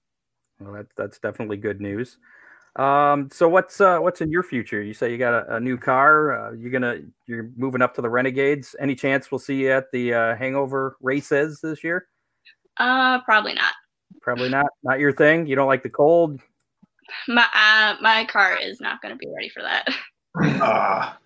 Well, 0.58 0.72
that's 0.72 0.92
that's 0.96 1.18
definitely 1.18 1.56
good 1.56 1.80
news. 1.80 2.18
Um, 2.76 3.28
so 3.30 3.48
what's 3.48 3.80
uh, 3.80 3.98
what's 3.98 4.20
in 4.20 4.30
your 4.30 4.42
future? 4.42 4.82
You 4.82 4.94
say 4.94 5.12
you 5.12 5.18
got 5.18 5.34
a, 5.34 5.56
a 5.56 5.60
new 5.60 5.76
car. 5.76 6.48
Uh, 6.48 6.52
you're 6.52 6.70
gonna 6.70 7.00
you're 7.26 7.50
moving 7.56 7.82
up 7.82 7.94
to 7.94 8.02
the 8.02 8.10
Renegades. 8.10 8.74
Any 8.80 8.94
chance 8.94 9.30
we'll 9.30 9.38
see 9.38 9.62
you 9.62 9.70
at 9.70 9.90
the 9.92 10.14
uh, 10.14 10.36
Hangover 10.36 10.96
races 11.00 11.60
this 11.60 11.84
year? 11.84 12.06
Uh, 12.78 13.20
probably 13.22 13.54
not. 13.54 13.74
Probably 14.22 14.48
not. 14.48 14.66
Not 14.82 15.00
your 15.00 15.12
thing. 15.12 15.46
You 15.46 15.56
don't 15.56 15.66
like 15.66 15.82
the 15.82 15.90
cold. 15.90 16.40
My 17.28 17.46
uh, 17.54 17.96
my 18.00 18.24
car 18.24 18.56
is 18.56 18.80
not 18.80 19.02
going 19.02 19.12
to 19.12 19.18
be 19.18 19.26
ready 19.34 19.48
for 19.48 19.62
that. 19.62 19.86
Ah, 20.62 21.18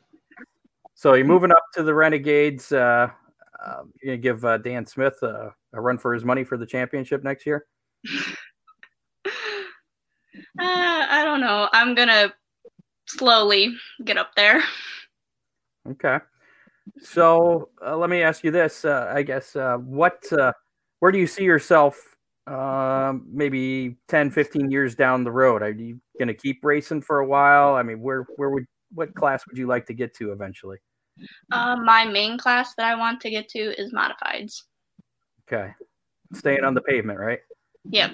So 0.94 1.14
you're 1.14 1.26
moving 1.26 1.52
up 1.52 1.62
to 1.74 1.82
the 1.82 1.94
Renegades. 1.94 2.72
Uh, 2.72 3.08
uh, 3.64 3.82
you're 4.02 4.14
gonna 4.14 4.16
give 4.16 4.44
uh, 4.44 4.58
Dan 4.58 4.86
Smith 4.86 5.22
a, 5.22 5.54
a 5.74 5.80
run 5.80 5.98
for 5.98 6.12
his 6.12 6.24
money 6.24 6.42
for 6.42 6.56
the 6.56 6.66
championship 6.66 7.22
next 7.22 7.46
year. 7.46 7.66
Uh, 10.58 11.06
I 11.08 11.22
don't 11.24 11.40
know. 11.40 11.68
I'm 11.72 11.94
gonna 11.94 12.32
slowly 13.06 13.74
get 14.04 14.16
up 14.16 14.34
there. 14.36 14.62
Okay. 15.90 16.18
So 17.00 17.70
uh, 17.84 17.96
let 17.96 18.10
me 18.10 18.22
ask 18.22 18.44
you 18.44 18.50
this. 18.50 18.84
Uh, 18.84 19.12
I 19.14 19.22
guess 19.22 19.54
uh, 19.56 19.76
what, 19.76 20.24
uh, 20.32 20.52
where 21.00 21.12
do 21.12 21.18
you 21.18 21.26
see 21.26 21.44
yourself 21.44 22.15
um, 22.46 23.26
maybe 23.30 23.96
10, 24.08 24.30
15 24.30 24.70
years 24.70 24.94
down 24.94 25.24
the 25.24 25.30
road? 25.30 25.62
Are 25.62 25.70
you 25.70 26.00
going 26.18 26.28
to 26.28 26.34
keep 26.34 26.64
racing 26.64 27.02
for 27.02 27.18
a 27.18 27.26
while? 27.26 27.74
I 27.74 27.82
mean, 27.82 28.00
where, 28.00 28.26
where 28.36 28.50
would, 28.50 28.66
what 28.94 29.14
class 29.14 29.46
would 29.46 29.58
you 29.58 29.66
like 29.66 29.86
to 29.86 29.94
get 29.94 30.14
to 30.14 30.32
eventually? 30.32 30.78
Uh, 31.50 31.76
my 31.76 32.04
main 32.04 32.38
class 32.38 32.74
that 32.76 32.86
I 32.86 32.94
want 32.94 33.20
to 33.22 33.30
get 33.30 33.48
to 33.50 33.58
is 33.58 33.92
modifieds. 33.92 34.62
Okay. 35.50 35.72
Staying 36.34 36.64
on 36.64 36.74
the 36.74 36.82
pavement, 36.82 37.18
right? 37.18 37.40
Yep. 37.90 38.12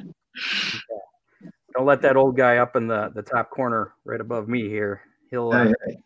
Don't 1.74 1.86
let 1.86 2.02
that 2.02 2.16
old 2.16 2.36
guy 2.36 2.58
up 2.58 2.76
in 2.76 2.86
the, 2.86 3.10
the 3.14 3.22
top 3.22 3.50
corner 3.50 3.94
right 4.04 4.20
above 4.20 4.48
me 4.48 4.68
here. 4.68 5.02
He'll, 5.30 5.50
uh, 5.50 5.64
hey, 5.64 5.74
hey. 5.86 5.96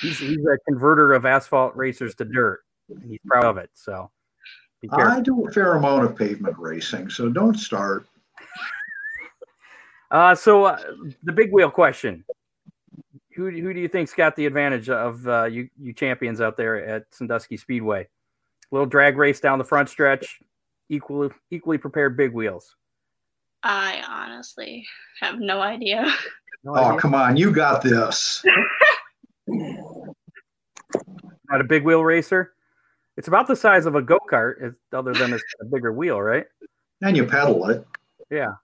he's, 0.00 0.18
he's 0.18 0.44
a 0.46 0.58
converter 0.66 1.12
of 1.12 1.26
asphalt 1.26 1.76
racers 1.76 2.14
to 2.16 2.24
dirt 2.24 2.60
and 2.88 3.10
he's 3.10 3.20
proud 3.26 3.44
of 3.44 3.58
it. 3.58 3.70
So 3.74 3.92
be 3.92 4.02
careful. 4.02 4.23
I 4.92 5.20
do 5.20 5.46
a 5.46 5.50
fair 5.50 5.74
amount 5.74 6.04
of 6.04 6.16
pavement 6.16 6.56
racing, 6.58 7.10
so 7.10 7.28
don't 7.28 7.56
start. 7.58 8.06
Uh, 10.10 10.34
so 10.34 10.64
uh, 10.66 10.78
the 11.24 11.32
big 11.32 11.50
wheel 11.52 11.70
question: 11.70 12.24
Who 13.34 13.50
who 13.50 13.74
do 13.74 13.80
you 13.80 13.88
think's 13.88 14.14
got 14.14 14.36
the 14.36 14.46
advantage 14.46 14.88
of 14.88 15.26
uh, 15.26 15.44
you 15.44 15.68
you 15.80 15.92
champions 15.92 16.40
out 16.40 16.56
there 16.56 16.86
at 16.86 17.06
Sandusky 17.12 17.56
Speedway? 17.56 18.06
Little 18.70 18.86
drag 18.86 19.16
race 19.16 19.40
down 19.40 19.58
the 19.58 19.64
front 19.64 19.88
stretch, 19.88 20.38
equally 20.88 21.30
equally 21.50 21.78
prepared 21.78 22.16
big 22.16 22.32
wheels. 22.32 22.76
I 23.64 24.02
honestly 24.08 24.86
have 25.20 25.40
no 25.40 25.60
idea. 25.60 26.02
No 26.62 26.74
Oh, 26.76 26.84
idea. 26.90 27.00
come 27.00 27.14
on, 27.16 27.36
you 27.36 27.50
got 27.50 27.82
this. 27.82 28.44
Not 29.48 30.14
a 31.60 31.64
big 31.64 31.82
wheel 31.84 32.04
racer. 32.04 32.53
It's 33.16 33.28
about 33.28 33.46
the 33.46 33.56
size 33.56 33.86
of 33.86 33.94
a 33.94 34.02
go 34.02 34.18
kart, 34.30 34.74
other 34.92 35.12
than 35.12 35.32
it's 35.32 35.44
a 35.60 35.64
bigger 35.66 35.92
wheel, 35.92 36.20
right? 36.20 36.46
And 37.00 37.16
you 37.16 37.26
pedal 37.26 37.68
it. 37.68 37.86
Yeah. 38.30 38.54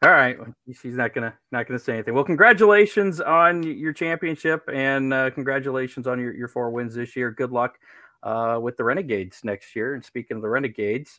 All 0.00 0.10
right. 0.10 0.38
She's 0.80 0.94
not 0.94 1.12
gonna 1.12 1.34
not 1.50 1.66
gonna 1.66 1.78
say 1.78 1.94
anything. 1.94 2.14
Well, 2.14 2.22
congratulations 2.22 3.20
on 3.20 3.64
your 3.64 3.92
championship 3.92 4.62
and 4.72 5.12
uh, 5.12 5.30
congratulations 5.30 6.06
on 6.06 6.20
your, 6.20 6.32
your 6.32 6.46
four 6.46 6.70
wins 6.70 6.94
this 6.94 7.16
year. 7.16 7.32
Good 7.32 7.50
luck 7.50 7.80
uh, 8.22 8.60
with 8.62 8.76
the 8.76 8.84
Renegades 8.84 9.40
next 9.42 9.74
year. 9.74 9.94
And 9.94 10.04
speaking 10.04 10.36
of 10.36 10.42
the 10.42 10.48
Renegades, 10.48 11.18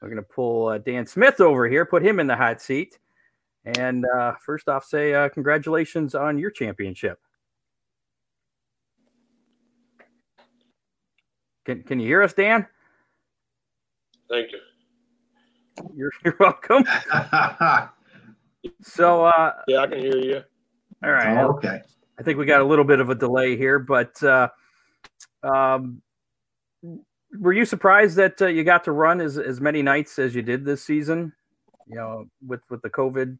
we're 0.00 0.10
gonna 0.10 0.22
pull 0.22 0.68
uh, 0.68 0.78
Dan 0.78 1.06
Smith 1.06 1.40
over 1.40 1.68
here, 1.68 1.84
put 1.84 2.04
him 2.04 2.20
in 2.20 2.28
the 2.28 2.36
hot 2.36 2.62
seat, 2.62 3.00
and 3.64 4.06
uh, 4.16 4.34
first 4.40 4.68
off, 4.68 4.84
say 4.84 5.12
uh, 5.12 5.28
congratulations 5.28 6.14
on 6.14 6.38
your 6.38 6.50
championship. 6.50 7.18
Can 11.64 11.82
Can 11.82 12.00
you 12.00 12.06
hear 12.06 12.22
us, 12.22 12.32
Dan? 12.32 12.66
Thank 14.28 14.52
you. 14.52 14.58
You're, 15.94 16.12
you're 16.24 16.36
welcome. 16.38 16.84
So, 18.82 19.24
uh, 19.24 19.52
Yeah, 19.68 19.80
I 19.80 19.86
can 19.86 19.98
hear 19.98 20.16
you. 20.16 20.42
all 21.02 21.10
right. 21.10 21.44
okay. 21.44 21.80
I 22.18 22.22
think 22.22 22.38
we 22.38 22.44
got 22.44 22.60
a 22.60 22.64
little 22.64 22.84
bit 22.84 23.00
of 23.00 23.08
a 23.08 23.14
delay 23.14 23.56
here, 23.56 23.78
but 23.78 24.22
uh, 24.22 24.48
um, 25.42 26.02
were 27.38 27.54
you 27.54 27.64
surprised 27.64 28.16
that 28.16 28.42
uh, 28.42 28.46
you 28.48 28.64
got 28.64 28.84
to 28.84 28.92
run 28.92 29.20
as, 29.20 29.38
as 29.38 29.60
many 29.60 29.80
nights 29.80 30.18
as 30.18 30.34
you 30.34 30.42
did 30.42 30.66
this 30.66 30.84
season? 30.84 31.32
You 31.86 31.96
know, 31.96 32.24
with 32.46 32.60
with 32.68 32.82
the 32.82 32.90
COVID 32.90 33.38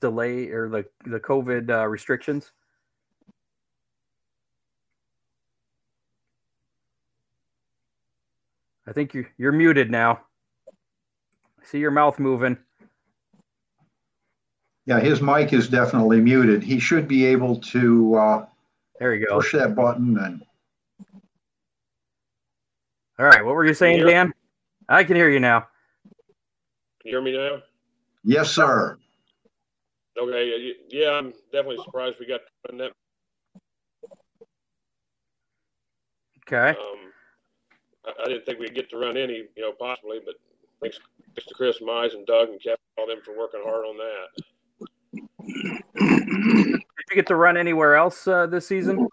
delay 0.00 0.48
or 0.48 0.68
the 0.70 0.86
the 1.04 1.20
COVID 1.20 1.68
uh, 1.68 1.86
restrictions. 1.86 2.52
I 8.86 8.92
think 8.92 9.14
you 9.14 9.26
you're 9.38 9.52
muted 9.52 9.90
now. 9.90 10.20
I 11.60 11.64
see 11.64 11.78
your 11.78 11.90
mouth 11.90 12.18
moving. 12.18 12.56
Yeah, 14.86 15.00
his 15.00 15.20
mic 15.20 15.52
is 15.52 15.68
definitely 15.68 16.20
muted. 16.20 16.62
He 16.62 16.78
should 16.78 17.08
be 17.08 17.24
able 17.26 17.56
to 17.60 18.14
uh, 18.14 18.46
There 19.00 19.14
you 19.14 19.26
go. 19.26 19.34
push 19.36 19.52
that 19.52 19.74
button 19.74 20.16
and 20.18 20.42
All 23.18 23.26
right. 23.26 23.44
What 23.44 23.54
were 23.56 23.64
you 23.66 23.74
saying, 23.74 23.98
you 23.98 24.06
Dan? 24.06 24.32
I 24.88 25.02
can 25.02 25.16
hear 25.16 25.28
you 25.28 25.40
now. 25.40 25.66
Can 27.00 27.06
you 27.06 27.10
hear 27.12 27.22
me 27.22 27.36
now? 27.36 27.62
Yes, 28.22 28.50
sir. 28.52 28.96
Okay. 30.16 30.50
y- 30.50 30.56
y- 30.68 30.84
Yeah, 30.88 31.10
I'm 31.12 31.32
definitely 31.50 31.82
surprised 31.84 32.18
we 32.20 32.26
got 32.26 32.42
to 32.42 32.70
run 32.70 32.78
that. 32.78 32.92
Okay. 36.46 36.78
Um, 36.78 37.12
I, 38.06 38.28
didn't 38.28 38.46
think 38.46 38.58
we'd 38.58 38.74
get 38.74 38.90
to 38.90 38.98
run 38.98 39.16
any, 39.16 39.44
you 39.56 39.62
know, 39.62 39.72
possibly, 39.72 40.20
but 40.24 40.34
thanks, 40.80 40.98
to 41.36 41.54
Chris 41.54 41.80
Mize 41.80 42.14
and 42.14 42.26
Doug 42.26 42.48
and 42.48 42.60
Kevin, 42.60 42.78
all 42.96 43.06
them 43.06 43.20
for 43.24 43.36
working 43.36 43.60
hard 43.64 43.84
on 43.84 43.96
that. 43.96 44.28
Did 45.96 47.10
you 47.10 47.14
get 47.14 47.26
to 47.26 47.36
run 47.36 47.56
anywhere 47.56 47.96
else 47.96 48.26
uh, 48.26 48.46
this 48.46 48.66
season? 48.66 49.08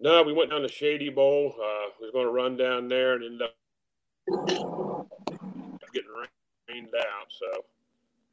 No, 0.00 0.22
we 0.24 0.32
went 0.32 0.50
down 0.50 0.62
to 0.62 0.68
Shady 0.68 1.10
Bowl. 1.10 1.54
Uh, 1.56 1.90
we 2.00 2.06
was 2.06 2.12
going 2.12 2.26
to 2.26 2.32
run 2.32 2.56
down 2.56 2.88
there 2.88 3.14
and 3.14 3.24
end 3.24 3.40
up 3.40 3.54
getting 5.92 6.10
rained 6.68 6.88
out. 6.98 7.26
So 7.28 7.46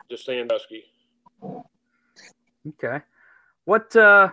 just 0.09 0.25
Sandusky. 0.25 0.86
Okay. 2.67 3.01
What 3.65 3.95
uh, 3.95 4.32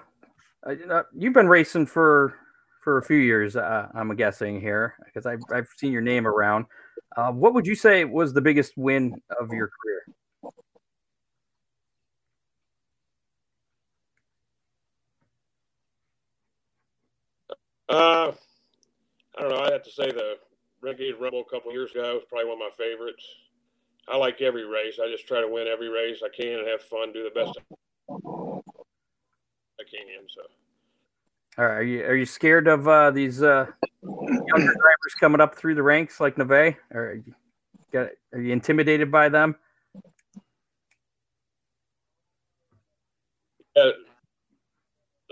uh, 0.66 1.02
you've 1.16 1.32
been 1.32 1.48
racing 1.48 1.86
for 1.86 2.34
for 2.82 2.98
a 2.98 3.02
few 3.02 3.16
years, 3.16 3.56
uh, 3.56 3.88
I'm 3.94 4.14
guessing 4.14 4.60
here, 4.60 4.94
because 5.04 5.26
I've 5.26 5.42
I've 5.52 5.68
seen 5.76 5.92
your 5.92 6.02
name 6.02 6.26
around. 6.26 6.66
Uh, 7.16 7.32
what 7.32 7.54
would 7.54 7.66
you 7.66 7.74
say 7.74 8.04
was 8.04 8.32
the 8.32 8.40
biggest 8.40 8.76
win 8.76 9.20
of 9.40 9.52
your 9.52 9.68
career? 9.68 10.52
Uh, 17.88 18.32
I 19.38 19.40
don't 19.40 19.50
know. 19.50 19.60
I'd 19.60 19.72
have 19.72 19.82
to 19.84 19.90
say 19.90 20.10
the 20.10 20.36
Renegade 20.82 21.14
Rumble 21.20 21.44
a 21.46 21.50
couple 21.50 21.72
years 21.72 21.92
ago 21.92 22.14
was 22.14 22.24
probably 22.28 22.48
one 22.48 22.60
of 22.60 22.70
my 22.70 22.84
favorites. 22.84 23.24
I 24.08 24.16
like 24.16 24.40
every 24.40 24.64
race. 24.64 24.98
I 25.02 25.10
just 25.10 25.26
try 25.26 25.40
to 25.40 25.48
win 25.48 25.66
every 25.66 25.88
race 25.88 26.22
I 26.24 26.28
can 26.28 26.60
and 26.60 26.68
have 26.68 26.82
fun, 26.82 27.12
do 27.12 27.24
the 27.24 27.30
best 27.30 27.58
So 29.90 30.42
All 31.58 31.66
right, 31.66 31.74
are 31.74 31.82
you 31.82 32.04
are 32.04 32.16
you 32.16 32.26
scared 32.26 32.68
of 32.68 32.88
uh, 32.88 33.10
these 33.10 33.42
uh, 33.42 33.66
younger 34.02 34.74
drivers 34.74 35.14
coming 35.18 35.40
up 35.40 35.56
through 35.56 35.74
the 35.74 35.82
ranks 35.82 36.20
like 36.20 36.36
Neve? 36.36 36.76
Or 36.92 37.00
are 37.00 37.14
you, 37.14 37.34
got, 37.92 38.08
are 38.32 38.40
you 38.40 38.52
intimidated 38.52 39.10
by 39.10 39.28
them? 39.28 39.56
uh, 43.76 43.90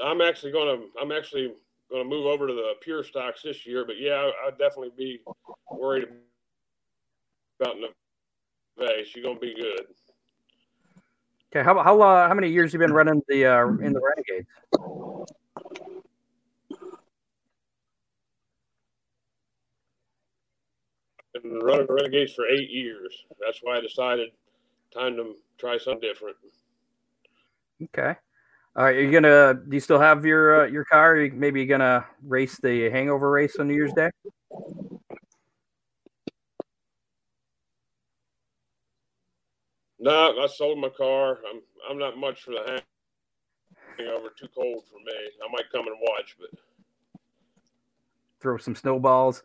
I'm 0.03 0.21
actually 0.21 0.53
gonna 0.53 0.83
I'm 1.01 1.13
actually 1.13 1.53
gonna 1.91 2.05
move 2.05 2.27
over 2.27 2.47
to 2.47 2.53
the 2.53 2.75
pure 2.81 3.03
stocks 3.05 3.43
this 3.43 3.67
year. 3.67 3.85
But 3.87 3.99
yeah, 3.99 4.15
I, 4.15 4.49
I'd 4.49 4.59
definitely 4.59 4.93
be 4.97 5.21
worried 5.71 6.09
about 7.61 7.77
Neve. 7.79 9.07
She's 9.07 9.25
gonna 9.25 9.39
be 9.39 9.55
good. 9.55 9.87
Okay, 11.55 11.65
how 11.65 11.81
how 11.85 12.01
uh, 12.01 12.27
how 12.27 12.35
many 12.35 12.49
years 12.49 12.73
you 12.73 12.81
been 12.81 12.93
running 12.93 13.23
the 13.29 13.47
uh, 13.47 13.69
in 13.81 13.93
the 13.93 14.01
Renegades? 14.01 14.49
Been 21.33 21.61
running 21.61 21.87
the 21.87 21.95
Renegades 21.95 22.33
for 22.33 22.49
eight 22.49 22.71
years. 22.71 23.25
That's 23.45 23.61
why 23.63 23.77
I 23.77 23.81
decided 23.81 24.31
time 24.93 25.15
to 25.15 25.37
try 25.57 25.79
something 25.79 26.01
different. 26.01 26.37
Okay. 27.81 28.17
All 28.75 28.85
right, 28.85 28.97
are 28.97 29.01
you 29.01 29.13
gonna? 29.13 29.55
Do 29.55 29.77
you 29.77 29.81
still 29.81 30.01
have 30.01 30.27
your 30.27 30.65
uh, 30.65 30.67
your 30.67 30.85
car? 30.85 31.13
Are 31.13 31.25
you 31.25 31.31
maybe 31.33 31.67
gonna 31.67 32.05
race 32.27 32.59
the 32.59 32.91
hangover 32.91 33.31
race 33.31 33.61
on 33.61 33.69
New 33.69 33.75
Year's 33.75 33.93
Day? 33.93 34.11
No, 40.05 40.39
I 40.39 40.47
sold 40.49 40.79
my 40.79 40.91
car. 40.91 41.39
I'm 41.51 41.63
I'm 41.89 41.99
not 41.99 42.19
much 42.19 42.43
for 42.43 42.51
the 42.51 42.83
hangover. 43.97 44.29
Too 44.39 44.49
cold 44.55 44.85
for 44.87 44.99
me. 44.99 45.15
I 45.43 45.51
might 45.51 45.73
come 45.73 45.87
and 45.87 45.97
watch, 45.99 46.37
but 46.39 46.51
Throw 48.39 48.59
some 48.59 48.75
snowballs. 48.75 49.43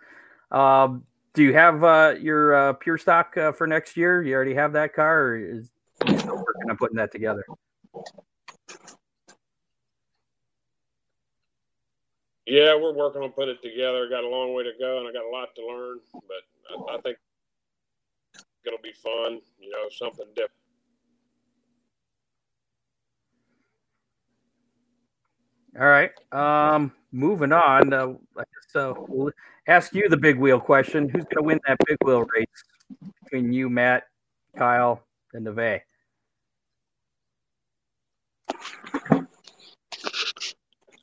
Um, 0.51 1.05
do 1.33 1.43
you 1.43 1.53
have 1.53 1.81
uh, 1.85 2.15
your 2.19 2.53
uh, 2.55 2.73
pure 2.73 2.97
stock 2.97 3.37
uh, 3.37 3.53
for 3.53 3.67
next 3.67 3.95
year? 3.95 4.21
You 4.21 4.35
already 4.35 4.53
have 4.55 4.73
that 4.73 4.93
car, 4.93 5.27
or 5.27 5.37
is 5.37 5.71
you 6.05 6.17
still 6.19 6.35
working 6.35 6.69
on 6.69 6.75
putting 6.75 6.97
that 6.97 7.13
together? 7.13 7.45
yeah, 12.45 12.75
we're 12.75 12.93
working 12.93 13.21
on 13.21 13.31
putting 13.31 13.55
it 13.55 13.61
together. 13.61 14.09
Got 14.09 14.25
a 14.25 14.27
long 14.27 14.53
way 14.53 14.63
to 14.63 14.73
go, 14.77 14.99
and 14.99 15.07
I 15.07 15.13
got 15.13 15.23
a 15.23 15.29
lot 15.29 15.55
to 15.55 15.65
learn. 15.65 15.99
But 16.11 16.91
I, 16.91 16.97
I 16.97 17.01
think 17.01 17.17
it'll 18.65 18.79
be 18.81 18.93
fun. 18.93 19.41
You 19.59 19.69
know, 19.69 19.89
something 19.91 20.27
different. 20.35 20.51
All 25.79 25.87
right. 25.87 26.11
Um, 26.31 26.91
moving 27.11 27.51
on. 27.51 27.93
Uh, 27.93 28.13
I 28.37 28.43
guess 28.43 28.75
uh, 28.75 28.93
we'll 29.07 29.31
ask 29.67 29.93
you 29.93 30.09
the 30.09 30.17
big 30.17 30.37
wheel 30.37 30.59
question. 30.59 31.07
Who's 31.07 31.25
going 31.25 31.37
to 31.37 31.43
win 31.43 31.59
that 31.67 31.77
big 31.85 31.97
wheel 32.03 32.25
race 32.35 32.47
between 33.23 33.53
you, 33.53 33.69
Matt, 33.69 34.03
Kyle, 34.57 35.03
and 35.33 35.45
Neve? 35.45 35.81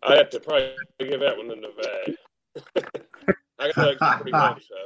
I 0.03 0.17
have 0.17 0.31
to 0.31 0.41
probably 0.41 0.75
give 0.99 1.21
that 1.21 1.37
one 1.37 1.49
to 1.49 1.57
Neve. 1.57 2.17
I 3.59 3.73
got 3.73 4.01
like 4.01 4.21
pretty 4.21 4.33
good, 4.33 4.63
so. 4.63 4.86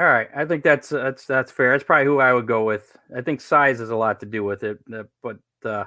All 0.00 0.06
right. 0.06 0.28
I 0.34 0.46
think 0.46 0.64
that's 0.64 0.88
that's 0.88 1.26
that's 1.26 1.52
fair. 1.52 1.72
That's 1.72 1.84
probably 1.84 2.06
who 2.06 2.20
I 2.20 2.32
would 2.32 2.46
go 2.46 2.64
with. 2.64 2.96
I 3.14 3.20
think 3.20 3.42
size 3.42 3.80
has 3.80 3.90
a 3.90 3.96
lot 3.96 4.18
to 4.20 4.26
do 4.26 4.42
with 4.42 4.62
it, 4.64 4.78
uh, 4.90 5.02
but 5.22 5.36
uh, 5.62 5.84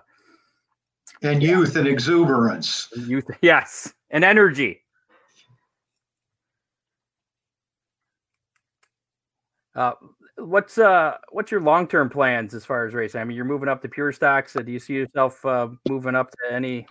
And 1.23 1.41
youth 1.41 1.75
and 1.77 1.87
exuberance. 1.87 2.89
youth, 2.95 3.25
yes, 3.41 3.91
and 4.11 4.23
energy. 4.23 4.81
Uh, 9.73 9.93
what's 10.37 10.77
uh 10.77 11.17
what's 11.31 11.49
your 11.49 11.61
long 11.61 11.87
term 11.87 12.07
plans 12.07 12.53
as 12.53 12.63
far 12.63 12.85
as 12.85 12.93
racing? 12.93 13.19
I 13.19 13.23
mean, 13.23 13.35
you're 13.35 13.45
moving 13.45 13.67
up 13.67 13.81
to 13.81 13.89
pure 13.89 14.11
stocks. 14.11 14.53
So 14.53 14.61
do 14.61 14.71
you 14.71 14.77
see 14.77 14.93
yourself 14.93 15.43
uh, 15.43 15.69
moving 15.89 16.13
up 16.13 16.29
to 16.29 16.53
any 16.53 16.85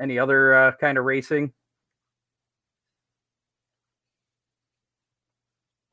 any 0.00 0.18
other 0.18 0.52
uh, 0.54 0.72
kind 0.80 0.98
of 0.98 1.04
racing? 1.04 1.52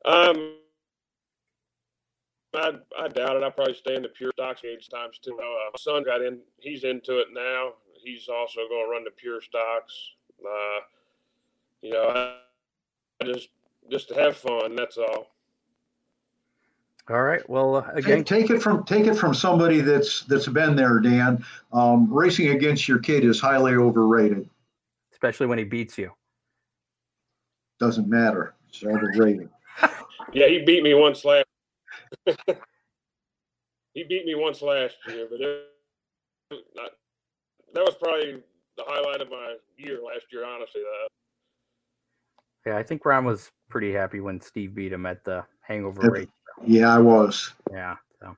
Um, 0.04 0.56
I, 2.54 2.72
I 3.00 3.08
doubt 3.08 3.38
it. 3.38 3.44
I'll 3.44 3.52
probably 3.52 3.74
stay 3.74 3.96
in 3.96 4.02
the 4.02 4.10
pure 4.10 4.32
stocks 4.34 4.62
age 4.66 4.90
times 4.90 5.20
too. 5.20 5.34
Uh, 5.40 5.70
my 5.72 5.78
son 5.78 6.04
got 6.04 6.22
in; 6.22 6.40
he's 6.60 6.84
into 6.84 7.20
it 7.20 7.28
now. 7.34 7.74
He's 8.04 8.28
also 8.28 8.62
going 8.70 8.86
to 8.86 8.92
run 8.92 9.04
the 9.04 9.12
pure 9.12 9.42
stocks. 9.42 9.94
Uh, 10.44 10.80
you 11.82 11.92
know, 11.92 12.08
I, 12.10 12.36
I 13.24 13.26
just 13.26 13.50
just 13.90 14.10
to 14.10 14.16
have 14.16 14.36
fun. 14.36 14.76
That's 14.76 14.98
all. 14.98 15.28
All 17.10 17.24
right. 17.24 17.48
Well, 17.50 17.76
uh, 17.78 17.88
again, 17.94 18.24
Take, 18.24 18.48
take 18.48 18.50
it 18.52 18.62
from 18.62 18.84
take 18.86 19.06
it 19.08 19.16
from 19.16 19.34
somebody 19.34 19.82
that's 19.82 20.24
that's 20.24 20.48
been 20.48 20.76
there, 20.76 21.00
Dan. 21.00 21.44
Um, 21.74 22.12
racing 22.12 22.50
against 22.50 22.88
your 22.88 23.00
kid 23.00 23.24
is 23.26 23.40
highly 23.40 23.74
overrated. 23.76 24.50
especially 25.14 25.48
when 25.48 25.58
he 25.58 25.64
beats 25.64 25.98
you. 25.98 26.12
Doesn't 27.80 28.08
matter. 28.08 28.54
It's 28.70 28.84
overrated. 28.84 29.50
Yeah, 30.34 30.48
he 30.48 30.60
beat 30.64 30.84
me 30.84 30.94
once 30.94 31.26
last. 31.26 31.46
he 33.94 34.04
beat 34.04 34.26
me 34.26 34.36
once 34.36 34.62
last 34.62 34.98
year, 35.08 35.28
but 35.30 35.42
it, 35.42 35.68
not, 36.76 36.92
that 37.74 37.84
was 37.84 37.96
probably 38.02 38.42
the 38.78 38.84
highlight 38.86 39.22
of 39.22 39.30
my 39.30 39.56
year 39.78 40.00
last 40.04 40.26
year. 40.32 40.46
Honestly, 40.46 40.82
though. 40.82 41.08
Yeah, 42.66 42.78
I 42.78 42.84
think 42.84 43.04
Ron 43.06 43.26
was 43.26 43.52
pretty 43.70 43.92
happy 43.92 44.20
when 44.20 44.40
Steve 44.40 44.76
beat 44.76 44.94
him 44.94 45.06
at 45.06 45.24
the 45.24 45.44
Hangover 45.62 46.04
Yep. 46.04 46.12
race. 46.12 46.28
Yeah, 46.64 46.94
I 46.94 47.00
was. 47.00 47.54
Yeah. 47.72 47.96
So, 48.20 48.36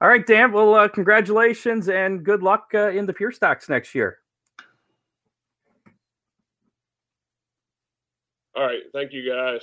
all 0.00 0.08
right, 0.08 0.26
Dan. 0.26 0.52
Well, 0.52 0.74
uh, 0.74 0.88
congratulations 0.88 1.88
and 1.88 2.24
good 2.24 2.42
luck 2.42 2.70
uh, 2.74 2.90
in 2.90 3.06
the 3.06 3.12
Pure 3.12 3.32
Stocks 3.32 3.68
next 3.68 3.94
year. 3.94 4.18
All 8.54 8.64
right, 8.64 8.82
thank 8.92 9.12
you 9.12 9.28
guys. 9.28 9.62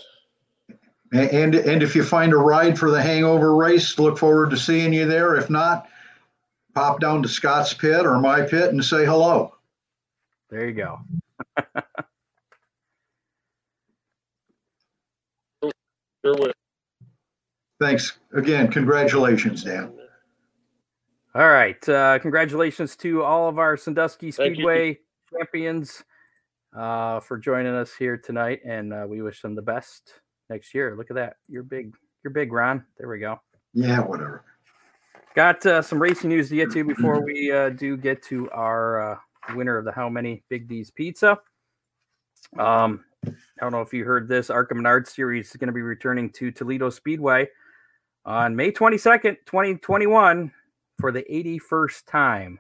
A- 1.13 1.33
And 1.33 1.55
and 1.55 1.81
if 1.83 1.95
you 1.95 2.03
find 2.03 2.33
a 2.33 2.37
ride 2.37 2.77
for 2.77 2.91
the 2.91 3.01
hangover 3.01 3.55
race, 3.55 3.97
look 3.97 4.17
forward 4.17 4.51
to 4.51 4.57
seeing 4.57 4.93
you 4.93 5.05
there. 5.07 5.35
If 5.35 5.49
not, 5.49 5.87
pop 6.75 6.99
down 6.99 7.23
to 7.23 7.29
Scott's 7.29 7.73
pit 7.73 8.05
or 8.05 8.19
my 8.19 8.41
pit 8.41 8.71
and 8.71 8.83
say 8.83 9.05
hello. 9.05 9.55
There 10.49 10.67
you 10.67 10.73
go. 10.73 10.99
Thanks 17.79 18.17
again. 18.33 18.69
Congratulations, 18.71 19.63
Dan. 19.63 19.93
All 21.35 21.47
right. 21.47 21.87
Uh, 21.87 22.19
congratulations 22.19 22.95
to 22.97 23.23
all 23.23 23.47
of 23.47 23.57
our 23.57 23.77
Sandusky 23.77 24.31
Speedway 24.31 24.99
champions, 25.31 26.03
uh, 26.75 27.19
for 27.21 27.37
joining 27.37 27.73
us 27.73 27.93
here 27.95 28.17
tonight, 28.17 28.59
and 28.65 28.91
uh, 28.93 29.05
we 29.07 29.21
wish 29.21 29.41
them 29.41 29.55
the 29.55 29.61
best 29.61 30.13
next 30.49 30.73
year. 30.73 30.95
Look 30.95 31.09
at 31.09 31.15
that, 31.15 31.37
you're 31.47 31.63
big, 31.63 31.93
you're 32.23 32.33
big, 32.33 32.51
Ron. 32.51 32.85
There 32.97 33.07
we 33.07 33.19
go. 33.19 33.39
Yeah, 33.73 34.01
whatever. 34.01 34.43
Got 35.35 35.65
uh, 35.65 35.81
some 35.81 36.01
racing 36.01 36.29
news 36.29 36.49
to 36.49 36.55
get 36.55 36.71
to 36.71 36.83
before 36.83 37.21
we 37.25 37.51
uh, 37.51 37.69
do 37.69 37.95
get 37.95 38.23
to 38.23 38.49
our 38.51 39.13
uh, 39.13 39.17
winner 39.55 39.77
of 39.77 39.85
the 39.85 39.91
How 39.91 40.09
Many 40.09 40.43
Big 40.49 40.67
D's 40.67 40.91
Pizza. 40.91 41.39
Um, 42.57 43.05
I 43.25 43.31
don't 43.59 43.71
know 43.71 43.81
if 43.81 43.93
you 43.93 44.05
heard 44.05 44.27
this. 44.27 44.49
ARCA 44.49 44.73
Menard 44.73 45.07
Series 45.07 45.49
is 45.51 45.55
going 45.57 45.67
to 45.67 45.73
be 45.73 45.81
returning 45.81 46.29
to 46.31 46.51
Toledo 46.51 46.89
Speedway 46.89 47.47
on 48.25 48.55
May 48.55 48.71
22nd, 48.71 49.37
2021 49.45 50.51
for 50.99 51.11
the 51.11 51.23
81st 51.29 52.05
time. 52.05 52.59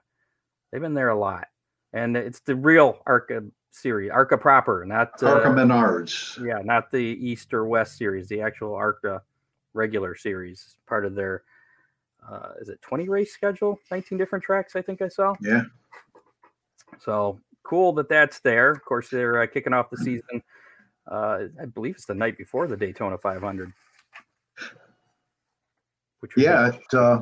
They've 0.71 0.81
been 0.81 0.93
there 0.93 1.09
a 1.09 1.19
lot. 1.19 1.47
And 1.93 2.15
it's 2.15 2.41
the 2.41 2.55
real 2.55 3.01
ARCA 3.07 3.43
series, 3.71 4.11
ARCA 4.11 4.37
proper, 4.37 4.85
not 4.85 5.21
uh, 5.21 5.27
ARCA 5.27 5.49
Menards. 5.49 6.43
yeah, 6.45 6.59
not 6.63 6.91
the 6.91 6.99
East 6.99 7.53
or 7.53 7.65
West 7.65 7.97
series, 7.97 8.27
the 8.27 8.41
actual 8.41 8.73
ARCA 8.75 9.21
regular 9.73 10.15
series, 10.15 10.77
part 10.87 11.05
of 11.05 11.15
their 11.15 11.43
uh, 12.29 12.49
is 12.61 12.69
it 12.69 12.81
20 12.81 13.07
race 13.09 13.33
schedule, 13.33 13.79
19 13.91 14.17
different 14.17 14.43
tracks, 14.43 14.75
I 14.75 14.81
think 14.81 15.01
I 15.01 15.07
saw. 15.07 15.35
Yeah. 15.41 15.63
So 16.99 17.39
cool 17.63 17.93
that 17.93 18.09
that's 18.09 18.39
there. 18.39 18.71
Of 18.71 18.83
course, 18.83 19.09
they're 19.09 19.41
uh, 19.41 19.47
kicking 19.47 19.73
off 19.73 19.89
the 19.89 19.97
season. 19.97 20.41
Uh, 21.09 21.45
I 21.61 21.65
believe 21.65 21.95
it's 21.95 22.05
the 22.05 22.13
night 22.13 22.37
before 22.37 22.67
the 22.67 22.77
Daytona 22.77 23.17
500. 23.17 23.71
Which 26.19 26.31
Yeah, 26.35 26.69
it, 26.69 26.93
uh, 26.93 27.21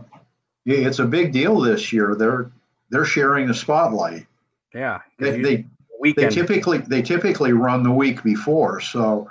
yeah, 0.66 0.88
it's 0.88 1.00
a 1.00 1.06
big 1.06 1.32
deal 1.32 1.60
this 1.60 1.94
year. 1.94 2.16
They're 2.16 2.52
they're 2.90 3.06
sharing 3.06 3.48
the 3.48 3.54
spotlight. 3.54 4.26
Yeah, 4.74 5.00
They, 5.20 5.38
usually 5.38 5.56
they 5.56 5.66
the 6.02 6.14
they 6.14 6.30
typically 6.30 6.78
they 6.80 7.02
typically 7.02 7.54
run 7.54 7.84
the 7.84 7.92
week 7.92 8.24
before, 8.24 8.80
so 8.80 9.30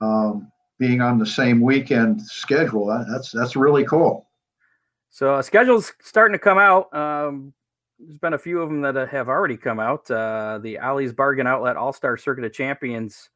um, 0.00 0.50
being 0.78 1.00
on 1.00 1.18
the 1.18 1.26
same 1.26 1.60
weekend 1.60 2.20
schedule, 2.22 2.86
that, 2.86 3.06
that's 3.10 3.30
that's 3.30 3.56
really 3.56 3.84
cool. 3.84 4.28
So 5.10 5.34
uh, 5.34 5.42
schedules 5.42 5.92
starting 6.02 6.32
to 6.32 6.38
come 6.38 6.58
out. 6.58 6.92
Um, 6.94 7.52
there's 7.98 8.18
been 8.18 8.32
a 8.32 8.38
few 8.38 8.60
of 8.60 8.68
them 8.68 8.80
that 8.80 8.96
uh, 8.96 9.06
have 9.06 9.28
already 9.28 9.56
come 9.56 9.78
out. 9.78 10.10
Uh, 10.10 10.58
the 10.62 10.78
Ollie's 10.78 11.12
Bargain 11.12 11.46
Outlet 11.46 11.76
All 11.76 11.92
Star 11.92 12.16
Circuit 12.16 12.44
of 12.44 12.52
Champions 12.52 13.30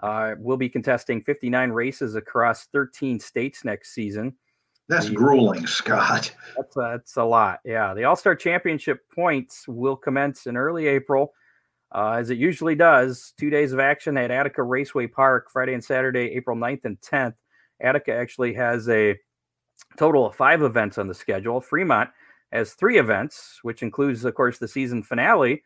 uh, 0.00 0.34
will 0.38 0.56
be 0.56 0.68
contesting 0.68 1.20
59 1.22 1.70
races 1.70 2.14
across 2.14 2.66
13 2.66 3.18
states 3.20 3.64
next 3.64 3.92
season. 3.92 4.34
That's 4.88 5.08
Yeah. 5.08 5.14
grueling, 5.16 5.66
Scott. 5.66 6.32
That's 6.56 6.76
a, 6.76 6.80
that's 6.80 7.16
a 7.16 7.24
lot. 7.24 7.60
Yeah, 7.64 7.92
the 7.94 8.04
All 8.04 8.16
Star 8.16 8.34
Championship 8.34 9.00
points 9.14 9.68
will 9.68 9.96
commence 9.96 10.46
in 10.46 10.56
early 10.56 10.86
April, 10.86 11.34
uh, 11.92 12.12
as 12.12 12.30
it 12.30 12.38
usually 12.38 12.74
does. 12.74 13.32
Two 13.38 13.50
days 13.50 13.72
of 13.72 13.80
action 13.80 14.16
at 14.16 14.30
Attica 14.30 14.62
Raceway 14.62 15.06
Park, 15.06 15.50
Friday 15.50 15.74
and 15.74 15.84
Saturday, 15.84 16.32
April 16.34 16.56
9th 16.56 16.84
and 16.84 17.00
10th. 17.00 17.34
Attica 17.80 18.14
actually 18.14 18.54
has 18.54 18.88
a 18.88 19.16
total 19.96 20.26
of 20.26 20.34
five 20.34 20.62
events 20.62 20.98
on 20.98 21.08
the 21.08 21.14
schedule. 21.14 21.60
Fremont 21.60 22.10
has 22.52 22.74
three 22.74 22.98
events, 22.98 23.60
which 23.62 23.82
includes, 23.82 24.24
of 24.24 24.34
course, 24.34 24.58
the 24.58 24.68
season 24.68 25.02
finale, 25.02 25.62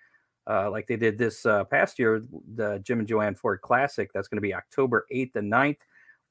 uh, 0.48 0.70
like 0.70 0.86
they 0.86 0.96
did 0.96 1.16
this 1.16 1.46
uh, 1.46 1.64
past 1.64 1.98
year, 1.98 2.22
the 2.54 2.80
Jim 2.80 2.98
and 2.98 3.08
Joanne 3.08 3.34
Ford 3.34 3.60
Classic. 3.62 4.10
That's 4.12 4.28
going 4.28 4.38
to 4.38 4.42
be 4.42 4.54
October 4.54 5.06
8th 5.12 5.36
and 5.36 5.52
9th. 5.52 5.78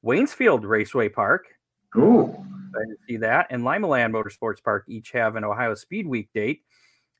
Waynesfield 0.04 0.64
Raceway 0.64 1.08
Park, 1.08 1.46
Ooh, 1.96 2.28
Excited 2.70 2.96
to 2.96 3.06
see 3.06 3.16
that. 3.18 3.48
And 3.50 3.62
Limaland 3.62 4.12
Motorsports 4.12 4.62
Park 4.62 4.84
each 4.88 5.12
have 5.12 5.36
an 5.36 5.44
Ohio 5.44 5.74
Speed 5.74 6.06
Week 6.06 6.28
date. 6.34 6.62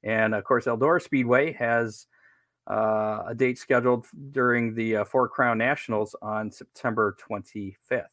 And 0.03 0.35
of 0.35 0.45
course, 0.45 0.64
Eldora 0.64 1.01
Speedway 1.01 1.53
has 1.53 2.07
uh, 2.71 3.25
a 3.29 3.35
date 3.35 3.59
scheduled 3.59 4.07
during 4.31 4.75
the 4.75 4.97
uh, 4.99 5.05
Four 5.05 5.29
Crown 5.29 5.59
Nationals 5.59 6.15
on 6.23 6.51
September 6.51 7.17
25th. 7.29 8.07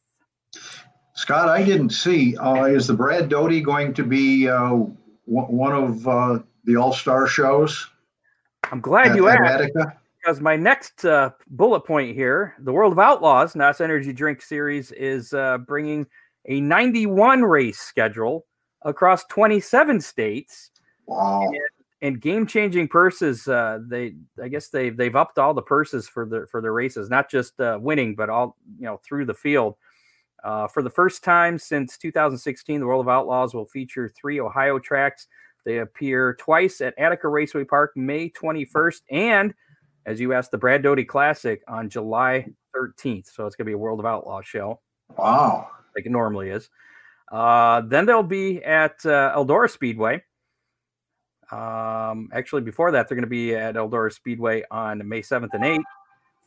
Scott, 1.13 1.49
I 1.49 1.63
didn't 1.63 1.89
see. 1.91 2.37
Uh, 2.37 2.63
is 2.65 2.87
the 2.87 2.93
Brad 2.93 3.29
Doty 3.29 3.61
going 3.61 3.93
to 3.93 4.03
be 4.03 4.47
uh, 4.47 4.69
w- 4.69 4.89
one 5.27 5.73
of 5.73 6.07
uh, 6.07 6.39
the 6.63 6.75
All 6.77 6.93
Star 6.93 7.27
shows? 7.27 7.87
I'm 8.71 8.81
glad 8.81 9.07
at- 9.07 9.15
you 9.15 9.27
asked 9.27 9.41
Attica? 9.41 9.97
because 10.19 10.41
my 10.41 10.55
next 10.55 11.05
uh, 11.05 11.31
bullet 11.49 11.81
point 11.81 12.13
here 12.15 12.55
the 12.59 12.71
World 12.73 12.91
of 12.93 12.99
Outlaws, 12.99 13.55
NOS 13.55 13.81
Energy 13.81 14.13
Drink 14.13 14.41
Series, 14.41 14.91
is 14.91 15.33
uh, 15.33 15.57
bringing 15.59 16.07
a 16.45 16.61
91 16.61 17.43
race 17.43 17.79
schedule 17.79 18.45
across 18.83 19.23
27 19.25 19.99
states. 20.01 20.71
Wow. 21.05 21.49
And 22.01 22.21
game 22.21 22.45
changing 22.47 22.87
purses 22.87 23.47
uh 23.47 23.79
they 23.87 24.15
i 24.41 24.47
guess 24.47 24.69
they've 24.69 24.95
they've 24.97 25.15
upped 25.15 25.37
all 25.37 25.53
the 25.53 25.61
purses 25.61 26.07
for 26.07 26.25
the 26.25 26.47
for 26.49 26.61
the 26.61 26.71
races 26.71 27.09
not 27.09 27.29
just 27.29 27.59
uh 27.59 27.77
winning 27.81 28.15
but 28.15 28.29
all 28.29 28.55
you 28.77 28.85
know 28.85 28.99
through 29.03 29.25
the 29.25 29.33
field 29.33 29.75
uh 30.43 30.67
for 30.67 30.81
the 30.81 30.89
first 30.89 31.23
time 31.23 31.57
since 31.57 31.97
2016 31.97 32.79
the 32.79 32.85
world 32.85 33.05
of 33.05 33.09
outlaws 33.09 33.53
will 33.53 33.65
feature 33.65 34.09
three 34.09 34.39
ohio 34.39 34.79
tracks 34.79 35.27
they 35.65 35.79
appear 35.79 36.35
twice 36.39 36.81
at 36.81 36.97
attica 36.97 37.27
raceway 37.27 37.63
park 37.63 37.91
may 37.95 38.29
21st 38.29 39.01
and 39.11 39.53
as 40.05 40.19
you 40.19 40.33
asked 40.33 40.51
the 40.51 40.57
brad 40.57 40.81
doty 40.81 41.03
classic 41.03 41.61
on 41.67 41.89
july 41.89 42.45
13th 42.75 43.27
so 43.33 43.45
it's 43.45 43.55
going 43.55 43.65
to 43.65 43.69
be 43.69 43.73
a 43.73 43.77
world 43.77 43.99
of 43.99 44.05
outlaws 44.05 44.45
show 44.45 44.79
Wow. 45.17 45.69
like 45.95 46.05
it 46.05 46.11
normally 46.11 46.49
is. 46.49 46.69
Uh, 47.31 47.81
then 47.81 48.05
they'll 48.05 48.23
be 48.23 48.63
at 48.63 48.93
uh, 49.05 49.33
Eldora 49.35 49.69
Speedway. 49.69 50.23
Um, 51.51 52.29
actually, 52.33 52.61
before 52.61 52.91
that, 52.91 53.07
they're 53.07 53.15
going 53.15 53.23
to 53.23 53.27
be 53.27 53.55
at 53.55 53.75
Eldora 53.75 54.13
Speedway 54.13 54.63
on 54.69 55.07
May 55.07 55.21
7th 55.21 55.49
and 55.53 55.63
8th 55.63 55.83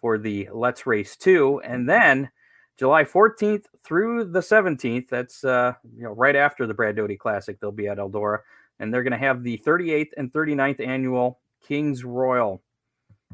for 0.01 0.19
the 0.19 0.49
Let's 0.53 0.87
Race 0.87 1.17
2. 1.17 1.63
And 1.65 1.89
then 1.89 2.31
July 2.77 3.05
14th 3.05 3.65
through 3.83 4.25
the 4.25 4.41
17th, 4.41 5.09
that's 5.09 5.45
uh, 5.45 5.75
you 5.97 6.05
know 6.05 6.13
right 6.13 6.37
after 6.37 6.67
the 6.67 6.75
Brad 6.75 6.97
Doty 6.97 7.17
Classic, 7.17 7.59
they'll 7.61 7.73
be 7.73 7.89
at 7.89 7.99
Eldora. 7.99 8.39
And 8.79 8.93
they're 8.93 9.03
going 9.03 9.13
to 9.13 9.19
have 9.19 9.43
the 9.43 9.59
38th 9.59 10.11
and 10.17 10.33
39th 10.33 10.85
annual 10.85 11.41
Kings 11.67 12.05
Royal. 12.05 12.63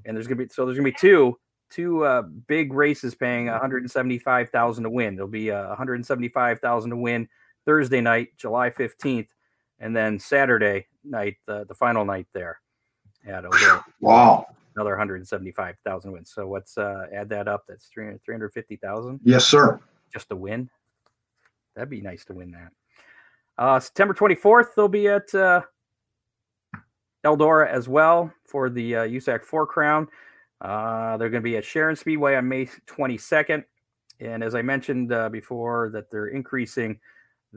And 0.04 0.16
there's 0.16 0.26
going 0.26 0.38
to 0.38 0.44
be 0.44 0.50
so 0.50 0.64
there's 0.64 0.76
going 0.76 0.86
to 0.86 0.92
be 0.92 0.98
two 0.98 1.38
two 1.70 2.04
uh, 2.04 2.22
big 2.22 2.72
races 2.72 3.14
paying 3.14 3.46
175,000 3.46 4.84
to 4.84 4.90
win. 4.90 5.16
There'll 5.16 5.30
be 5.30 5.50
uh, 5.50 5.68
175,000 5.68 6.90
to 6.90 6.96
win 6.96 7.28
Thursday 7.64 8.00
night, 8.00 8.28
July 8.36 8.70
15th, 8.70 9.28
and 9.80 9.94
then 9.96 10.18
Saturday 10.18 10.86
night, 11.04 11.36
the, 11.46 11.64
the 11.66 11.74
final 11.74 12.04
night 12.04 12.26
there 12.32 12.60
at 13.26 13.44
Eldora, 13.44 13.82
Wow. 14.00 14.46
another 14.74 14.90
175,000 14.90 16.12
wins. 16.12 16.30
So 16.34 16.46
what's 16.46 16.76
uh, 16.78 17.06
add 17.12 17.28
that 17.30 17.48
up? 17.48 17.64
That's 17.68 17.86
300 17.86 18.20
350,000 18.24 19.20
Yes, 19.24 19.44
sir. 19.46 19.80
just 20.12 20.28
to 20.30 20.36
win. 20.36 20.68
That'd 21.74 21.90
be 21.90 22.00
nice 22.00 22.24
to 22.26 22.34
win 22.34 22.50
that. 22.52 22.72
Uh, 23.56 23.80
September 23.80 24.14
24th, 24.14 24.74
they'll 24.76 24.88
be 24.88 25.08
at 25.08 25.32
uh, 25.34 25.62
Eldora 27.24 27.68
as 27.68 27.88
well 27.88 28.32
for 28.46 28.70
the 28.70 28.96
uh, 28.96 29.02
USAC 29.06 29.44
Four 29.44 29.66
Crown. 29.66 30.08
Uh, 30.60 31.16
they're 31.16 31.30
going 31.30 31.42
to 31.42 31.48
be 31.48 31.56
at 31.56 31.64
Sharon 31.64 31.96
Speedway 31.96 32.34
on 32.34 32.48
May 32.48 32.66
22nd. 32.86 33.64
And 34.20 34.42
as 34.42 34.54
I 34.54 34.62
mentioned 34.62 35.12
uh, 35.12 35.28
before, 35.28 35.90
that 35.92 36.10
they're 36.10 36.28
increasing 36.28 36.98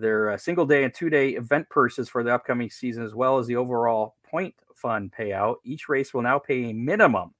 their 0.01 0.31
uh, 0.31 0.37
single 0.37 0.65
day 0.65 0.83
and 0.83 0.93
two 0.93 1.09
day 1.09 1.29
event 1.29 1.69
purses 1.69 2.09
for 2.09 2.23
the 2.23 2.33
upcoming 2.33 2.69
season, 2.69 3.03
as 3.03 3.15
well 3.15 3.37
as 3.37 3.47
the 3.47 3.55
overall 3.55 4.15
point 4.23 4.55
fund 4.75 5.13
payout. 5.17 5.57
Each 5.63 5.87
race 5.87 6.13
will 6.13 6.23
now 6.23 6.39
pay 6.39 6.69
a 6.69 6.73
minimum, 6.73 7.33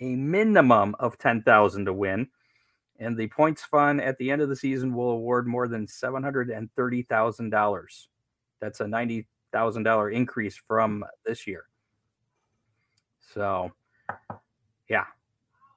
a 0.00 0.14
minimum 0.16 0.94
of 0.98 1.18
10000 1.18 1.86
to 1.86 1.92
win. 1.92 2.28
And 2.98 3.16
the 3.16 3.28
points 3.28 3.64
fund 3.64 4.00
at 4.00 4.18
the 4.18 4.30
end 4.30 4.42
of 4.42 4.48
the 4.48 4.56
season 4.56 4.94
will 4.94 5.10
award 5.10 5.46
more 5.46 5.66
than 5.66 5.86
$730,000. 5.86 8.06
That's 8.60 8.80
a 8.80 8.84
$90,000 8.84 10.12
increase 10.12 10.56
from 10.56 11.04
this 11.24 11.46
year. 11.46 11.64
So, 13.34 13.72
yeah, 14.88 15.04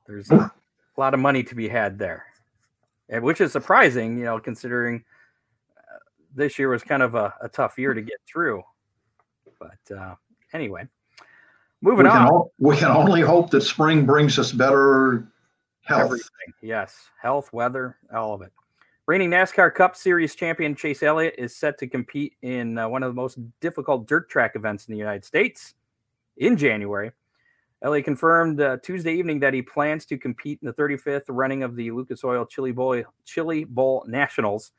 there's 0.08 0.30
a 0.30 0.52
lot 0.98 1.14
of 1.14 1.20
money 1.20 1.44
to 1.44 1.56
be 1.56 1.68
had 1.68 1.98
there, 1.98 2.26
and 3.10 3.24
which 3.24 3.42
is 3.42 3.52
surprising, 3.52 4.18
you 4.18 4.26
know, 4.26 4.40
considering 4.40 5.04
this 6.36 6.60
year 6.60 6.70
was 6.70 6.84
kind 6.84 7.02
of 7.02 7.16
a, 7.16 7.34
a 7.42 7.50
tough 7.50 7.78
year 7.78 7.94
to 7.94 8.02
get 8.02 8.20
through. 8.28 8.62
But 9.60 9.96
uh, 9.98 10.16
anyway, 10.54 10.88
moving 11.82 12.06
We 12.06 12.12
on. 12.12 12.30
o- 12.32 12.52
we 12.60 12.76
can 12.78 12.92
only 12.92 13.22
hope 13.22 13.50
that 13.52 13.62
spring 13.62 14.06
brings 14.06 14.38
us 14.38 14.52
better 14.52 15.28
health. 15.82 16.02
Everything. 16.06 16.54
Yes. 16.62 16.96
Health, 17.22 17.52
weather, 17.54 17.98
all 18.14 18.34
of 18.34 18.42
it. 18.42 18.52
Reigning 19.08 19.30
NASCAR 19.30 19.74
Cup 19.74 19.96
Series 19.96 20.34
champion 20.36 20.76
Chase 20.76 21.04
Elliott 21.04 21.36
is 21.38 21.56
set 21.56 21.78
to 21.78 21.88
compete 21.88 22.34
in 22.42 22.78
uh, 22.78 22.90
one 22.90 23.04
of 23.04 23.10
the 23.12 23.14
most 23.22 23.38
difficult 23.62 24.08
dirt 24.08 24.30
track 24.30 24.56
events 24.56 24.88
in 24.88 24.94
the 24.94 24.98
United 24.98 25.24
States 25.24 25.76
in 26.38 26.58
January. 26.58 27.12
Elliott 27.84 28.06
confirmed 28.06 28.60
uh, 28.60 28.78
Tuesday 28.82 29.14
evening 29.14 29.40
that 29.42 29.54
he 29.54 29.62
plans 29.62 30.08
to 30.08 30.18
compete 30.18 30.58
in 30.64 30.66
the 30.66 30.74
35th 30.74 31.26
running 31.28 31.62
of 31.62 31.76
the 31.76 31.92
Lucas 31.92 32.24
Oil 32.24 32.48
Chili 32.48 32.72
Bowl, 32.72 33.04
Chili 33.26 33.64
Bowl 33.64 34.04
Nationals, 34.08 34.72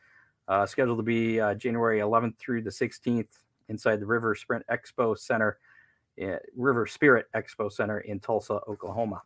uh, 0.48 0.66
scheduled 0.66 0.98
to 0.98 1.02
be 1.02 1.40
uh, 1.40 1.54
January 1.54 2.00
11th 2.00 2.38
through 2.38 2.62
the 2.62 2.70
16th 2.70 3.28
inside 3.68 4.00
the 4.00 4.06
River 4.06 4.34
Sprint 4.34 4.64
Expo 4.70 5.18
Center 5.18 5.58
at 6.20 6.42
River 6.56 6.86
Spirit 6.86 7.26
Expo 7.34 7.70
Center 7.70 8.00
in 8.00 8.20
Tulsa, 8.20 8.60
Oklahoma. 8.68 9.22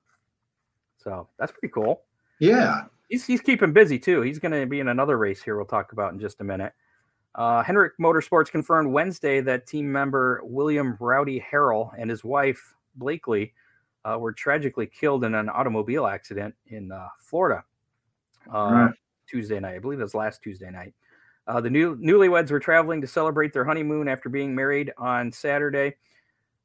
So 0.98 1.28
that's 1.38 1.52
pretty 1.52 1.72
cool. 1.72 2.02
Yeah. 2.38 2.82
He's, 3.08 3.26
he's 3.26 3.40
keeping 3.40 3.72
busy 3.72 3.98
too. 3.98 4.22
He's 4.22 4.38
going 4.38 4.52
to 4.52 4.66
be 4.66 4.80
in 4.80 4.88
another 4.88 5.18
race 5.18 5.42
here 5.42 5.56
we'll 5.56 5.66
talk 5.66 5.92
about 5.92 6.12
in 6.12 6.20
just 6.20 6.40
a 6.40 6.44
minute. 6.44 6.72
Uh, 7.34 7.62
Hendrick 7.62 7.92
Motorsports 7.98 8.50
confirmed 8.50 8.92
Wednesday 8.92 9.40
that 9.40 9.66
team 9.66 9.90
member 9.90 10.40
William 10.44 10.96
Rowdy 10.98 11.44
Harrell 11.52 11.90
and 11.98 12.10
his 12.10 12.24
wife 12.24 12.74
Blakely 12.96 13.54
uh, 14.04 14.18
were 14.18 14.32
tragically 14.32 14.86
killed 14.86 15.24
in 15.24 15.34
an 15.34 15.48
automobile 15.48 16.06
accident 16.06 16.54
in 16.66 16.90
uh, 16.90 17.08
Florida 17.18 17.64
uh, 18.52 18.70
Right. 18.72 18.94
Tuesday 19.28 19.60
night. 19.60 19.76
I 19.76 19.78
believe 19.78 20.00
it 20.00 20.02
was 20.02 20.14
last 20.14 20.42
Tuesday 20.42 20.70
night. 20.70 20.92
Uh, 21.51 21.61
the 21.61 21.68
new 21.68 21.96
newlyweds 21.96 22.53
were 22.53 22.61
traveling 22.61 23.01
to 23.01 23.09
celebrate 23.09 23.53
their 23.53 23.64
honeymoon 23.64 24.07
after 24.07 24.28
being 24.28 24.55
married 24.55 24.92
on 24.96 25.32
Saturday. 25.32 25.96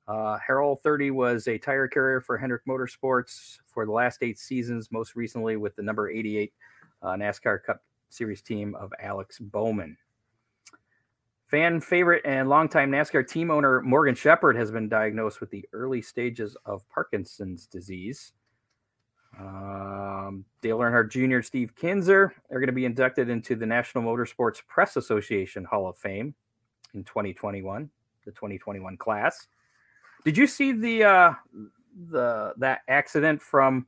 Uh, 0.08 0.38
Harrell 0.48 0.80
30 0.80 1.10
was 1.10 1.48
a 1.48 1.58
tire 1.58 1.88
carrier 1.88 2.22
for 2.22 2.38
Hendrick 2.38 2.62
Motorsports 2.68 3.58
for 3.66 3.88
the 3.88 3.92
last 3.92 4.20
eight 4.22 4.38
seasons, 4.38 4.92
most 4.92 5.16
recently 5.16 5.58
with 5.58 5.76
the 5.76 5.82
number 5.82 6.12
88 6.12 6.54
uh, 7.02 7.08
NASCAR 7.14 7.64
Cup 7.64 7.82
Series 8.10 8.44
team 8.44 8.76
of 8.76 8.94
Alex 9.02 9.40
Bowman. 9.40 9.98
Fan 11.48 11.82
favorite 11.82 12.22
and 12.24 12.48
longtime 12.48 12.92
NASCAR 12.92 13.28
team 13.28 13.50
owner 13.50 13.82
Morgan 13.82 14.14
Shepherd 14.14 14.56
has 14.56 14.70
been 14.70 14.88
diagnosed 14.88 15.42
with 15.42 15.50
the 15.50 15.66
early 15.74 16.04
stages 16.04 16.56
of 16.64 16.88
Parkinson's 16.90 17.66
disease. 17.66 18.34
Um, 19.40 20.46
Dale 20.62 20.78
Earnhardt 20.80 21.10
Jr., 21.12 21.42
Steve 21.42 21.74
Kinser 21.76 22.32
are 22.50 22.60
going 22.60 22.68
to 22.68 22.74
be 22.74 22.86
inducted 22.86 23.30
into 23.30 23.56
the 23.56 23.66
National 23.66 24.04
Motorsports 24.04 24.62
Press 24.68 24.96
Association 24.96 25.66
Hall 25.66 25.88
of 25.88 25.98
Fame 25.98 26.36
in 26.94 27.04
2021, 27.04 27.90
the 28.26 28.32
2021 28.32 28.98
class. 28.98 29.48
Did 30.24 30.38
you 30.38 30.48
see 30.48 30.72
the 30.72 31.04
uh, 31.04 31.34
the 32.10 32.54
that 32.58 32.80
accident 32.88 33.42
from 33.42 33.88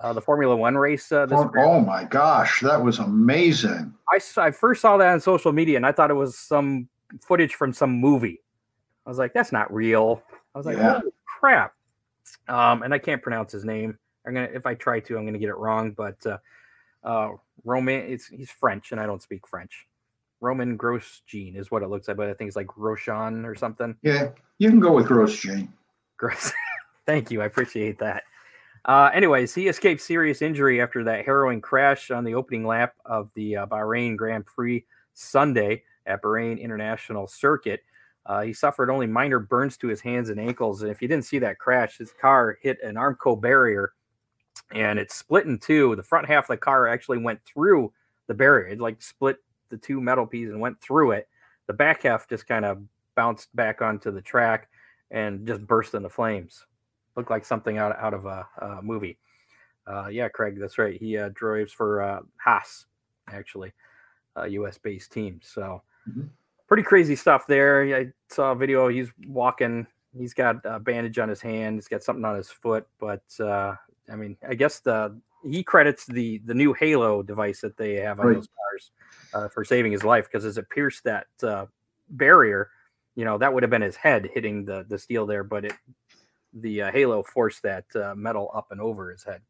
uh, 0.00 0.12
the 0.12 0.20
Formula 0.20 0.54
One 0.54 0.76
race? 0.76 1.10
Uh, 1.10 1.26
this 1.26 1.38
Oh, 1.38 1.50
oh 1.58 1.80
my 1.80 2.04
gosh, 2.04 2.60
that 2.60 2.82
was 2.82 2.98
amazing. 2.98 3.92
I 4.12 4.20
I 4.36 4.50
first 4.50 4.82
saw 4.82 4.96
that 4.98 5.08
on 5.08 5.20
social 5.20 5.52
media 5.52 5.76
and 5.76 5.86
I 5.86 5.92
thought 5.92 6.10
it 6.10 6.14
was 6.14 6.38
some 6.38 6.88
footage 7.20 7.54
from 7.54 7.72
some 7.72 7.92
movie. 7.92 8.40
I 9.06 9.08
was 9.08 9.18
like, 9.18 9.32
that's 9.32 9.50
not 9.50 9.72
real. 9.72 10.22
I 10.54 10.58
was 10.58 10.66
like, 10.66 10.76
Yeah. 10.76 11.00
holy 11.00 11.12
crap. 11.26 11.74
Um, 12.48 12.82
and 12.82 12.94
I 12.94 12.98
can't 12.98 13.22
pronounce 13.22 13.50
his 13.50 13.64
name. 13.64 13.98
I'm 14.26 14.34
gonna 14.34 14.48
if 14.52 14.66
I 14.66 14.74
try 14.74 15.00
to, 15.00 15.18
I'm 15.18 15.24
gonna 15.24 15.38
get 15.38 15.48
it 15.48 15.56
wrong. 15.56 15.92
But 15.92 16.24
uh, 16.26 16.38
uh, 17.04 17.30
Roman, 17.64 18.00
it's 18.00 18.26
he's 18.26 18.50
French 18.50 18.92
and 18.92 19.00
I 19.00 19.06
don't 19.06 19.22
speak 19.22 19.46
French. 19.46 19.86
Romain 20.40 20.78
Grosjean 20.78 21.56
is 21.56 21.70
what 21.70 21.82
it 21.82 21.88
looks 21.88 22.08
like, 22.08 22.16
but 22.16 22.28
I 22.28 22.34
think 22.34 22.48
it's 22.48 22.56
like 22.56 22.76
Roshan 22.76 23.44
or 23.44 23.54
something. 23.54 23.94
Yeah, 24.02 24.30
you 24.58 24.70
can 24.70 24.80
go 24.80 24.92
with 24.92 25.06
Grosjean. 25.06 25.68
Gross. 26.16 26.52
Thank 27.06 27.30
you. 27.30 27.42
I 27.42 27.46
appreciate 27.46 27.98
that. 27.98 28.24
Uh, 28.84 29.10
anyways, 29.12 29.54
he 29.54 29.68
escaped 29.68 30.00
serious 30.00 30.40
injury 30.40 30.80
after 30.80 31.04
that 31.04 31.24
harrowing 31.24 31.60
crash 31.60 32.10
on 32.10 32.24
the 32.24 32.34
opening 32.34 32.66
lap 32.66 32.94
of 33.04 33.30
the 33.34 33.56
uh, 33.56 33.66
Bahrain 33.66 34.16
Grand 34.16 34.46
Prix 34.46 34.84
Sunday 35.12 35.82
at 36.06 36.22
Bahrain 36.22 36.60
International 36.60 37.26
Circuit. 37.26 37.82
Uh, 38.24 38.42
he 38.42 38.52
suffered 38.52 38.90
only 38.90 39.06
minor 39.06 39.38
burns 39.38 39.76
to 39.78 39.88
his 39.88 40.00
hands 40.00 40.30
and 40.30 40.40
ankles. 40.40 40.82
And 40.82 40.90
if 40.90 41.02
you 41.02 41.08
didn't 41.08 41.24
see 41.24 41.38
that 41.40 41.58
crash, 41.58 41.98
his 41.98 42.12
car 42.20 42.58
hit 42.62 42.78
an 42.82 42.94
Armco 42.94 43.38
barrier 43.38 43.92
and 44.72 44.98
it's 44.98 45.14
split 45.14 45.46
in 45.46 45.58
two. 45.58 45.96
The 45.96 46.02
front 46.02 46.26
half 46.26 46.44
of 46.44 46.48
the 46.48 46.56
car 46.56 46.88
actually 46.88 47.18
went 47.18 47.40
through 47.44 47.92
the 48.26 48.34
barrier. 48.34 48.68
It 48.68 48.80
like 48.80 49.02
split 49.02 49.38
the 49.70 49.76
two 49.76 50.00
metal 50.00 50.26
pieces 50.26 50.52
and 50.52 50.60
went 50.60 50.80
through 50.80 51.12
it. 51.12 51.28
The 51.66 51.72
back 51.72 52.02
half 52.02 52.28
just 52.28 52.46
kind 52.46 52.64
of 52.64 52.82
bounced 53.14 53.54
back 53.54 53.82
onto 53.82 54.10
the 54.10 54.22
track 54.22 54.68
and 55.10 55.46
just 55.46 55.66
burst 55.66 55.94
into 55.94 56.08
flames. 56.08 56.66
Looked 57.16 57.30
like 57.30 57.44
something 57.44 57.78
out, 57.78 57.96
out 57.98 58.14
of 58.14 58.26
a, 58.26 58.46
a 58.58 58.82
movie. 58.82 59.18
Uh, 59.86 60.06
yeah, 60.08 60.28
Craig, 60.28 60.56
that's 60.60 60.78
right. 60.78 60.98
He 61.00 61.16
uh, 61.18 61.30
drives 61.34 61.72
for 61.72 62.02
uh, 62.02 62.20
Haas, 62.36 62.86
actually, 63.28 63.72
a 64.36 64.46
U.S. 64.48 64.78
based 64.78 65.12
team. 65.12 65.40
So 65.42 65.82
Mhm. 66.08 66.28
pretty 66.68 66.82
crazy 66.84 67.16
stuff 67.16 67.46
there. 67.46 67.82
I 67.94 68.12
saw 68.28 68.52
a 68.52 68.56
video. 68.56 68.88
He's 68.88 69.10
walking. 69.26 69.86
He's 70.16 70.32
got 70.34 70.56
a 70.64 70.78
bandage 70.80 71.18
on 71.18 71.28
his 71.28 71.40
hand. 71.40 71.76
He's 71.76 71.88
got 71.88 72.02
something 72.02 72.24
on 72.24 72.36
his 72.36 72.50
foot. 72.50 72.86
But 72.98 73.22
uh, 73.40 73.74
I 74.10 74.16
mean, 74.16 74.36
I 74.46 74.54
guess 74.54 74.80
the 74.80 75.18
he 75.44 75.62
credits 75.62 76.06
the 76.06 76.38
the 76.44 76.54
new 76.54 76.72
Halo 76.72 77.22
device 77.22 77.60
that 77.60 77.76
they 77.76 77.94
have 77.94 78.20
on 78.20 78.26
Right. 78.26 78.34
those 78.34 78.48
cars 78.48 78.90
uh, 79.32 79.48
for 79.48 79.64
saving 79.64 79.92
his 79.92 80.04
life 80.04 80.26
because 80.30 80.44
as 80.44 80.58
it 80.58 80.68
pierced 80.68 81.04
that 81.04 81.26
uh, 81.42 81.66
barrier, 82.08 82.70
you 83.14 83.24
know 83.24 83.38
that 83.38 83.52
would 83.52 83.62
have 83.62 83.70
been 83.70 83.82
his 83.82 83.96
head 83.96 84.28
hitting 84.32 84.64
the 84.64 84.84
the 84.88 84.98
steel 84.98 85.26
there, 85.26 85.44
but 85.44 85.64
it 85.64 85.72
the 86.52 86.82
uh, 86.82 86.92
Halo 86.92 87.22
forced 87.22 87.62
that 87.62 87.84
uh, 87.94 88.14
metal 88.16 88.50
up 88.54 88.68
and 88.70 88.80
over 88.80 89.10
his 89.10 89.22
head. 89.22 89.40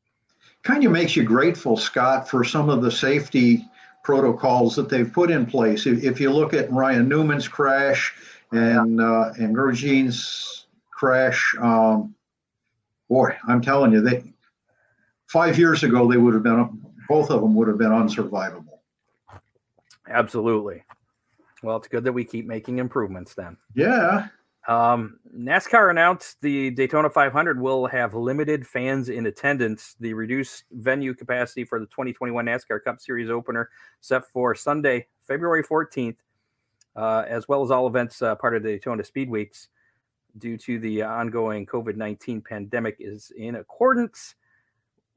Kind 0.62 0.84
of 0.84 0.92
makes 0.92 1.16
you 1.16 1.22
grateful, 1.22 1.76
Scott, 1.76 2.28
for 2.28 2.44
some 2.44 2.68
of 2.68 2.82
the 2.82 2.90
safety 2.90 3.64
protocols 4.02 4.76
that 4.76 4.88
they've 4.88 5.12
put 5.12 5.30
in 5.30 5.46
place. 5.46 5.86
If, 5.86 6.02
if 6.02 6.20
you 6.20 6.30
look 6.30 6.54
at 6.54 6.70
Ryan 6.70 7.08
Newman's 7.08 7.48
crash 7.48 8.14
and 8.52 9.00
uh, 9.00 9.32
and 9.38 9.54
Grosjean's 9.54 10.66
crash, 10.90 11.54
um, 11.60 12.14
boy, 13.08 13.36
I'm 13.48 13.62
telling 13.62 13.92
you, 13.92 14.00
they 14.00 14.22
five 15.30 15.58
years 15.58 15.84
ago 15.84 16.10
they 16.10 16.16
would 16.16 16.34
have 16.34 16.42
been 16.42 16.80
both 17.08 17.30
of 17.30 17.40
them 17.40 17.54
would 17.54 17.68
have 17.68 17.78
been 17.78 17.90
unsurvivable. 17.90 18.78
Absolutely. 20.08 20.84
Well, 21.62 21.76
it's 21.76 21.88
good 21.88 22.04
that 22.04 22.12
we 22.12 22.24
keep 22.24 22.46
making 22.46 22.78
improvements 22.78 23.34
then. 23.34 23.56
Yeah, 23.74 24.28
Um, 24.68 25.18
NASCAR 25.36 25.90
announced 25.90 26.40
the 26.40 26.70
Daytona 26.70 27.10
500 27.10 27.60
will 27.60 27.86
have 27.86 28.14
limited 28.14 28.66
fans 28.66 29.08
in 29.08 29.26
attendance. 29.26 29.96
The 30.00 30.14
reduced 30.14 30.64
venue 30.70 31.14
capacity 31.14 31.64
for 31.64 31.80
the 31.80 31.86
2021 31.86 32.46
NASCAR 32.46 32.82
Cup 32.82 33.00
Series 33.00 33.30
opener 33.30 33.70
set 34.00 34.26
for 34.26 34.54
Sunday, 34.54 35.06
February 35.22 35.64
14th, 35.64 36.16
uh, 36.96 37.24
as 37.26 37.48
well 37.48 37.62
as 37.62 37.70
all 37.70 37.86
events 37.86 38.22
uh, 38.22 38.34
part 38.36 38.54
of 38.54 38.62
the 38.62 38.70
Daytona 38.70 39.02
Speed 39.04 39.30
Weeks, 39.30 39.68
due 40.38 40.56
to 40.58 40.78
the 40.78 41.02
ongoing 41.02 41.66
COVID 41.66 41.96
19 41.96 42.40
pandemic, 42.40 42.96
is 43.00 43.32
in 43.36 43.56
accordance 43.56 44.34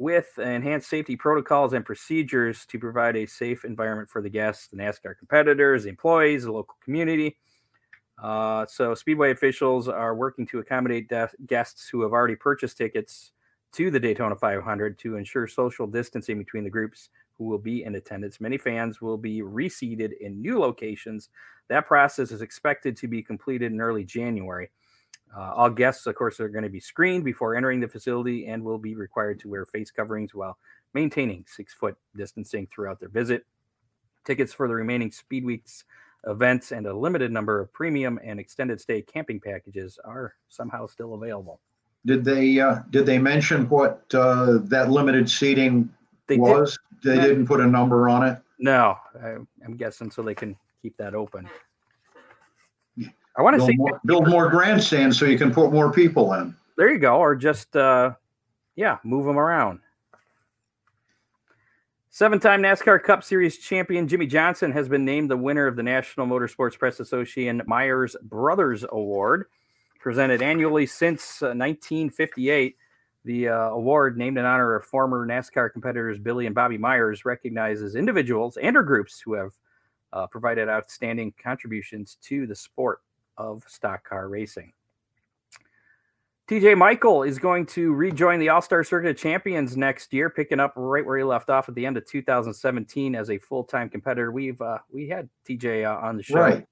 with 0.04 0.38
enhanced 0.38 0.90
safety 0.90 1.16
protocols 1.16 1.72
and 1.72 1.86
procedures 1.86 2.66
to 2.66 2.78
provide 2.78 3.16
a 3.16 3.26
safe 3.26 3.64
environment 3.64 4.10
for 4.10 4.22
the 4.22 4.30
guests, 4.30 4.68
the 4.68 4.76
NASCAR 4.76 5.18
competitors, 5.18 5.84
the 5.84 5.90
employees, 5.90 6.44
the 6.44 6.52
local 6.52 6.76
community. 6.84 7.38
Uh, 8.22 8.66
so, 8.66 8.94
Speedway 8.94 9.32
officials 9.32 9.88
are 9.88 10.14
working 10.14 10.46
to 10.48 10.60
accommodate 10.60 11.08
de- 11.08 11.30
guests 11.48 11.88
who 11.88 12.02
have 12.02 12.12
already 12.12 12.36
purchased 12.36 12.78
tickets 12.78 13.32
to 13.72 13.90
the 13.90 14.00
Daytona 14.00 14.36
500 14.36 15.00
to 15.00 15.16
ensure 15.16 15.48
social 15.48 15.88
distancing 15.88 16.38
between 16.38 16.66
the 16.66 16.70
groups 16.70 17.08
who 17.38 17.46
will 17.46 17.58
be 17.58 17.86
in 17.86 17.96
attendance. 17.96 18.42
Many 18.42 18.58
fans 18.58 19.02
will 19.02 19.18
be 19.18 19.42
reseated 19.42 20.12
in 20.20 20.42
new 20.42 20.60
locations. 20.60 21.30
That 21.70 21.88
process 21.88 22.32
is 22.32 22.42
expected 22.42 22.98
to 22.98 23.08
be 23.08 23.24
completed 23.24 23.72
in 23.72 23.80
early 23.80 24.04
January. 24.04 24.70
Uh, 25.36 25.52
all 25.56 25.70
guests, 25.70 26.06
of 26.06 26.16
course, 26.16 26.40
are 26.40 26.50
going 26.50 26.64
to 26.64 26.70
be 26.70 26.80
screened 26.80 27.24
before 27.24 27.56
entering 27.56 27.80
the 27.80 27.88
facility 27.88 28.48
and 28.48 28.64
will 28.64 28.78
be 28.78 28.96
required 28.96 29.40
to 29.40 29.50
wear 29.50 29.66
face 29.66 29.90
coverings 29.90 30.34
while 30.34 30.58
maintaining 30.94 31.44
six 31.48 31.74
foot 31.74 31.96
distancing 32.16 32.68
throughout 32.68 33.00
their 33.00 33.10
visit. 33.10 33.46
Tickets 34.26 34.54
for 34.54 34.68
the 34.68 34.76
remaining 34.76 35.12
Speed 35.12 35.44
Weeks 35.44 35.86
events 36.28 36.72
and 36.72 36.86
a 36.86 36.94
limited 36.94 37.32
number 37.32 37.60
of 37.60 37.74
premium 37.74 38.20
and 38.24 38.40
extended 38.40 38.80
stay 38.80 39.02
camping 39.02 39.40
packages 39.40 40.00
are 40.06 40.36
somehow 40.50 40.88
still 40.88 41.16
available. 41.16 41.60
did 42.06 42.24
they 42.24 42.60
uh, 42.60 42.80
did 42.92 43.06
they 43.06 43.18
mention 43.18 43.68
what 43.70 44.04
uh, 44.14 44.60
that 44.64 44.90
limited 44.90 45.30
seating 45.30 45.90
They 46.28 46.36
did 46.36 46.42
was? 46.42 46.78
They 47.04 47.16
didn't 47.16 47.48
put 47.48 47.60
a 47.60 47.68
number 47.68 48.08
on 48.08 48.24
it. 48.24 48.40
no, 48.60 48.96
I, 49.22 49.36
I'm 49.66 49.76
guessing 49.76 50.10
so 50.10 50.22
they 50.22 50.36
can 50.36 50.56
keep 50.82 50.96
that 50.98 51.16
open. 51.16 51.50
I 53.36 53.42
want 53.42 53.60
to 53.60 53.66
say 53.66 53.74
more, 53.76 54.00
build 54.06 54.28
more 54.28 54.50
grandstands 54.50 55.18
so 55.18 55.26
you 55.26 55.38
can 55.38 55.52
put 55.52 55.72
more 55.72 55.92
people 55.92 56.34
in. 56.34 56.56
there 56.78 56.92
you 56.92 57.00
go, 57.00 57.18
or 57.18 57.36
just 57.36 57.76
uh, 57.76 58.14
yeah, 58.76 58.98
move 59.04 59.26
them 59.26 59.38
around. 59.38 59.80
Seven-time 62.10 62.62
NASCAR 62.62 63.02
Cup 63.02 63.24
Series 63.24 63.58
champion 63.58 64.08
Jimmie 64.08 64.28
Johnson 64.28 64.72
has 64.72 64.88
been 64.88 65.04
named 65.04 65.32
the 65.32 65.38
winner 65.38 65.66
of 65.66 65.76
the 65.76 65.82
National 65.82 66.28
Motorsports 66.28 66.78
Press 66.78 67.00
Association 67.00 67.64
Myers 67.66 68.16
Brothers 68.22 68.86
Award, 68.88 69.46
presented 70.00 70.44
annually 70.44 70.86
since 70.86 71.42
uh, 71.42 71.58
1958. 71.58 72.78
The 73.26 73.48
uh, 73.48 73.56
award, 73.70 74.18
named 74.18 74.38
in 74.38 74.46
honor 74.46 74.76
of 74.76 74.86
former 74.86 75.26
NASCAR 75.26 75.72
competitors 75.72 76.20
Billy 76.20 76.46
and 76.46 76.54
Bobby 76.54 76.78
Myers, 76.78 77.26
recognizes 77.26 77.96
individuals 77.96 78.58
and 78.58 78.78
or 78.78 78.84
groups 78.84 79.20
who 79.20 79.34
have 79.34 79.54
uh, 80.12 80.28
provided 80.28 80.70
outstanding 80.70 81.34
contributions 81.42 82.18
to 82.24 82.46
the 82.46 82.56
sport 82.56 83.00
of 83.38 83.64
stock 83.68 84.08
car 84.08 84.28
racing. 84.30 84.74
TJ 86.50 86.78
Michael 86.78 87.24
is 87.24 87.40
going 87.40 87.66
to 87.68 87.94
rejoin 87.94 88.38
the 88.40 88.50
All 88.50 88.62
Star 88.62 88.84
Circuit 88.84 89.10
of 89.10 89.18
Champions 89.18 89.78
next 89.78 90.12
year, 90.14 90.30
picking 90.30 90.60
up 90.60 90.74
right 90.76 91.06
where 91.06 91.18
he 91.18 91.24
left 91.24 91.50
off 91.50 91.70
at 91.70 91.76
the 91.76 91.86
end 91.86 91.96
of 91.96 92.06
2017 92.06 93.16
as 93.16 93.30
a 93.30 93.38
full 93.38 93.64
time 93.64 93.90
competitor. 93.90 94.32
We've 94.32 94.62
uh, 94.62 94.80
we 94.92 95.08
had 95.08 95.30
TJ 95.48 95.86
uh, 95.86 96.06
on 96.06 96.18
the 96.18 96.24
show 96.24 96.36
Right. 96.40 96.66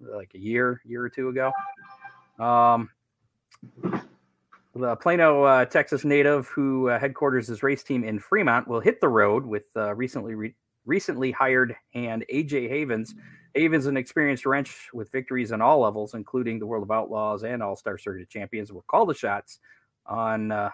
like 0.00 0.30
a 0.34 0.38
year, 0.38 0.82
year 0.84 1.02
or 1.02 1.08
two 1.08 1.30
ago. 1.30 1.52
Um, 2.38 2.90
The 4.74 4.94
Plano, 4.96 5.42
uh, 5.44 5.64
Texas 5.64 6.04
native 6.04 6.48
who 6.48 6.90
uh, 6.90 6.98
headquarters 6.98 7.46
his 7.48 7.62
race 7.62 7.82
team 7.82 8.04
in 8.04 8.18
Fremont 8.18 8.68
will 8.68 8.80
hit 8.80 9.00
the 9.00 9.08
road 9.08 9.46
with 9.46 9.64
uh, 9.74 9.94
recently 9.94 10.34
re- 10.34 10.54
recently 10.84 11.30
hired 11.30 11.74
hand 11.94 12.26
AJ 12.32 12.68
Havens. 12.68 13.14
Havens, 13.56 13.86
an 13.86 13.96
experienced 13.96 14.44
wrench 14.44 14.88
with 14.92 15.10
victories 15.10 15.50
on 15.50 15.62
all 15.62 15.80
levels, 15.80 16.14
including 16.14 16.58
the 16.58 16.66
World 16.66 16.82
of 16.82 16.90
Outlaws 16.90 17.42
and 17.42 17.62
All 17.62 17.74
Star 17.74 17.96
Circuit 17.96 18.28
Champions, 18.28 18.70
will 18.70 18.82
call 18.82 19.06
the 19.06 19.14
shots 19.14 19.60
on 20.04 20.52
uh, 20.52 20.70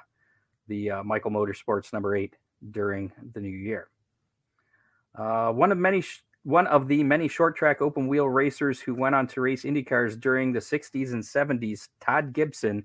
the 0.66 0.90
uh, 0.90 1.02
Michael 1.04 1.30
Motorsports 1.30 1.92
number 1.92 2.16
eight 2.16 2.34
during 2.72 3.12
the 3.34 3.40
new 3.40 3.48
year. 3.48 3.88
Uh, 5.16 5.52
one 5.52 5.72
of 5.72 5.78
many. 5.78 6.00
Sh- 6.00 6.22
one 6.44 6.66
of 6.66 6.88
the 6.88 7.04
many 7.04 7.28
short 7.28 7.54
track 7.54 7.80
open 7.80 8.08
wheel 8.08 8.28
racers 8.28 8.80
who 8.80 8.96
went 8.96 9.14
on 9.14 9.28
to 9.28 9.40
race 9.40 9.64
Indy 9.64 9.84
cars 9.84 10.16
during 10.16 10.52
the 10.52 10.58
60s 10.58 11.12
and 11.12 11.22
70s, 11.22 11.86
Todd 12.00 12.32
Gibson, 12.32 12.84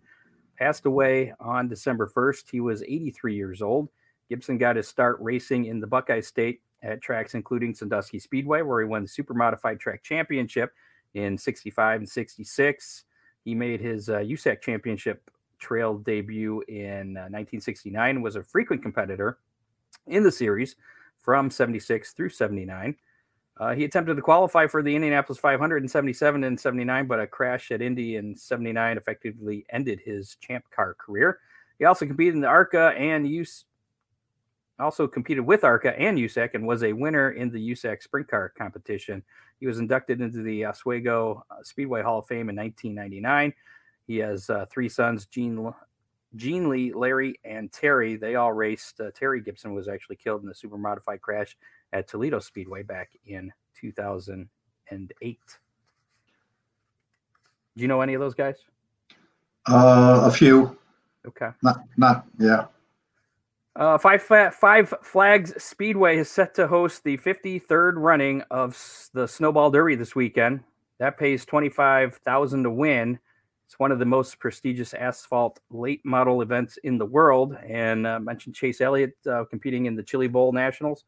passed 0.59 0.85
away 0.85 1.33
on 1.39 1.67
December 1.67 2.07
1st. 2.15 2.51
He 2.51 2.59
was 2.59 2.83
83 2.83 3.35
years 3.35 3.63
old. 3.63 3.89
Gibson 4.29 4.59
got 4.59 4.75
his 4.75 4.87
start 4.87 5.17
racing 5.21 5.65
in 5.65 5.79
the 5.79 5.87
Buckeye 5.87 6.21
State 6.21 6.61
at 6.83 7.01
tracks 7.01 7.33
including 7.33 7.73
Sandusky 7.73 8.19
Speedway, 8.19 8.61
where 8.61 8.81
he 8.81 8.87
won 8.87 9.03
the 9.03 9.07
Super 9.07 9.33
Modified 9.33 9.79
Track 9.79 10.03
Championship 10.03 10.71
in 11.13 11.37
65 11.37 12.01
and 12.01 12.09
66. 12.09 13.03
He 13.43 13.55
made 13.55 13.79
his 13.79 14.09
uh, 14.09 14.19
USAC 14.19 14.61
Championship 14.61 15.29
trail 15.59 15.97
debut 15.97 16.61
in 16.67 17.17
uh, 17.17 17.29
1969 17.31 18.21
was 18.21 18.35
a 18.35 18.43
frequent 18.43 18.81
competitor 18.81 19.39
in 20.05 20.23
the 20.23 20.31
series 20.31 20.75
from 21.17 21.49
76 21.49 22.13
through 22.13 22.29
79. 22.29 22.95
Uh, 23.59 23.73
he 23.73 23.85
attempted 23.85 24.15
to 24.15 24.21
qualify 24.21 24.67
for 24.67 24.83
the 24.83 24.95
Indianapolis 24.95 25.39
500 25.39 25.81
in 25.81 25.89
77 25.89 26.43
and 26.43 26.59
79, 26.59 27.07
but 27.07 27.19
a 27.19 27.25
crash 27.25 27.71
at 27.71 27.81
Indy 27.81 28.17
in 28.17 28.35
79 28.35 28.97
effectively 28.97 29.65
ended 29.71 29.99
his 30.03 30.37
champ 30.39 30.63
car 30.69 30.93
career. 30.93 31.39
He 31.79 31.85
also 31.85 32.05
competed 32.05 32.35
in 32.35 32.41
the 32.41 32.47
ARCA 32.47 32.93
and 32.97 33.27
use 33.27 33.65
also 34.79 35.07
competed 35.07 35.45
with 35.45 35.63
ARCA 35.63 35.97
and 35.99 36.17
USAC 36.17 36.53
and 36.53 36.67
was 36.67 36.83
a 36.83 36.93
winner 36.93 37.31
in 37.31 37.49
the 37.49 37.71
USAC 37.71 38.03
sprint 38.03 38.27
car 38.27 38.53
competition. 38.57 39.23
He 39.59 39.67
was 39.67 39.79
inducted 39.79 40.21
into 40.21 40.43
the 40.43 40.65
Oswego 40.65 41.43
Speedway 41.63 42.03
Hall 42.03 42.19
of 42.19 42.27
Fame 42.27 42.49
in 42.49 42.55
1999. 42.55 43.53
He 44.05 44.17
has 44.17 44.49
uh, 44.49 44.65
three 44.71 44.87
sons, 44.87 45.25
Gene, 45.25 45.73
Gene 46.35 46.69
Lee, 46.69 46.93
Larry, 46.93 47.39
and 47.43 47.71
Terry. 47.71 48.15
They 48.15 48.35
all 48.35 48.53
raced. 48.53 49.01
Uh, 49.01 49.11
Terry 49.13 49.41
Gibson 49.41 49.73
was 49.73 49.87
actually 49.87 50.17
killed 50.17 50.43
in 50.43 50.49
a 50.49 50.55
super 50.55 50.77
modified 50.77 51.21
crash 51.21 51.57
at 51.91 52.07
Toledo 52.07 52.39
Speedway 52.39 52.83
back 52.83 53.11
in 53.25 53.51
2008. 53.79 55.39
Do 57.75 57.81
you 57.81 57.87
know 57.87 58.01
any 58.01 58.13
of 58.13 58.21
those 58.21 58.33
guys? 58.33 58.55
Uh, 59.67 60.21
a 60.23 60.31
few. 60.31 60.77
Okay. 61.27 61.49
Not, 61.61 61.81
not, 61.97 62.25
yeah. 62.39 62.65
Uh, 63.77 63.95
Five 63.95 64.23
Five 64.23 64.91
Flags 65.03 65.63
Speedway 65.63 66.17
is 66.17 66.31
set 66.31 66.55
to 66.55 66.65
host 66.67 67.03
the 67.03 67.15
53rd 67.15 67.93
running 67.97 68.41
of 68.49 68.75
the 69.13 69.27
Snowball 69.27 69.69
Derby 69.69 69.93
this 69.93 70.15
weekend. 70.15 70.61
That 70.97 71.19
pays 71.19 71.45
25,000 71.45 72.63
to 72.63 72.71
win. 72.71 73.19
It's 73.67 73.77
one 73.77 73.91
of 73.91 73.99
the 73.99 74.05
most 74.05 74.39
prestigious 74.39 74.95
asphalt 74.95 75.59
late 75.69 76.03
model 76.03 76.41
events 76.41 76.77
in 76.77 76.97
the 76.97 77.05
world. 77.05 77.55
And 77.67 78.07
uh, 78.07 78.19
mentioned 78.19 78.55
Chase 78.55 78.81
Elliott 78.81 79.15
uh, 79.29 79.43
competing 79.45 79.85
in 79.85 79.95
the 79.95 80.01
Chili 80.01 80.27
Bowl 80.27 80.51
Nationals. 80.51 81.03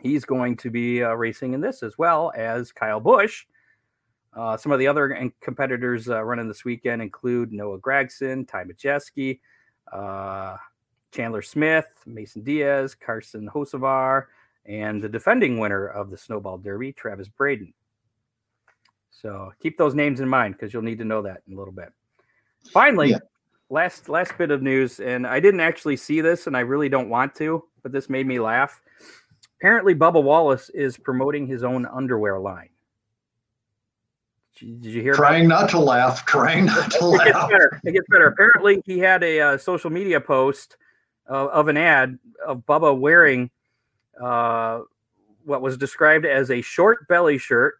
He's 0.00 0.24
going 0.24 0.56
to 0.58 0.70
be 0.70 1.02
uh, 1.02 1.12
racing 1.12 1.52
in 1.52 1.60
this 1.60 1.82
as 1.82 1.98
well 1.98 2.32
as 2.34 2.72
Kyle 2.72 3.00
Busch. 3.00 3.44
Uh, 4.34 4.56
some 4.56 4.72
of 4.72 4.78
the 4.78 4.86
other 4.86 5.30
competitors 5.42 6.08
uh, 6.08 6.24
running 6.24 6.48
this 6.48 6.64
weekend 6.64 7.02
include 7.02 7.52
Noah 7.52 7.78
Gragson, 7.78 8.48
Ty 8.48 8.64
Majeski, 8.64 9.40
uh, 9.92 10.56
Chandler 11.14 11.42
Smith, 11.42 11.86
Mason 12.06 12.42
Diaz, 12.42 12.94
Carson 12.94 13.48
Hocevar, 13.48 14.26
and 14.66 15.02
the 15.02 15.08
defending 15.08 15.58
winner 15.58 15.86
of 15.86 16.10
the 16.10 16.18
Snowball 16.18 16.58
Derby, 16.58 16.92
Travis 16.92 17.28
Braden. 17.28 17.72
So 19.10 19.52
keep 19.62 19.78
those 19.78 19.94
names 19.94 20.20
in 20.20 20.28
mind 20.28 20.54
because 20.54 20.72
you'll 20.72 20.82
need 20.82 20.98
to 20.98 21.04
know 21.04 21.22
that 21.22 21.42
in 21.46 21.54
a 21.54 21.56
little 21.56 21.72
bit. 21.72 21.92
Finally, 22.72 23.10
yeah. 23.10 23.18
last 23.70 24.08
last 24.08 24.36
bit 24.36 24.50
of 24.50 24.60
news, 24.60 24.98
and 24.98 25.26
I 25.26 25.38
didn't 25.38 25.60
actually 25.60 25.96
see 25.96 26.20
this, 26.20 26.46
and 26.46 26.56
I 26.56 26.60
really 26.60 26.88
don't 26.88 27.08
want 27.08 27.34
to, 27.36 27.64
but 27.82 27.92
this 27.92 28.10
made 28.10 28.26
me 28.26 28.40
laugh. 28.40 28.82
Apparently, 29.60 29.94
Bubba 29.94 30.22
Wallace 30.22 30.68
is 30.70 30.96
promoting 30.98 31.46
his 31.46 31.62
own 31.62 31.86
underwear 31.86 32.40
line. 32.40 32.70
Did 34.58 34.84
you 34.84 35.02
hear? 35.02 35.14
Trying 35.14 35.48
not 35.48 35.68
to 35.70 35.78
laugh. 35.78 36.26
Trying 36.26 36.66
not 36.66 36.90
to 36.92 37.06
laugh. 37.06 37.26
It 37.26 37.32
gets 37.32 37.46
better. 37.46 37.80
It 37.84 37.92
gets 37.92 38.06
better. 38.10 38.26
Apparently, 38.26 38.82
he 38.84 38.98
had 38.98 39.22
a 39.22 39.40
uh, 39.40 39.58
social 39.58 39.90
media 39.90 40.20
post 40.20 40.76
uh, 41.28 41.46
of 41.46 41.68
an 41.68 41.76
ad 41.76 42.18
of 42.44 42.66
Bubba 42.66 42.98
wearing 42.98 43.50
uh, 44.20 44.80
what 45.44 45.62
was 45.62 45.76
described 45.76 46.26
as 46.26 46.50
a 46.50 46.60
short 46.60 47.06
belly 47.08 47.38
shirt 47.38 47.76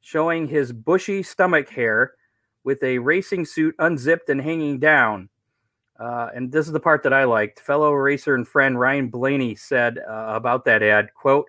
showing 0.00 0.46
his 0.46 0.72
bushy 0.72 1.22
stomach 1.22 1.68
hair 1.68 2.12
with 2.64 2.82
a 2.82 2.98
racing 2.98 3.44
suit 3.44 3.74
unzipped 3.78 4.28
and 4.28 4.40
hanging 4.40 4.78
down. 4.78 5.28
Uh, 5.98 6.28
and 6.34 6.52
this 6.52 6.66
is 6.66 6.72
the 6.72 6.80
part 6.80 7.02
that 7.02 7.12
I 7.12 7.24
liked. 7.24 7.60
Fellow 7.60 7.92
racer 7.92 8.34
and 8.34 8.46
friend 8.46 8.78
Ryan 8.78 9.08
Blaney 9.08 9.54
said 9.54 9.98
uh, 9.98 10.26
about 10.28 10.64
that 10.66 10.82
ad, 10.82 11.12
quote, 11.14 11.46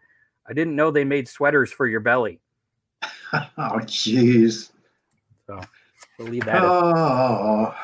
I 0.50 0.54
didn't 0.54 0.76
know 0.76 0.89
they 0.89 1.04
made 1.04 1.28
sweaters 1.28 1.72
for 1.72 1.86
your 1.88 2.00
belly. 2.00 2.39
oh, 3.34 3.48
jeez. 3.58 4.72
So 5.45 5.60
we'll 6.18 6.30
leave 6.30 6.45
that. 6.45 6.64
Oh. 6.64 7.76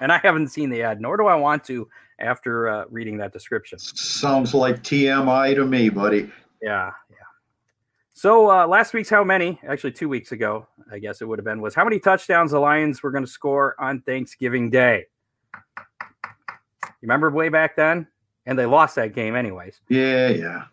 And 0.00 0.12
I 0.12 0.18
haven't 0.18 0.48
seen 0.48 0.70
the 0.70 0.82
ad, 0.82 1.00
nor 1.00 1.16
do 1.16 1.26
I 1.26 1.34
want 1.34 1.64
to 1.64 1.88
after 2.18 2.68
uh, 2.68 2.84
reading 2.90 3.16
that 3.18 3.32
description. 3.32 3.78
Sounds 3.78 4.54
like 4.54 4.82
TMI 4.82 5.54
to 5.54 5.64
me, 5.64 5.88
buddy. 5.88 6.30
Yeah, 6.62 6.92
yeah. 7.10 7.16
So 8.12 8.50
uh, 8.50 8.66
last 8.66 8.94
week's 8.94 9.10
how 9.10 9.22
many? 9.22 9.60
Actually, 9.66 9.92
two 9.92 10.08
weeks 10.08 10.32
ago, 10.32 10.66
I 10.90 10.98
guess 10.98 11.20
it 11.20 11.28
would 11.28 11.38
have 11.38 11.44
been 11.44 11.60
was 11.60 11.74
how 11.74 11.84
many 11.84 11.98
touchdowns 11.98 12.52
the 12.52 12.58
Lions 12.58 13.02
were 13.02 13.10
going 13.10 13.24
to 13.24 13.30
score 13.30 13.74
on 13.78 14.00
Thanksgiving 14.00 14.70
Day. 14.70 15.04
You 15.76 17.02
remember 17.02 17.30
way 17.30 17.50
back 17.50 17.76
then? 17.76 18.06
And 18.46 18.58
they 18.58 18.64
lost 18.64 18.94
that 18.94 19.12
game 19.12 19.34
anyways. 19.34 19.80
Yeah, 19.88 20.28
yeah. 20.28 20.64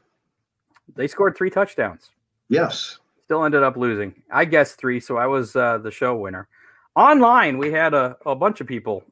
They 0.95 1.07
scored 1.07 1.35
three 1.35 1.49
touchdowns. 1.49 2.11
Yes. 2.49 2.99
Still 3.23 3.43
ended 3.43 3.63
up 3.63 3.75
losing. 3.75 4.13
I 4.31 4.45
guessed 4.45 4.77
three, 4.77 4.99
so 4.99 5.17
I 5.17 5.25
was 5.25 5.55
uh, 5.55 5.79
the 5.79 5.91
show 5.91 6.15
winner. 6.15 6.47
Online, 6.95 7.57
we 7.57 7.71
had 7.71 7.93
a, 7.93 8.15
a 8.25 8.35
bunch 8.35 8.61
of 8.61 8.67
people 8.67 9.03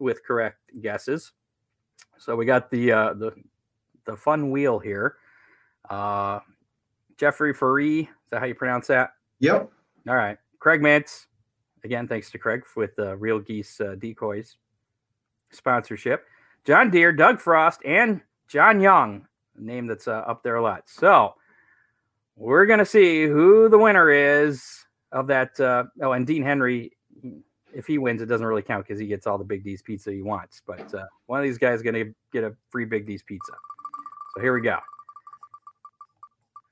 with 0.00 0.24
correct 0.24 0.58
guesses. 0.82 1.32
So 2.20 2.36
we 2.36 2.44
got 2.44 2.70
the 2.70 2.92
uh, 2.92 3.14
the 3.14 3.32
the 4.04 4.14
fun 4.14 4.50
wheel 4.50 4.78
here. 4.78 5.16
Uh, 5.88 6.40
Jeffrey 7.16 7.54
Faree, 7.54 8.02
is 8.02 8.08
that 8.30 8.40
how 8.40 8.46
you 8.46 8.54
pronounce 8.54 8.86
that? 8.88 9.14
Yep. 9.40 9.70
All 10.06 10.14
right. 10.14 10.36
Craig 10.58 10.82
Mantz, 10.82 11.26
again, 11.82 12.06
thanks 12.06 12.30
to 12.30 12.38
Craig 12.38 12.62
with 12.76 12.94
the 12.96 13.12
uh, 13.12 13.14
Real 13.14 13.38
Geese 13.38 13.80
uh, 13.80 13.94
Decoys 13.98 14.56
sponsorship. 15.50 16.26
John 16.64 16.90
Deere, 16.90 17.12
Doug 17.12 17.40
Frost, 17.40 17.80
and 17.86 18.20
John 18.48 18.80
Young, 18.80 19.26
a 19.56 19.62
name 19.62 19.86
that's 19.86 20.06
uh, 20.06 20.22
up 20.26 20.42
there 20.42 20.56
a 20.56 20.62
lot. 20.62 20.88
So 20.90 21.34
we're 22.36 22.66
going 22.66 22.78
to 22.80 22.86
see 22.86 23.24
who 23.24 23.70
the 23.70 23.78
winner 23.78 24.10
is 24.10 24.62
of 25.10 25.26
that. 25.28 25.58
Uh, 25.58 25.84
oh, 26.02 26.12
and 26.12 26.26
Dean 26.26 26.42
Henry, 26.42 26.92
if 27.74 27.86
he 27.86 27.98
wins, 27.98 28.22
it 28.22 28.26
doesn't 28.26 28.46
really 28.46 28.62
count 28.62 28.86
because 28.86 29.00
he 29.00 29.06
gets 29.06 29.26
all 29.26 29.38
the 29.38 29.44
Big 29.44 29.64
D's 29.64 29.82
pizza 29.82 30.12
he 30.12 30.22
wants. 30.22 30.62
But 30.66 30.92
uh, 30.94 31.06
one 31.26 31.40
of 31.40 31.44
these 31.44 31.58
guys 31.58 31.76
is 31.76 31.82
going 31.82 31.94
to 31.94 32.14
get 32.32 32.44
a 32.44 32.54
free 32.70 32.84
Big 32.84 33.06
D's 33.06 33.22
pizza. 33.22 33.52
So 34.34 34.40
here 34.40 34.54
we 34.54 34.60
go. 34.60 34.78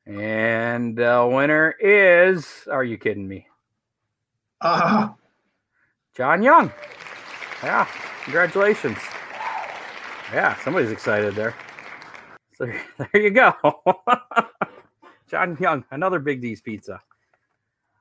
And 0.07 0.97
the 0.97 1.29
winner 1.31 1.75
is, 1.81 2.67
are 2.71 2.85
you 2.85 2.97
kidding 2.97 3.29
me? 3.29 3.47
Uh-huh. 4.61 5.13
John 6.17 6.43
Young. 6.43 6.73
Yeah, 7.63 7.87
congratulations. 8.25 8.99
Yeah, 10.33 10.57
somebody's 10.63 10.91
excited 10.91 11.35
there. 11.35 11.55
So 12.55 12.67
there 12.99 13.23
you 13.23 13.31
go. 13.31 13.53
John 15.31 15.57
Young, 15.61 15.85
another 15.91 16.19
Big 16.19 16.41
D's 16.41 16.61
pizza. 16.61 17.01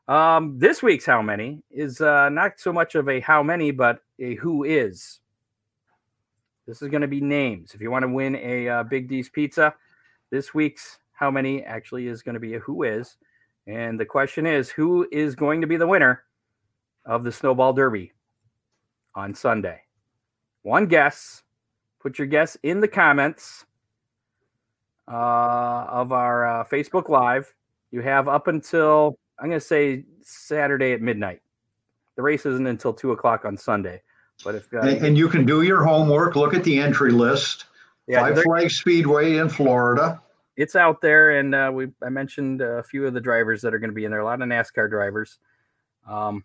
Um, 0.07 0.57
this 0.57 0.81
week's 0.81 1.05
how 1.05 1.21
many 1.21 1.63
is 1.69 1.99
uh, 1.99 2.29
not 2.29 2.59
so 2.59 2.71
much 2.71 2.95
of 2.95 3.09
a 3.09 3.19
how 3.19 3.43
many, 3.43 3.71
but 3.71 3.99
a 4.19 4.35
who 4.35 4.63
is. 4.63 5.19
This 6.65 6.81
is 6.81 6.89
going 6.89 7.01
to 7.01 7.07
be 7.07 7.21
names. 7.21 7.73
If 7.73 7.81
you 7.81 7.91
want 7.91 8.03
to 8.03 8.09
win 8.09 8.35
a 8.35 8.69
uh, 8.69 8.83
Big 8.83 9.09
D's 9.09 9.29
pizza, 9.29 9.73
this 10.29 10.53
week's 10.53 10.99
how 11.13 11.31
many 11.31 11.63
actually 11.63 12.07
is 12.07 12.21
going 12.21 12.35
to 12.35 12.39
be 12.39 12.55
a 12.55 12.59
who 12.59 12.83
is. 12.83 13.17
And 13.65 13.99
the 13.99 14.05
question 14.05 14.45
is 14.45 14.69
who 14.69 15.07
is 15.11 15.35
going 15.35 15.61
to 15.61 15.67
be 15.67 15.77
the 15.77 15.87
winner 15.87 16.23
of 17.05 17.23
the 17.23 17.31
Snowball 17.31 17.73
Derby 17.73 18.13
on 19.15 19.33
Sunday? 19.33 19.81
One 20.63 20.87
guess. 20.87 21.43
Put 21.99 22.17
your 22.19 22.27
guess 22.27 22.55
in 22.63 22.79
the 22.79 22.87
comments 22.87 23.65
uh, 25.11 25.85
of 25.89 26.11
our 26.11 26.61
uh, 26.61 26.63
Facebook 26.65 27.09
Live. 27.09 27.53
You 27.91 28.01
have 28.01 28.27
up 28.27 28.47
until, 28.47 29.17
I'm 29.39 29.47
going 29.49 29.59
to 29.59 29.65
say 29.65 30.03
Saturday 30.23 30.93
at 30.93 31.01
midnight 31.01 31.41
the 32.17 32.23
race 32.23 32.45
isn't 32.45 32.67
until 32.67 32.93
two 32.93 33.11
o'clock 33.13 33.45
on 33.45 33.55
Sunday. 33.55 34.01
But 34.43 34.55
if 34.55 34.73
uh, 34.73 34.79
And, 34.79 35.05
and 35.05 35.17
you 35.17 35.29
can 35.29 35.45
do 35.45 35.61
your 35.61 35.83
homework, 35.83 36.35
look 36.35 36.53
at 36.55 36.63
the 36.63 36.79
entry 36.79 37.11
list. 37.11 37.65
yeah, 38.07 38.21
Five 38.21 38.35
there- 38.35 38.43
Flag 38.43 38.71
Speedway 38.71 39.37
in 39.37 39.47
Florida. 39.49 40.19
it's 40.57 40.75
out 40.75 40.99
there, 40.99 41.37
and 41.39 41.53
uh, 41.55 41.71
we 41.73 41.87
I 42.03 42.09
mentioned 42.09 42.61
a 42.61 42.81
few 42.83 43.05
of 43.05 43.13
the 43.13 43.21
drivers 43.21 43.61
that 43.61 43.73
are 43.73 43.79
going 43.79 43.91
to 43.91 43.95
be 43.95 44.03
in 44.05 44.11
there. 44.11 44.21
A 44.21 44.25
lot 44.25 44.41
of 44.41 44.47
NASCAR 44.49 44.89
drivers. 44.89 45.37
Um, 46.07 46.43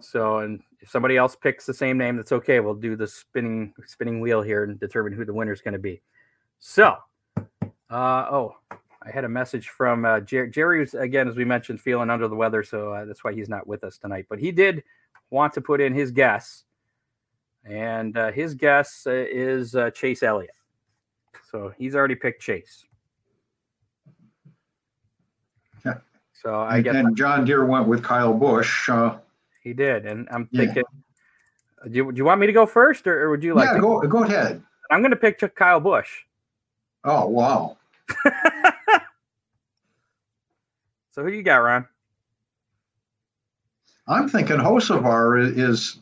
so, 0.00 0.38
and 0.38 0.62
if 0.80 0.88
somebody 0.88 1.16
else 1.18 1.36
picks 1.36 1.66
the 1.66 1.74
same 1.74 1.98
name, 1.98 2.16
that's 2.16 2.32
okay. 2.32 2.60
We'll 2.60 2.74
do 2.74 2.96
the 2.96 3.06
spinning 3.06 3.74
spinning 3.84 4.20
wheel 4.20 4.40
here 4.42 4.64
and 4.64 4.80
determine 4.80 5.12
who 5.12 5.24
the 5.26 5.34
winner 5.34 5.52
is 5.52 5.60
going 5.60 5.72
to 5.72 5.78
be. 5.78 6.00
So, 6.58 6.96
uh, 7.36 8.26
oh, 8.30 8.56
I 9.08 9.10
had 9.10 9.24
a 9.24 9.28
message 9.28 9.70
from 9.70 10.04
uh, 10.04 10.20
Jer- 10.20 10.46
Jerry. 10.48 10.80
Was, 10.80 10.92
again, 10.94 11.28
as 11.28 11.36
we 11.36 11.44
mentioned, 11.44 11.80
feeling 11.80 12.10
under 12.10 12.28
the 12.28 12.36
weather, 12.36 12.62
so 12.62 12.92
uh, 12.92 13.04
that's 13.06 13.24
why 13.24 13.32
he's 13.32 13.48
not 13.48 13.66
with 13.66 13.82
us 13.84 13.96
tonight. 13.96 14.26
But 14.28 14.38
he 14.38 14.52
did 14.52 14.84
want 15.30 15.54
to 15.54 15.60
put 15.62 15.80
in 15.80 15.94
his 15.94 16.10
guess, 16.10 16.64
and 17.64 18.16
uh, 18.18 18.30
his 18.32 18.54
guess 18.54 19.04
uh, 19.06 19.12
is 19.12 19.74
uh, 19.74 19.90
Chase 19.92 20.22
Elliott. 20.22 20.50
So 21.50 21.72
he's 21.78 21.94
already 21.96 22.16
picked 22.16 22.42
Chase. 22.42 22.84
Yeah. 25.86 25.94
So 26.34 26.54
I 26.54 26.76
And, 26.76 26.84
guess 26.84 26.94
and 26.96 27.16
John 27.16 27.44
Deere 27.46 27.64
went 27.64 27.88
with 27.88 28.02
Kyle 28.02 28.34
Busch. 28.34 28.90
Uh, 28.90 29.16
he 29.62 29.72
did, 29.72 30.04
and 30.04 30.28
I'm 30.30 30.48
Yeah. 30.52 30.66
thinking. 30.66 30.84
Do 31.84 31.90
you, 31.96 32.12
do 32.12 32.18
you 32.18 32.24
want 32.24 32.40
me 32.40 32.46
to 32.48 32.52
go 32.52 32.66
first, 32.66 33.06
or, 33.06 33.22
or 33.22 33.30
would 33.30 33.42
you 33.42 33.54
like? 33.54 33.68
yeah, 33.68 33.74
to? 33.76 33.80
go 33.80 34.00
go 34.02 34.24
ahead. 34.24 34.62
I'm 34.90 35.00
going 35.00 35.12
to 35.12 35.16
pick 35.16 35.40
Kyle 35.54 35.80
Busch. 35.80 36.10
Oh 37.04 37.26
wow. 37.28 37.76
so 41.18 41.24
who 41.24 41.32
you 41.32 41.42
got, 41.42 41.56
Ron? 41.56 41.84
I'm 44.06 44.28
thinking 44.28 44.56
Hocevar 44.56 45.42
is, 45.42 45.58
is 45.58 45.98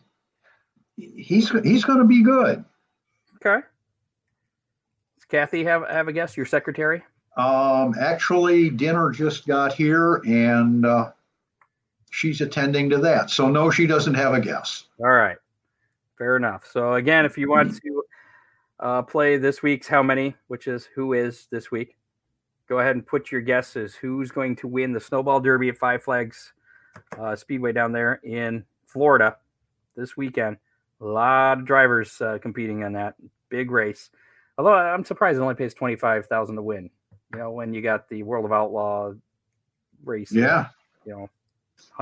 he's 0.98 1.48
he's 1.64 1.84
going 1.84 2.00
to 2.00 2.04
be 2.04 2.22
good. 2.22 2.62
Okay. 3.36 3.64
Does 5.16 5.24
Kathy 5.30 5.64
have 5.64 5.88
have 5.88 6.08
a 6.08 6.12
guess? 6.12 6.36
Your 6.36 6.44
secretary? 6.44 7.02
Um, 7.38 7.94
actually, 7.98 8.68
dinner 8.68 9.10
just 9.10 9.46
got 9.46 9.72
here 9.72 10.16
and 10.26 10.84
uh, 10.84 11.12
she's 12.10 12.42
attending 12.42 12.90
to 12.90 12.98
that. 12.98 13.30
So 13.30 13.48
no, 13.48 13.70
she 13.70 13.86
doesn't 13.86 14.14
have 14.14 14.34
a 14.34 14.40
guess. 14.40 14.84
All 15.00 15.06
right. 15.06 15.38
Fair 16.18 16.36
enough. 16.36 16.68
So 16.70 16.92
again, 16.92 17.24
if 17.24 17.38
you 17.38 17.48
want 17.48 17.74
to 17.80 18.02
uh, 18.80 19.00
play 19.00 19.38
this 19.38 19.62
week's 19.62 19.88
How 19.88 20.02
Many, 20.02 20.36
which 20.48 20.66
is 20.66 20.86
who 20.94 21.14
is 21.14 21.48
this 21.50 21.70
week, 21.70 21.96
go 22.68 22.78
ahead 22.78 22.96
and 22.96 23.06
put 23.06 23.30
your 23.30 23.40
guesses. 23.40 23.94
Who's 23.94 24.30
going 24.30 24.56
to 24.56 24.68
win 24.68 24.92
the 24.92 25.00
Snowball 25.00 25.40
Derby 25.40 25.68
at 25.68 25.76
Five 25.76 26.02
Flags 26.02 26.52
uh, 27.18 27.36
Speedway 27.36 27.72
down 27.72 27.92
there 27.92 28.20
in 28.22 28.64
Florida 28.86 29.36
this 29.96 30.16
weekend? 30.16 30.56
A 31.00 31.04
lot 31.04 31.58
of 31.58 31.64
drivers 31.64 32.20
uh, 32.20 32.38
competing 32.40 32.84
on 32.84 32.92
that 32.94 33.14
big 33.48 33.70
race. 33.70 34.10
Although 34.58 34.74
I'm 34.74 35.04
surprised 35.04 35.38
it 35.38 35.42
only 35.42 35.54
pays 35.54 35.74
twenty 35.74 35.96
five 35.96 36.26
thousand 36.26 36.56
to 36.56 36.62
win. 36.62 36.90
You 37.32 37.38
know, 37.40 37.50
when 37.50 37.74
you 37.74 37.82
got 37.82 38.08
the 38.08 38.22
World 38.22 38.44
of 38.44 38.52
Outlaw 38.52 39.12
race. 40.04 40.32
Yeah. 40.32 40.68
You 41.04 41.12
know. 41.12 41.30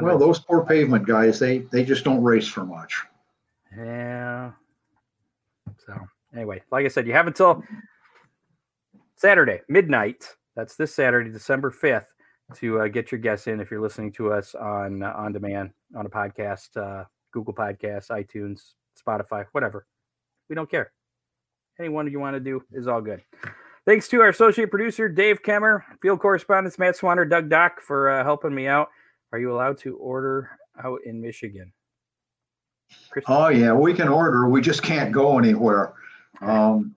Well, 0.01 0.19
those 0.19 0.39
poor 0.39 0.65
pavement 0.65 1.07
guys, 1.07 1.41
they 1.41 1.59
they 1.59 1.85
just 1.85 2.05
don't 2.05 2.23
race 2.23 2.47
for 2.47 2.65
much. 2.65 3.03
Yeah. 3.77 4.53
So 5.85 5.99
anyway, 6.33 6.63
like 6.71 6.85
I 6.85 6.89
said, 6.89 7.07
you 7.09 7.13
have 7.13 7.27
until 7.27 7.65
Saturday 9.17 9.63
midnight. 9.69 10.37
That's 10.57 10.77
this 10.77 10.95
Saturday, 10.95 11.31
December 11.31 11.71
fifth, 11.71 12.13
to 12.57 12.81
uh, 12.81 12.89
get 12.89 13.11
your 13.11 13.19
guess 13.21 13.47
in 13.47 13.61
if 13.61 13.71
you're 13.71 13.81
listening 13.81 14.13
to 14.13 14.33
us 14.33 14.55
on 14.55 15.03
uh, 15.03 15.13
on 15.17 15.33
demand 15.33 15.71
on 15.97 16.07
a 16.07 16.11
podcast, 16.11 16.77
uh, 16.77 17.05
Google 17.33 17.55
Podcasts, 17.55 18.11
iTunes, 18.11 18.75
Spotify, 19.01 19.47
whatever. 19.53 19.87
We 20.49 20.55
don't 20.55 20.71
care. 20.71 20.93
Anyone 21.81 22.11
you 22.11 22.21
want 22.21 22.35
to 22.35 22.41
do 22.41 22.63
is 22.73 22.87
all 22.87 23.01
good. 23.01 23.23
Thanks 23.87 24.09
to 24.09 24.21
our 24.21 24.29
associate 24.29 24.71
producer 24.71 25.09
Dave 25.09 25.43
Kemmer, 25.43 25.83
field 26.01 26.21
correspondents 26.21 26.79
Matt 26.79 26.97
Swanner, 26.97 27.29
Doug 27.29 27.51
Dock 27.51 27.81
for 27.81 28.09
uh, 28.11 28.23
helping 28.25 28.55
me 28.55 28.67
out. 28.67 28.89
Are 29.33 29.39
you 29.39 29.53
allowed 29.53 29.79
to 29.79 29.97
order 29.97 30.51
out 30.83 31.01
in 31.05 31.21
Michigan? 31.21 31.73
Oh 33.27 33.49
yeah, 33.49 33.73
we 33.73 33.93
can 33.93 34.09
order. 34.09 34.49
We 34.49 34.61
just 34.61 34.83
can't 34.83 35.11
go 35.11 35.39
anywhere. 35.39 35.95
Um, 36.41 36.95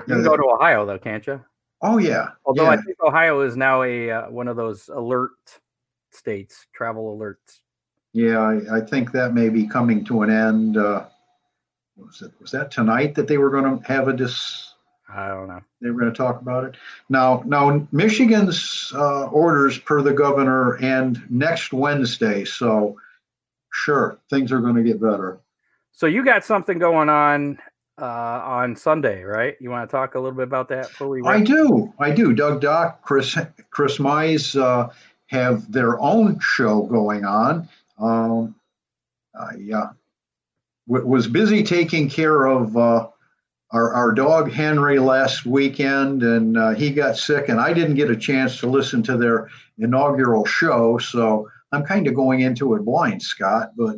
You 0.00 0.14
can 0.14 0.24
go 0.24 0.36
to 0.36 0.44
Ohio 0.44 0.86
though, 0.86 0.98
can't 0.98 1.26
you? 1.26 1.44
Oh 1.86 1.98
yeah, 1.98 2.30
Although 2.44 2.66
I 2.66 2.76
think 2.76 2.96
Ohio 3.02 3.40
is 3.40 3.56
now 3.56 3.82
a 3.82 4.10
uh, 4.10 4.30
one 4.30 4.48
of 4.48 4.56
those 4.56 4.88
alert 4.88 5.32
states, 6.10 6.66
travel 6.72 7.16
alerts. 7.16 7.60
Yeah, 8.12 8.38
I, 8.38 8.78
I 8.78 8.80
think 8.80 9.12
that 9.12 9.34
may 9.34 9.48
be 9.48 9.66
coming 9.66 10.04
to 10.06 10.22
an 10.22 10.30
end. 10.30 10.76
Uh, 10.76 11.04
was 11.96 12.22
it 12.22 12.32
was 12.40 12.50
that 12.50 12.70
tonight 12.70 13.14
that 13.14 13.28
they 13.28 13.38
were 13.38 13.50
going 13.50 13.78
to 13.78 13.86
have 13.86 14.08
a 14.08 14.12
dis? 14.12 14.74
I 15.08 15.28
don't 15.28 15.48
know. 15.48 15.60
They 15.80 15.90
were 15.90 16.00
going 16.00 16.12
to 16.12 16.16
talk 16.16 16.40
about 16.40 16.64
it. 16.64 16.76
Now, 17.08 17.42
now 17.46 17.86
Michigan's 17.92 18.92
uh, 18.94 19.26
orders 19.26 19.78
per 19.78 20.02
the 20.02 20.12
governor 20.12 20.78
end 20.78 21.22
next 21.30 21.72
Wednesday. 21.72 22.44
So, 22.44 22.96
sure, 23.72 24.18
things 24.30 24.50
are 24.50 24.60
going 24.60 24.74
to 24.74 24.82
get 24.82 25.00
better. 25.00 25.38
So 25.92 26.06
you 26.06 26.24
got 26.24 26.44
something 26.44 26.78
going 26.78 27.08
on 27.08 27.58
uh, 27.98 28.40
on 28.44 28.76
Sunday, 28.76 29.22
right? 29.22 29.56
You 29.60 29.70
want 29.70 29.88
to 29.88 29.94
talk 29.94 30.14
a 30.14 30.20
little 30.20 30.36
bit 30.36 30.44
about 30.44 30.68
that 30.68 30.90
we? 31.08 31.22
I 31.22 31.40
do, 31.40 31.92
I 31.98 32.10
do. 32.10 32.32
Doug 32.32 32.60
Dock, 32.60 33.02
Chris, 33.02 33.36
Chris 33.70 33.98
Mize 33.98 34.60
uh, 34.60 34.88
have 35.26 35.70
their 35.70 36.00
own 36.00 36.38
show 36.40 36.82
going 36.82 37.24
on. 37.24 37.68
Um, 37.98 38.54
I 39.34 39.72
uh, 39.74 39.90
w- 40.88 41.06
was 41.06 41.26
busy 41.26 41.62
taking 41.62 42.08
care 42.08 42.46
of 42.46 42.76
uh, 42.76 43.08
our, 43.70 43.92
our 43.92 44.12
dog 44.12 44.50
Henry 44.50 44.98
last 44.98 45.46
weekend, 45.46 46.22
and 46.22 46.56
uh, 46.56 46.70
he 46.70 46.90
got 46.90 47.16
sick, 47.16 47.48
and 47.48 47.60
I 47.60 47.72
didn't 47.72 47.96
get 47.96 48.10
a 48.10 48.16
chance 48.16 48.58
to 48.60 48.66
listen 48.66 49.02
to 49.04 49.16
their 49.16 49.48
inaugural 49.78 50.44
show. 50.44 50.98
So 50.98 51.48
I'm 51.72 51.84
kind 51.84 52.06
of 52.06 52.14
going 52.14 52.40
into 52.40 52.74
it 52.74 52.84
blind, 52.84 53.22
Scott, 53.22 53.72
but 53.76 53.96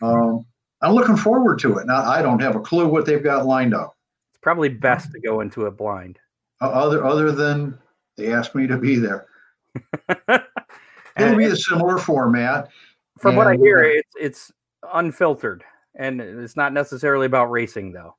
um, 0.00 0.46
I'm 0.82 0.94
looking 0.94 1.16
forward 1.16 1.58
to 1.60 1.78
it. 1.78 1.86
Now 1.86 2.02
I 2.02 2.22
don't 2.22 2.40
have 2.40 2.56
a 2.56 2.60
clue 2.60 2.88
what 2.88 3.06
they've 3.06 3.22
got 3.22 3.46
lined 3.46 3.74
up. 3.74 3.96
It's 4.30 4.40
probably 4.40 4.68
best 4.68 5.12
to 5.12 5.20
go 5.20 5.40
into 5.40 5.66
it 5.66 5.76
blind. 5.76 6.18
Uh, 6.60 6.68
other 6.70 7.04
other 7.04 7.32
than 7.32 7.78
they 8.16 8.32
asked 8.32 8.54
me 8.54 8.66
to 8.66 8.76
be 8.76 8.96
there. 8.96 9.26
It'll 11.18 11.36
be 11.36 11.44
a 11.44 11.56
similar 11.56 11.98
format. 11.98 12.70
from 13.18 13.36
what 13.36 13.46
I 13.46 13.56
hear, 13.56 13.84
uh, 13.84 13.88
it's 13.88 14.14
it's 14.18 14.52
unfiltered, 14.92 15.64
and 15.94 16.20
it's 16.20 16.56
not 16.56 16.72
necessarily 16.72 17.26
about 17.26 17.50
racing 17.50 17.92
though. 17.92 18.16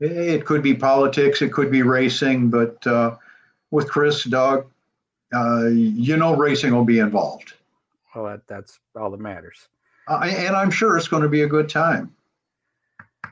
It 0.00 0.44
could 0.44 0.62
be 0.62 0.74
politics, 0.74 1.42
it 1.42 1.52
could 1.52 1.72
be 1.72 1.82
racing, 1.82 2.50
but 2.50 2.86
uh, 2.86 3.16
with 3.72 3.90
Chris, 3.90 4.22
Doug, 4.24 4.66
uh, 5.34 5.66
you 5.66 6.16
know, 6.16 6.36
racing 6.36 6.72
will 6.72 6.84
be 6.84 7.00
involved, 7.00 7.54
Well, 8.14 8.26
that, 8.26 8.46
that's 8.46 8.78
all 8.94 9.10
that 9.10 9.20
matters. 9.20 9.68
Uh, 10.08 10.20
and 10.24 10.56
I'm 10.56 10.70
sure 10.70 10.96
it's 10.96 11.08
going 11.08 11.22
to 11.22 11.28
be 11.28 11.42
a 11.42 11.46
good 11.46 11.68
time. 11.68 12.14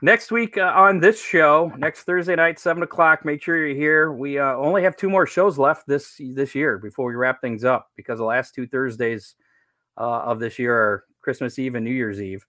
Next 0.01 0.31
week 0.31 0.57
uh, 0.57 0.73
on 0.75 0.99
this 0.99 1.19
show, 1.19 1.73
next 1.77 2.03
Thursday 2.03 2.35
night, 2.35 2.59
seven 2.59 2.83
o'clock. 2.83 3.25
Make 3.25 3.41
sure 3.41 3.57
you're 3.57 3.75
here. 3.75 4.11
We 4.11 4.37
uh, 4.37 4.53
only 4.53 4.83
have 4.83 4.95
two 4.95 5.09
more 5.09 5.25
shows 5.25 5.57
left 5.57 5.87
this 5.87 6.21
this 6.35 6.53
year 6.53 6.77
before 6.77 7.07
we 7.07 7.15
wrap 7.15 7.41
things 7.41 7.65
up 7.65 7.89
because 7.95 8.19
the 8.19 8.25
last 8.25 8.53
two 8.53 8.67
Thursdays 8.67 9.35
uh, 9.97 10.19
of 10.19 10.39
this 10.39 10.59
year 10.59 10.75
are 10.75 11.05
Christmas 11.21 11.57
Eve 11.57 11.73
and 11.73 11.83
New 11.83 11.91
Year's 11.91 12.21
Eve. 12.21 12.45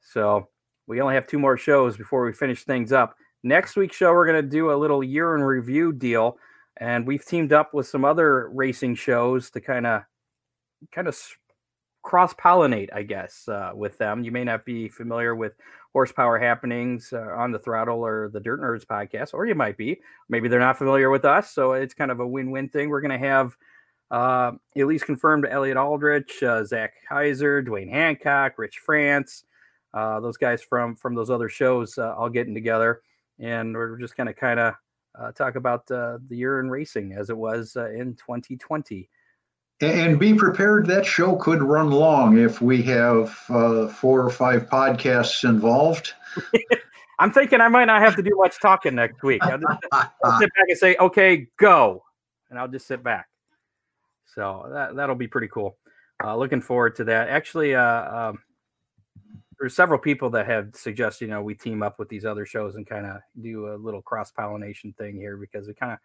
So 0.00 0.48
we 0.86 1.02
only 1.02 1.14
have 1.14 1.26
two 1.26 1.38
more 1.38 1.58
shows 1.58 1.98
before 1.98 2.24
we 2.24 2.32
finish 2.32 2.64
things 2.64 2.92
up. 2.92 3.14
Next 3.42 3.76
week's 3.76 3.96
show, 3.96 4.12
we're 4.12 4.26
going 4.26 4.42
to 4.42 4.48
do 4.48 4.72
a 4.72 4.74
little 4.74 5.04
year 5.04 5.36
in 5.36 5.42
review 5.42 5.92
deal, 5.92 6.38
and 6.78 7.06
we've 7.06 7.24
teamed 7.24 7.52
up 7.52 7.74
with 7.74 7.86
some 7.86 8.06
other 8.06 8.48
racing 8.48 8.94
shows 8.94 9.50
to 9.50 9.60
kind 9.60 9.86
of 9.86 10.02
kind 10.92 11.08
of 11.08 11.18
cross 12.06 12.32
pollinate, 12.34 12.88
I 12.94 13.02
guess, 13.02 13.48
uh, 13.48 13.72
with 13.74 13.98
them. 13.98 14.22
You 14.22 14.30
may 14.30 14.44
not 14.44 14.64
be 14.64 14.88
familiar 14.88 15.34
with 15.34 15.54
horsepower 15.92 16.38
happenings 16.38 17.12
uh, 17.12 17.34
on 17.36 17.50
the 17.50 17.58
throttle 17.58 18.06
or 18.06 18.30
the 18.32 18.38
dirt 18.38 18.60
nerds 18.60 18.86
podcast 18.86 19.34
or 19.34 19.44
you 19.44 19.56
might 19.56 19.76
be. 19.76 20.00
Maybe 20.28 20.48
they're 20.48 20.60
not 20.60 20.78
familiar 20.78 21.10
with 21.10 21.24
us 21.24 21.50
so 21.50 21.72
it's 21.72 21.94
kind 21.94 22.12
of 22.12 22.20
a 22.20 22.26
win-win 22.26 22.68
thing. 22.68 22.90
We're 22.90 23.00
going 23.00 23.20
to 23.20 23.26
have 23.26 23.56
uh, 24.12 24.52
at 24.76 24.86
least 24.86 25.04
confirmed 25.04 25.48
elliot 25.50 25.76
aldrich 25.76 26.40
uh, 26.44 26.62
zach 26.64 26.92
heiser 27.10 27.66
dwayne 27.66 27.90
hancock 27.90 28.56
rich 28.56 28.78
france 28.78 29.42
uh, 29.94 30.20
those 30.20 30.36
guys 30.36 30.62
from 30.62 30.94
from 30.94 31.16
those 31.16 31.28
other 31.28 31.48
shows 31.48 31.98
uh, 31.98 32.14
all 32.14 32.28
getting 32.28 32.54
together. 32.54 33.00
And 33.40 33.74
we're 33.74 33.98
just 33.98 34.16
going 34.16 34.28
to 34.28 34.34
kind 34.34 34.60
of 34.60 34.74
talk 35.34 35.56
about 35.56 35.88
the 35.88 36.20
year 36.30 36.60
in 36.60 36.70
racing 36.70 37.14
as 37.14 37.30
it 37.30 37.36
was 37.36 37.74
in 37.74 38.14
2020 38.14 39.08
And 39.80 40.18
be 40.18 40.32
prepared, 40.32 40.86
that 40.86 41.04
show 41.04 41.36
could 41.36 41.62
run 41.62 41.90
long 41.90 42.38
if 42.38 42.62
we 42.62 42.80
have 42.84 43.38
uh, 43.50 43.88
four 43.88 44.22
or 44.24 44.30
five 44.30 44.68
podcasts 44.70 45.48
involved. 45.48 46.12
i'm 47.18 47.32
thinking 47.32 47.62
i 47.62 47.68
might 47.68 47.86
not 47.86 48.02
have 48.02 48.14
to 48.14 48.22
do 48.22 48.32
much 48.36 48.60
talking 48.60 48.94
next 48.94 49.22
week 49.22 49.42
I'll 49.42 49.56
just- 49.58 49.84
I'll 49.92 50.38
sit 50.38 50.50
back 50.54 50.66
and 50.68 50.76
say, 50.78 50.96
okay, 51.00 51.46
go. 51.58 52.02
And 52.50 52.58
I'll 52.58 52.68
just 52.68 52.86
sit 52.86 53.02
back. 53.02 53.26
So 54.34 54.68
that, 54.70 54.96
that'll 54.96 55.14
be 55.16 55.26
pretty 55.26 55.48
cool. 55.48 55.76
uh, 56.22 56.36
looking 56.36 56.60
forward 56.60 56.94
to 56.96 57.04
that. 57.04 57.28
Actually, 57.28 57.74
uh, 57.74 58.14
um, 58.30 58.38
there's 59.58 59.74
several 59.74 59.98
people 59.98 60.28
that 60.30 60.46
have 60.46 60.74
suggested, 60.74 61.24
you 61.24 61.30
know, 61.30 61.42
we 61.42 61.54
team 61.54 61.82
up 61.82 61.98
with 61.98 62.08
these 62.10 62.26
other 62.26 62.44
shows 62.44 62.76
and 62.76 62.86
kind 62.86 63.06
of 63.06 63.16
do 63.40 63.72
a 63.72 63.76
little 63.76 64.02
cross 64.02 64.30
pollination 64.30 64.92
thing 64.98 65.16
here 65.16 65.38
because 65.38 65.68
it 65.68 65.78
kind 65.78 65.92
of, 65.92 65.98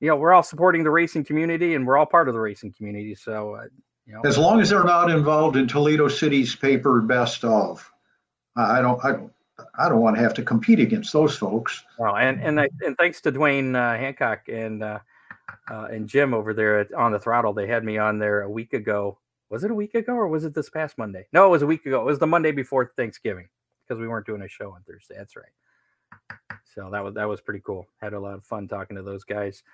you 0.00 0.08
know, 0.08 0.16
we're 0.16 0.32
all 0.32 0.42
supporting 0.42 0.84
the 0.84 0.90
racing 0.90 1.24
community 1.24 1.74
and 1.74 1.86
we're 1.86 1.96
all 1.96 2.06
part 2.06 2.28
of 2.28 2.34
the 2.34 2.40
racing 2.40 2.72
community. 2.72 3.14
So, 3.14 3.54
uh, 3.54 3.64
you 4.06 4.14
know, 4.14 4.20
As 4.24 4.38
long 4.38 4.60
as 4.60 4.70
they're 4.70 4.84
not 4.84 5.10
involved 5.10 5.56
in 5.56 5.66
Toledo 5.68 6.08
City's 6.08 6.54
paper 6.56 7.00
best 7.00 7.44
of, 7.44 7.90
I 8.56 8.80
don't, 8.80 9.04
I, 9.04 9.12
don't- 9.12 9.32
I 9.76 9.88
don't 9.88 10.00
want 10.00 10.14
to 10.16 10.22
have 10.22 10.34
to 10.34 10.42
compete 10.44 10.78
against 10.78 11.12
those 11.12 11.36
folks. 11.36 11.84
well, 11.98 12.16
and 12.16 12.40
and 12.40 12.60
I, 12.60 12.68
and 12.80 12.96
thanks 12.96 13.20
to 13.22 13.32
Dwayne 13.32 13.74
uh, 13.74 13.98
Hancock 13.98 14.48
and 14.48 14.84
uh, 14.84 15.00
uh, 15.68 15.88
and 15.90 16.08
Jim 16.08 16.32
over 16.32 16.54
there 16.54 16.78
at, 16.78 16.94
on 16.94 17.10
the 17.10 17.18
throttle, 17.18 17.52
they 17.52 17.66
had 17.66 17.82
me 17.84 17.98
on 17.98 18.20
there 18.20 18.42
a 18.42 18.48
week 18.50 18.72
ago. 18.72 19.18
Was 19.50 19.64
it 19.64 19.72
a 19.72 19.74
week 19.74 19.96
ago 19.96 20.12
or 20.14 20.28
was 20.28 20.44
it 20.44 20.54
this 20.54 20.70
past 20.70 20.96
Monday? 20.96 21.26
No, 21.32 21.44
it 21.46 21.50
was 21.50 21.62
a 21.62 21.66
week 21.66 21.84
ago. 21.86 22.00
It 22.00 22.04
was 22.04 22.20
the 22.20 22.26
Monday 22.26 22.52
before 22.52 22.92
Thanksgiving 22.96 23.48
because 23.82 24.00
we 24.00 24.06
weren't 24.06 24.26
doing 24.26 24.42
a 24.42 24.48
show 24.48 24.70
on 24.70 24.82
Thursday. 24.86 25.16
That's 25.18 25.34
right. 25.34 25.46
So 26.74 26.90
that 26.92 27.02
was 27.02 27.14
that 27.14 27.28
was 27.28 27.40
pretty 27.40 27.60
cool. 27.64 27.88
Had 28.00 28.12
a 28.12 28.20
lot 28.20 28.34
of 28.34 28.44
fun 28.44 28.68
talking 28.68 28.96
to 28.96 29.02
those 29.02 29.24
guys. 29.24 29.64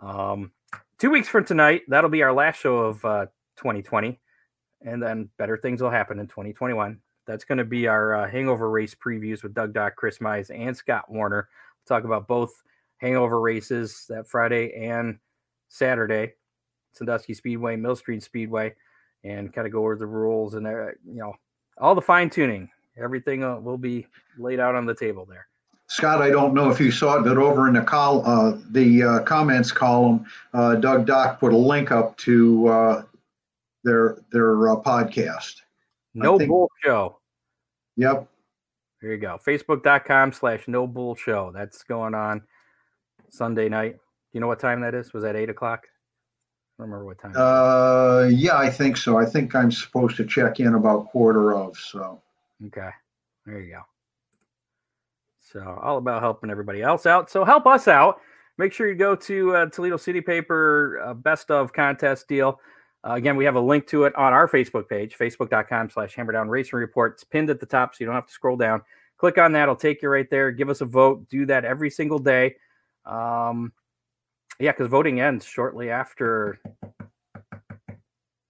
Um, 0.00 0.52
two 0.98 1.10
weeks 1.10 1.28
from 1.28 1.44
tonight, 1.44 1.82
that'll 1.88 2.10
be 2.10 2.22
our 2.22 2.32
last 2.32 2.60
show 2.60 2.78
of 2.78 3.04
uh, 3.04 3.26
2020, 3.56 4.18
and 4.82 5.02
then 5.02 5.28
better 5.38 5.56
things 5.56 5.82
will 5.82 5.90
happen 5.90 6.18
in 6.18 6.26
2021. 6.26 6.98
That's 7.26 7.44
going 7.44 7.58
to 7.58 7.64
be 7.64 7.86
our 7.86 8.14
uh, 8.14 8.30
hangover 8.30 8.70
race 8.70 8.94
previews 8.94 9.42
with 9.42 9.54
Doug 9.54 9.72
Dock, 9.72 9.94
Chris 9.96 10.18
Mize, 10.18 10.50
and 10.50 10.76
Scott 10.76 11.10
Warner. 11.10 11.48
We'll 11.88 11.96
talk 11.98 12.04
about 12.04 12.26
both 12.26 12.50
hangover 12.98 13.40
races 13.40 14.06
that 14.08 14.26
Friday 14.26 14.72
and 14.74 15.18
Saturday, 15.68 16.34
Sandusky 16.92 17.34
Speedway, 17.34 17.76
Millstream 17.76 18.20
Speedway, 18.20 18.74
and 19.22 19.52
kind 19.52 19.66
of 19.66 19.72
go 19.72 19.80
over 19.80 19.96
the 19.96 20.06
rules 20.06 20.54
and 20.54 20.66
uh, 20.66 20.86
you 21.06 21.20
know 21.20 21.34
all 21.78 21.94
the 21.94 22.02
fine 22.02 22.30
tuning. 22.30 22.68
Everything 22.98 23.44
uh, 23.44 23.56
will 23.56 23.78
be 23.78 24.06
laid 24.38 24.60
out 24.60 24.74
on 24.74 24.86
the 24.86 24.94
table 24.94 25.24
there. 25.24 25.46
Scott, 25.90 26.22
I 26.22 26.30
don't 26.30 26.54
know 26.54 26.70
if 26.70 26.78
you 26.78 26.92
saw 26.92 27.18
it, 27.18 27.24
but 27.24 27.36
over 27.36 27.66
in 27.66 27.74
the 27.74 27.80
col, 27.82 28.24
uh, 28.24 28.56
the 28.70 29.02
uh, 29.02 29.18
comments 29.24 29.72
column, 29.72 30.24
uh, 30.54 30.76
Doug 30.76 31.04
Dock 31.04 31.40
put 31.40 31.52
a 31.52 31.56
link 31.56 31.90
up 31.90 32.16
to 32.18 32.68
uh, 32.68 33.02
their 33.82 34.18
their 34.30 34.68
uh, 34.68 34.76
podcast. 34.76 35.62
No 36.14 36.38
think- 36.38 36.48
Bull 36.48 36.70
Show. 36.84 37.18
Yep, 37.96 38.28
There 39.02 39.10
you 39.12 39.18
go. 39.18 39.38
Facebook.com 39.44 40.32
slash 40.32 40.68
no 40.68 40.86
bull 40.86 41.16
show. 41.16 41.50
That's 41.52 41.82
going 41.82 42.14
on 42.14 42.42
Sunday 43.28 43.68
night. 43.68 43.94
Do 43.94 43.98
you 44.34 44.40
know 44.40 44.46
what 44.46 44.60
time 44.60 44.80
that 44.82 44.94
is? 44.94 45.12
Was 45.12 45.24
that 45.24 45.34
eight 45.34 45.50
o'clock? 45.50 45.86
I 46.78 46.82
don't 46.84 46.90
remember 46.90 47.04
what 47.04 47.18
time. 47.18 47.32
uh, 47.36 48.28
yeah, 48.28 48.56
I 48.56 48.70
think 48.70 48.96
so. 48.96 49.18
I 49.18 49.26
think 49.26 49.56
I'm 49.56 49.72
supposed 49.72 50.16
to 50.18 50.24
check 50.24 50.60
in 50.60 50.74
about 50.74 51.08
quarter 51.08 51.52
of. 51.52 51.76
So 51.76 52.22
Okay. 52.68 52.90
There 53.44 53.58
you 53.60 53.72
go. 53.72 53.80
So 55.52 55.78
all 55.82 55.98
about 55.98 56.22
helping 56.22 56.50
everybody 56.50 56.82
else 56.82 57.06
out. 57.06 57.30
So 57.30 57.44
help 57.44 57.66
us 57.66 57.88
out. 57.88 58.20
Make 58.58 58.72
sure 58.72 58.88
you 58.88 58.94
go 58.94 59.16
to 59.16 59.56
uh, 59.56 59.66
Toledo 59.66 59.96
City 59.96 60.20
Paper 60.20 61.02
uh, 61.04 61.14
Best 61.14 61.50
of 61.50 61.72
Contest 61.72 62.28
deal. 62.28 62.60
Uh, 63.06 63.14
again, 63.14 63.36
we 63.36 63.44
have 63.46 63.54
a 63.54 63.60
link 63.60 63.86
to 63.86 64.04
it 64.04 64.14
on 64.14 64.32
our 64.32 64.46
Facebook 64.46 64.88
page, 64.88 65.16
facebook.com 65.16 65.88
slash 65.88 66.14
hammerdown 66.14 66.48
racing 66.48 66.78
report. 66.78 67.14
It's 67.14 67.24
pinned 67.24 67.48
at 67.48 67.58
the 67.58 67.66
top, 67.66 67.94
so 67.94 67.98
you 68.00 68.06
don't 68.06 68.14
have 68.14 68.26
to 68.26 68.32
scroll 68.32 68.56
down. 68.56 68.82
Click 69.16 69.38
on 69.38 69.52
that. 69.52 69.64
It'll 69.64 69.76
take 69.76 70.02
you 70.02 70.10
right 70.10 70.28
there. 70.28 70.50
Give 70.50 70.68
us 70.68 70.82
a 70.82 70.84
vote. 70.84 71.28
Do 71.28 71.46
that 71.46 71.64
every 71.64 71.90
single 71.90 72.18
day. 72.18 72.56
Um, 73.06 73.72
yeah, 74.58 74.72
because 74.72 74.88
voting 74.88 75.20
ends 75.20 75.46
shortly 75.46 75.90
after. 75.90 76.58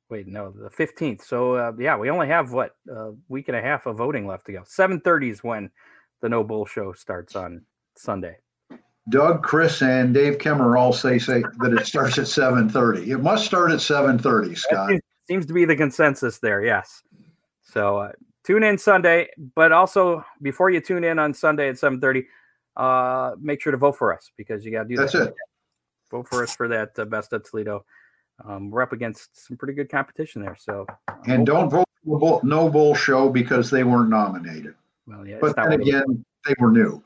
Wait, 0.08 0.26
no, 0.26 0.50
the 0.50 0.68
15th. 0.70 1.22
So, 1.22 1.54
uh, 1.54 1.72
yeah, 1.78 1.96
we 1.96 2.10
only 2.10 2.26
have 2.26 2.52
what 2.52 2.74
a 2.92 3.12
week 3.28 3.46
and 3.46 3.56
a 3.56 3.62
half 3.62 3.86
of 3.86 3.96
voting 3.96 4.26
left 4.26 4.46
to 4.46 4.52
go. 4.52 4.62
7:30 4.64 5.30
is 5.30 5.44
when 5.44 5.70
the 6.20 6.28
No 6.28 6.44
Bull 6.44 6.66
Show 6.66 6.92
starts 6.92 7.36
on 7.36 7.62
Sunday. 7.96 8.36
Doug, 9.08 9.42
Chris, 9.42 9.82
and 9.82 10.14
Dave 10.14 10.38
Kemmer 10.38 10.78
all 10.78 10.92
say 10.92 11.18
say 11.18 11.42
that 11.58 11.72
it 11.72 11.86
starts 11.86 12.18
at 12.18 12.26
7:30. 12.26 13.08
It 13.08 13.18
must 13.18 13.44
start 13.44 13.70
at 13.72 13.78
7:30, 13.80 14.56
Scott. 14.56 14.88
seems, 14.90 15.00
seems 15.26 15.46
to 15.46 15.52
be 15.52 15.64
the 15.64 15.74
consensus 15.76 16.38
there. 16.38 16.62
Yes. 16.64 17.02
So 17.62 17.98
uh, 17.98 18.12
tune 18.44 18.62
in 18.62 18.78
Sunday, 18.78 19.28
but 19.54 19.72
also 19.72 20.24
before 20.42 20.70
you 20.70 20.80
tune 20.80 21.02
in 21.04 21.18
on 21.18 21.32
Sunday 21.34 21.68
at 21.70 21.76
7:30, 21.76 22.26
uh, 22.76 23.34
make 23.40 23.60
sure 23.60 23.72
to 23.72 23.78
vote 23.78 23.96
for 23.96 24.14
us 24.14 24.30
because 24.36 24.64
you 24.64 24.70
got 24.70 24.82
to 24.84 24.88
do 24.88 24.96
That's 24.96 25.12
that. 25.12 25.28
it. 25.28 25.34
Vote 26.10 26.28
for 26.28 26.42
us 26.42 26.54
for 26.54 26.68
that 26.68 26.90
uh, 26.98 27.04
best 27.04 27.32
of 27.32 27.48
Toledo. 27.48 27.84
Um, 28.44 28.70
we're 28.70 28.82
up 28.82 28.92
against 28.92 29.46
some 29.46 29.56
pretty 29.56 29.74
good 29.74 29.90
competition 29.90 30.42
there. 30.42 30.56
So, 30.58 30.86
And 31.26 31.46
don't 31.46 31.68
vote 31.70 31.86
for 32.04 32.14
the 32.14 32.18
Bull- 32.18 32.40
No 32.42 32.68
Bull 32.70 32.94
Show 32.94 33.28
because 33.28 33.70
they 33.70 33.84
weren't 33.84 34.08
nominated. 34.08 34.74
Well, 35.10 35.26
yeah, 35.26 35.38
But 35.40 35.56
then 35.56 35.64
one 35.64 35.72
of 35.74 35.80
those- 35.80 35.88
again, 35.88 36.24
they 36.46 36.54
were 36.58 36.70
new. 36.70 37.02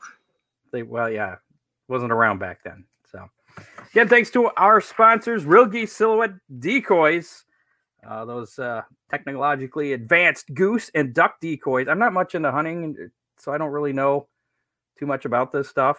they 0.71 0.83
well 0.83 1.09
yeah 1.09 1.35
wasn't 1.89 2.11
around 2.11 2.39
back 2.39 2.59
then 2.63 2.85
so. 3.11 3.29
Again 3.91 4.07
thanks 4.07 4.29
to 4.31 4.49
our 4.57 4.79
sponsors 4.81 5.45
real 5.45 5.65
geese 5.65 5.91
silhouette 5.93 6.33
decoys 6.59 7.43
uh, 8.07 8.23
those 8.25 8.57
uh, 8.59 8.81
technologically 9.09 9.93
advanced 9.93 10.53
goose 10.53 10.91
and 10.93 11.13
duck 11.13 11.39
decoys. 11.41 11.87
I'm 11.87 11.97
not 11.99 12.13
much 12.13 12.35
into 12.35 12.51
hunting 12.51 13.09
so 13.37 13.51
i 13.51 13.57
don't 13.57 13.71
really 13.71 13.93
know 13.93 14.27
too 14.97 15.05
much 15.05 15.25
about 15.25 15.51
this 15.51 15.67
stuff 15.67 15.97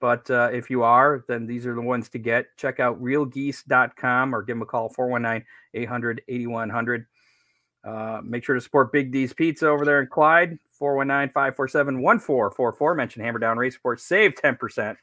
but 0.00 0.30
uh, 0.30 0.50
if 0.52 0.68
you 0.68 0.82
are 0.82 1.24
then 1.28 1.46
these 1.46 1.66
are 1.66 1.74
the 1.74 1.80
ones 1.80 2.10
to 2.10 2.18
get. 2.18 2.46
Check 2.58 2.80
out 2.80 3.00
realgeese.com 3.02 4.34
or 4.34 4.42
give 4.42 4.56
them 4.56 4.62
a 4.62 4.66
call 4.66 4.90
419-800-8100 5.74 7.06
uh, 7.86 8.20
make 8.24 8.44
sure 8.44 8.56
to 8.56 8.60
support 8.60 8.92
Big 8.92 9.12
D's 9.12 9.32
Pizza 9.32 9.68
over 9.68 9.84
there 9.84 10.00
in 10.00 10.08
Clyde, 10.08 10.58
419-547-1444. 10.80 12.96
Mention 12.96 13.22
Hammer 13.22 13.38
Down 13.38 13.58
Race 13.58 13.74
Support, 13.74 14.00
save 14.00 14.34
10%. 14.34 14.96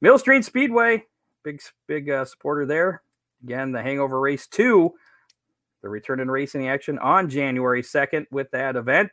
Millstream 0.00 0.42
Speedway, 0.42 1.04
big 1.44 1.60
big 1.86 2.10
uh, 2.10 2.24
supporter 2.24 2.66
there. 2.66 3.02
Again, 3.44 3.72
the 3.72 3.82
Hangover 3.82 4.18
Race 4.18 4.46
2, 4.46 4.90
the 5.82 5.88
return 5.88 6.20
in 6.20 6.30
racing 6.30 6.68
action 6.68 6.98
on 6.98 7.28
January 7.28 7.82
2nd 7.82 8.26
with 8.30 8.50
that 8.52 8.76
event. 8.76 9.10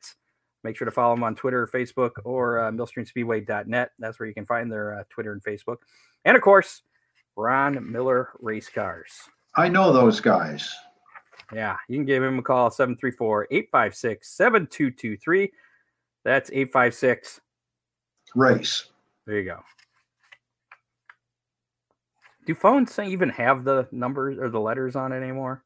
Make 0.64 0.78
sure 0.78 0.86
to 0.86 0.92
follow 0.92 1.16
them 1.16 1.24
on 1.24 1.36
Twitter, 1.36 1.68
Facebook, 1.68 2.12
or 2.24 2.60
uh, 2.60 2.72
millstreamspeedway.net. 2.72 3.92
That's 4.00 4.20
where 4.20 4.28
you 4.28 4.34
can 4.34 4.46
find 4.46 4.72
their 4.72 5.00
uh, 5.00 5.04
Twitter 5.10 5.32
and 5.32 5.44
Facebook. 5.44 5.78
And 6.26 6.36
of 6.36 6.44
course, 6.44 6.82
Ron 7.36 7.92
Miller 7.92 8.30
Race 8.40 8.70
Cars. 8.70 9.12
I 9.56 9.68
know 9.68 9.94
those 9.94 10.20
guys. 10.20 10.72
Yeah, 11.54 11.78
you 11.88 11.98
can 11.98 12.06
give 12.06 12.24
him 12.24 12.40
a 12.40 12.42
call 12.42 12.70
734 12.70 13.48
856 13.50 14.30
7223. 14.30 15.52
That's 16.24 16.50
856. 16.52 17.42
Race. 18.36 18.86
There 19.26 19.40
you 19.40 19.46
go. 19.46 19.60
Do 22.46 22.56
phones 22.56 22.98
even 23.00 23.30
have 23.30 23.64
the 23.64 23.88
numbers 23.92 24.38
or 24.38 24.50
the 24.50 24.60
letters 24.60 24.96
on 24.96 25.12
it 25.12 25.18
anymore? 25.18 25.64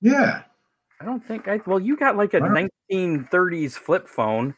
Yeah. 0.00 0.42
I 1.00 1.04
don't 1.04 1.24
think 1.24 1.46
I. 1.48 1.60
Well, 1.66 1.78
you 1.78 1.96
got 1.96 2.16
like 2.16 2.34
a 2.34 2.40
1930s 2.40 3.72
flip 3.72 4.08
phone. 4.08 4.54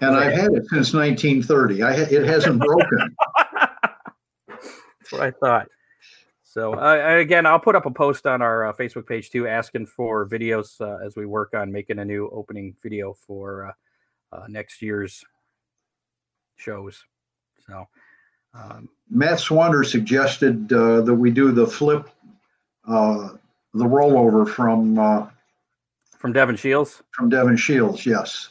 And 0.00 0.14
I've 0.14 0.32
had 0.32 0.52
it 0.52 0.64
since 0.68 0.92
1930. 0.92 1.82
I 1.82 1.92
it 1.92 2.26
hasn't 2.26 2.60
broken. 2.60 3.16
That's 4.48 5.10
what 5.10 5.22
I 5.22 5.30
thought. 5.30 5.68
So 6.56 6.72
uh, 6.72 7.18
again, 7.18 7.44
I'll 7.44 7.60
put 7.60 7.76
up 7.76 7.84
a 7.84 7.90
post 7.90 8.26
on 8.26 8.40
our 8.40 8.68
uh, 8.68 8.72
Facebook 8.72 9.06
page 9.06 9.28
too, 9.28 9.46
asking 9.46 9.84
for 9.84 10.26
videos 10.26 10.80
uh, 10.80 11.04
as 11.04 11.14
we 11.14 11.26
work 11.26 11.52
on 11.52 11.70
making 11.70 11.98
a 11.98 12.04
new 12.04 12.30
opening 12.32 12.74
video 12.82 13.12
for 13.12 13.66
uh, 14.32 14.34
uh, 14.34 14.46
next 14.48 14.80
year's 14.80 15.22
shows. 16.56 17.04
So, 17.66 17.86
um, 18.54 18.88
Matt 19.10 19.38
Swander 19.38 19.84
suggested 19.84 20.72
uh, 20.72 21.02
that 21.02 21.14
we 21.14 21.30
do 21.30 21.52
the 21.52 21.66
flip, 21.66 22.08
uh, 22.88 23.34
the 23.74 23.84
rollover 23.84 24.48
from 24.48 24.98
uh, 24.98 25.26
from 26.16 26.32
Devin 26.32 26.56
Shields, 26.56 27.02
from 27.10 27.28
Devin 27.28 27.58
Shields. 27.58 28.06
Yes, 28.06 28.48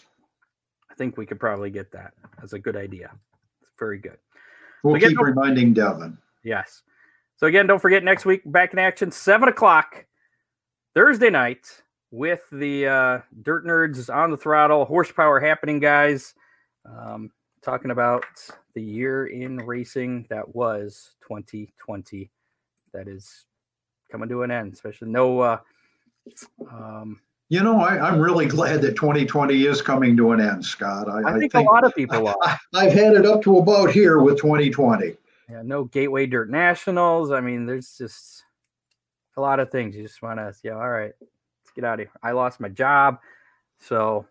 I 0.92 0.94
think 0.94 1.18
we 1.18 1.26
could 1.26 1.40
probably 1.40 1.72
get 1.72 1.92
that. 1.94 2.14
That's 2.38 2.54
a 2.54 2.60
good 2.60 2.76
idea. 2.76 3.10
It's 3.64 3.72
very 3.80 3.98
good. 3.98 4.20
we'll 4.84 5.02
So 5.02 5.08
keep 5.08 5.18
no- 5.18 5.24
reminding 5.24 5.74
Devin. 5.74 6.20
Yes. 6.44 6.84
So 7.38 7.48
again, 7.48 7.68
don't 7.68 7.82
forget 7.82 8.04
next 8.04 8.26
week 8.26 8.42
back 8.46 8.74
in 8.74 8.80
action, 8.80 9.12
seven 9.12 9.50
o'clock 9.50 10.06
Thursday 10.94 11.30
night 11.30 11.68
with 12.12 12.42
the 12.52 12.88
uh, 12.88 13.20
Dirt 13.42 13.66
Nerds 13.66 14.14
on 14.14 14.32
the 14.32 14.38
throttle, 14.38 14.86
horsepower 14.86 15.40
happening, 15.40 15.80
guys. 15.80 16.34
Um, 16.86 17.32
talking 17.62 17.92
about 17.92 18.24
the 18.74 18.82
year 18.82 19.28
in 19.28 19.58
racing 19.58 20.26
that 20.30 20.56
was 20.56 21.16
2020. 21.28 22.32
That 22.94 23.08
is 23.10 23.46
coming 24.10 24.30
to 24.30 24.44
an 24.44 24.52
end. 24.52 24.74
Especially 24.74 25.10
no. 25.10 25.42
Uh, 25.42 25.58
um, 26.72 27.20
You 27.50 27.64
know, 27.64 27.82
I, 27.82 28.00
I'm 28.00 28.20
really 28.20 28.46
glad 28.46 28.82
that 28.84 28.96
2020 28.96 29.66
is 29.66 29.82
coming 29.82 30.16
to 30.16 30.32
an 30.32 30.40
end, 30.40 30.64
Scott. 30.64 31.10
I, 31.10 31.36
I 31.36 31.40
think 31.40 31.54
a 31.54 31.62
lot 31.62 31.84
of 31.84 31.94
people 31.94 32.28
are. 32.28 32.38
I, 32.42 32.58
I've 32.76 32.94
had 32.94 33.14
it 33.14 33.26
up 33.26 33.42
to 33.44 33.58
about 33.58 33.92
here 33.92 34.20
with 34.20 34.38
2020. 34.38 35.18
Yeah, 35.50 35.62
no 35.64 35.84
Gateway 35.86 36.26
Dirt 36.26 36.50
Nationals. 36.50 37.32
I 37.32 37.40
mean, 37.40 37.66
there's 37.66 37.98
just 37.98 38.44
a 39.38 39.42
lot 39.42 39.60
of 39.60 39.70
things. 39.70 39.96
You 39.96 40.04
just 40.04 40.22
want 40.22 40.40
to, 40.40 40.54
yeah, 40.64 40.74
all 40.74 40.90
right, 40.90 41.14
let's 41.20 41.72
get 41.76 41.84
out 41.84 41.96
of 41.96 42.08
here. 42.08 42.12
I 42.24 42.32
lost 42.32 42.60
my 42.60 42.70
job, 42.70 43.20
so 43.80 44.26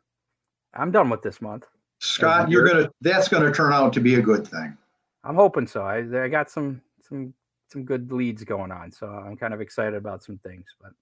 I'm 0.74 0.90
done 0.90 1.10
with 1.10 1.22
this 1.22 1.40
month. 1.40 1.66
Scott, 2.00 2.50
you're 2.50 2.66
gonna 2.66 2.90
that's 3.00 3.28
gonna 3.28 3.52
turn 3.52 3.72
out 3.72 3.92
to 3.94 4.00
be 4.00 4.16
a 4.16 4.22
good 4.22 4.46
thing. 4.46 4.76
I'm 5.22 5.36
hoping 5.36 5.66
so. 5.66 5.82
I 5.82 5.98
I 6.24 6.28
got 6.28 6.50
some 6.50 6.82
some 7.00 7.32
some 7.68 7.84
good 7.84 8.12
leads 8.12 8.44
going 8.44 8.72
on, 8.72 8.92
so 8.92 9.06
I'm 9.06 9.36
kind 9.36 9.54
of 9.54 9.60
excited 9.60 9.94
about 9.94 10.22
some 10.22 10.38
things. 10.38 10.66
But 10.82 10.92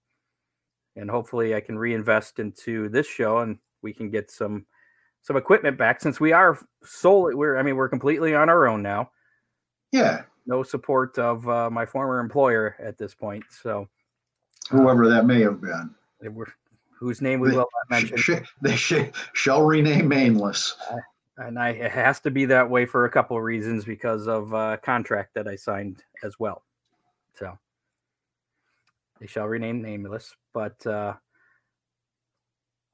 and 0.94 1.10
hopefully 1.10 1.54
I 1.54 1.60
can 1.60 1.78
reinvest 1.78 2.38
into 2.38 2.88
this 2.88 3.06
show 3.06 3.38
and 3.38 3.58
we 3.82 3.92
can 3.92 4.10
get 4.10 4.30
some 4.30 4.66
some 5.22 5.36
equipment 5.36 5.78
back 5.78 6.00
since 6.00 6.20
we 6.20 6.32
are 6.32 6.58
solely 6.82 7.34
we're 7.34 7.56
I 7.56 7.62
mean 7.62 7.76
we're 7.76 7.88
completely 7.88 8.34
on 8.34 8.48
our 8.48 8.68
own 8.68 8.82
now. 8.82 9.10
Yeah, 9.92 10.22
No 10.46 10.62
support 10.62 11.18
of 11.18 11.48
uh, 11.48 11.70
my 11.70 11.86
former 11.86 12.18
employer 12.18 12.76
at 12.78 12.98
this 12.98 13.14
point. 13.14 13.44
So 13.50 13.88
whoever 14.70 15.08
that 15.08 15.26
may 15.26 15.40
have 15.42 15.60
been. 15.60 15.94
they 16.20 16.28
were 16.28 16.48
whose 16.98 17.20
name 17.20 17.40
we 17.40 17.50
will 17.50 17.58
not 17.90 18.00
mention. 18.00 18.16
Sh- 18.16 18.30
they 18.60 18.76
sh- 18.76 19.10
shall 19.34 19.62
rename 19.62 20.08
nameless. 20.08 20.76
and 21.36 21.58
I 21.58 21.70
it 21.70 21.90
has 21.90 22.20
to 22.20 22.30
be 22.30 22.44
that 22.46 22.68
way 22.68 22.86
for 22.86 23.04
a 23.04 23.10
couple 23.10 23.36
of 23.36 23.42
reasons 23.42 23.84
because 23.84 24.28
of 24.28 24.54
uh, 24.54 24.76
contract 24.82 25.34
that 25.34 25.46
I 25.46 25.56
signed 25.56 26.02
as 26.22 26.38
well. 26.38 26.62
So 27.34 27.58
they 29.20 29.26
shall 29.26 29.46
rename 29.46 29.82
nameless, 29.82 30.34
but 30.52 30.86
uh, 30.86 31.14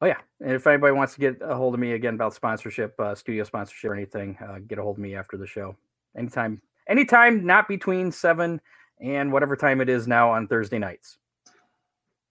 oh 0.01 0.07
yeah, 0.07 0.19
and 0.41 0.53
if 0.53 0.67
anybody 0.67 0.93
wants 0.93 1.15
to 1.15 1.21
get 1.21 1.39
a 1.43 1.55
hold 1.55 1.75
of 1.75 1.81
me 1.81 1.93
again 1.93 2.15
about 2.15 2.35
sponsorship, 2.35 2.99
uh, 2.99 3.15
studio 3.15 3.45
sponsorship 3.45 3.91
or 3.91 3.95
anything, 3.95 4.37
uh, 4.41 4.59
get 4.67 4.79
a 4.79 4.83
hold 4.83 4.97
of 4.97 5.03
me 5.03 5.15
after 5.15 5.37
the 5.37 5.47
show. 5.47 5.77
Anytime, 6.17 6.61
anytime, 6.89 7.45
not 7.45 7.69
between 7.69 8.11
seven 8.11 8.61
and 9.01 9.33
whatever 9.33 9.57
time 9.57 9.81
it 9.81 9.89
is 9.89 10.09
now 10.09 10.31
on 10.31 10.49
Thursday 10.49 10.79
nights. 10.79 11.19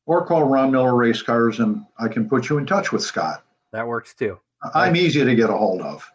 Or 0.05 0.25
call 0.25 0.43
Ron 0.43 0.71
Miller 0.71 0.95
Race 0.95 1.21
Cars 1.21 1.59
and 1.59 1.85
I 1.99 2.07
can 2.07 2.27
put 2.27 2.49
you 2.49 2.57
in 2.57 2.65
touch 2.65 2.91
with 2.91 3.01
Scott. 3.01 3.43
That 3.71 3.87
works 3.87 4.13
too. 4.13 4.39
I'm 4.73 4.95
easy 4.95 5.23
to 5.23 5.35
get 5.35 5.49
a 5.49 5.57
hold 5.57 5.81
of. 5.81 6.09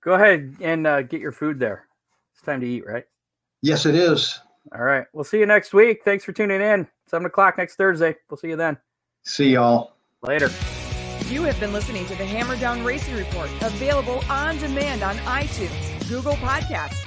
Go 0.00 0.14
ahead 0.14 0.56
and 0.60 0.86
uh, 0.86 1.02
get 1.02 1.20
your 1.20 1.32
food 1.32 1.58
there. 1.58 1.86
It's 2.34 2.42
time 2.42 2.60
to 2.60 2.66
eat, 2.66 2.86
right? 2.86 3.04
Yes, 3.60 3.86
it 3.86 3.94
is. 3.94 4.40
All 4.74 4.82
right. 4.82 5.06
We'll 5.12 5.24
see 5.24 5.38
you 5.38 5.46
next 5.46 5.74
week. 5.74 6.02
Thanks 6.04 6.24
for 6.24 6.32
tuning 6.32 6.60
in. 6.60 6.88
Seven 7.06 7.26
o'clock 7.26 7.58
next 7.58 7.76
Thursday. 7.76 8.16
We'll 8.30 8.38
see 8.38 8.48
you 8.48 8.56
then. 8.56 8.78
See 9.24 9.50
y'all. 9.50 9.94
Later. 10.22 10.50
You 11.28 11.42
have 11.44 11.58
been 11.60 11.72
listening 11.72 12.06
to 12.06 12.14
the 12.16 12.26
Hammer 12.26 12.56
Down 12.56 12.84
Racing 12.84 13.16
Report, 13.16 13.50
available 13.62 14.22
on 14.28 14.58
demand 14.58 15.02
on 15.02 15.16
iTunes, 15.18 16.08
Google 16.08 16.34
Podcasts, 16.34 17.06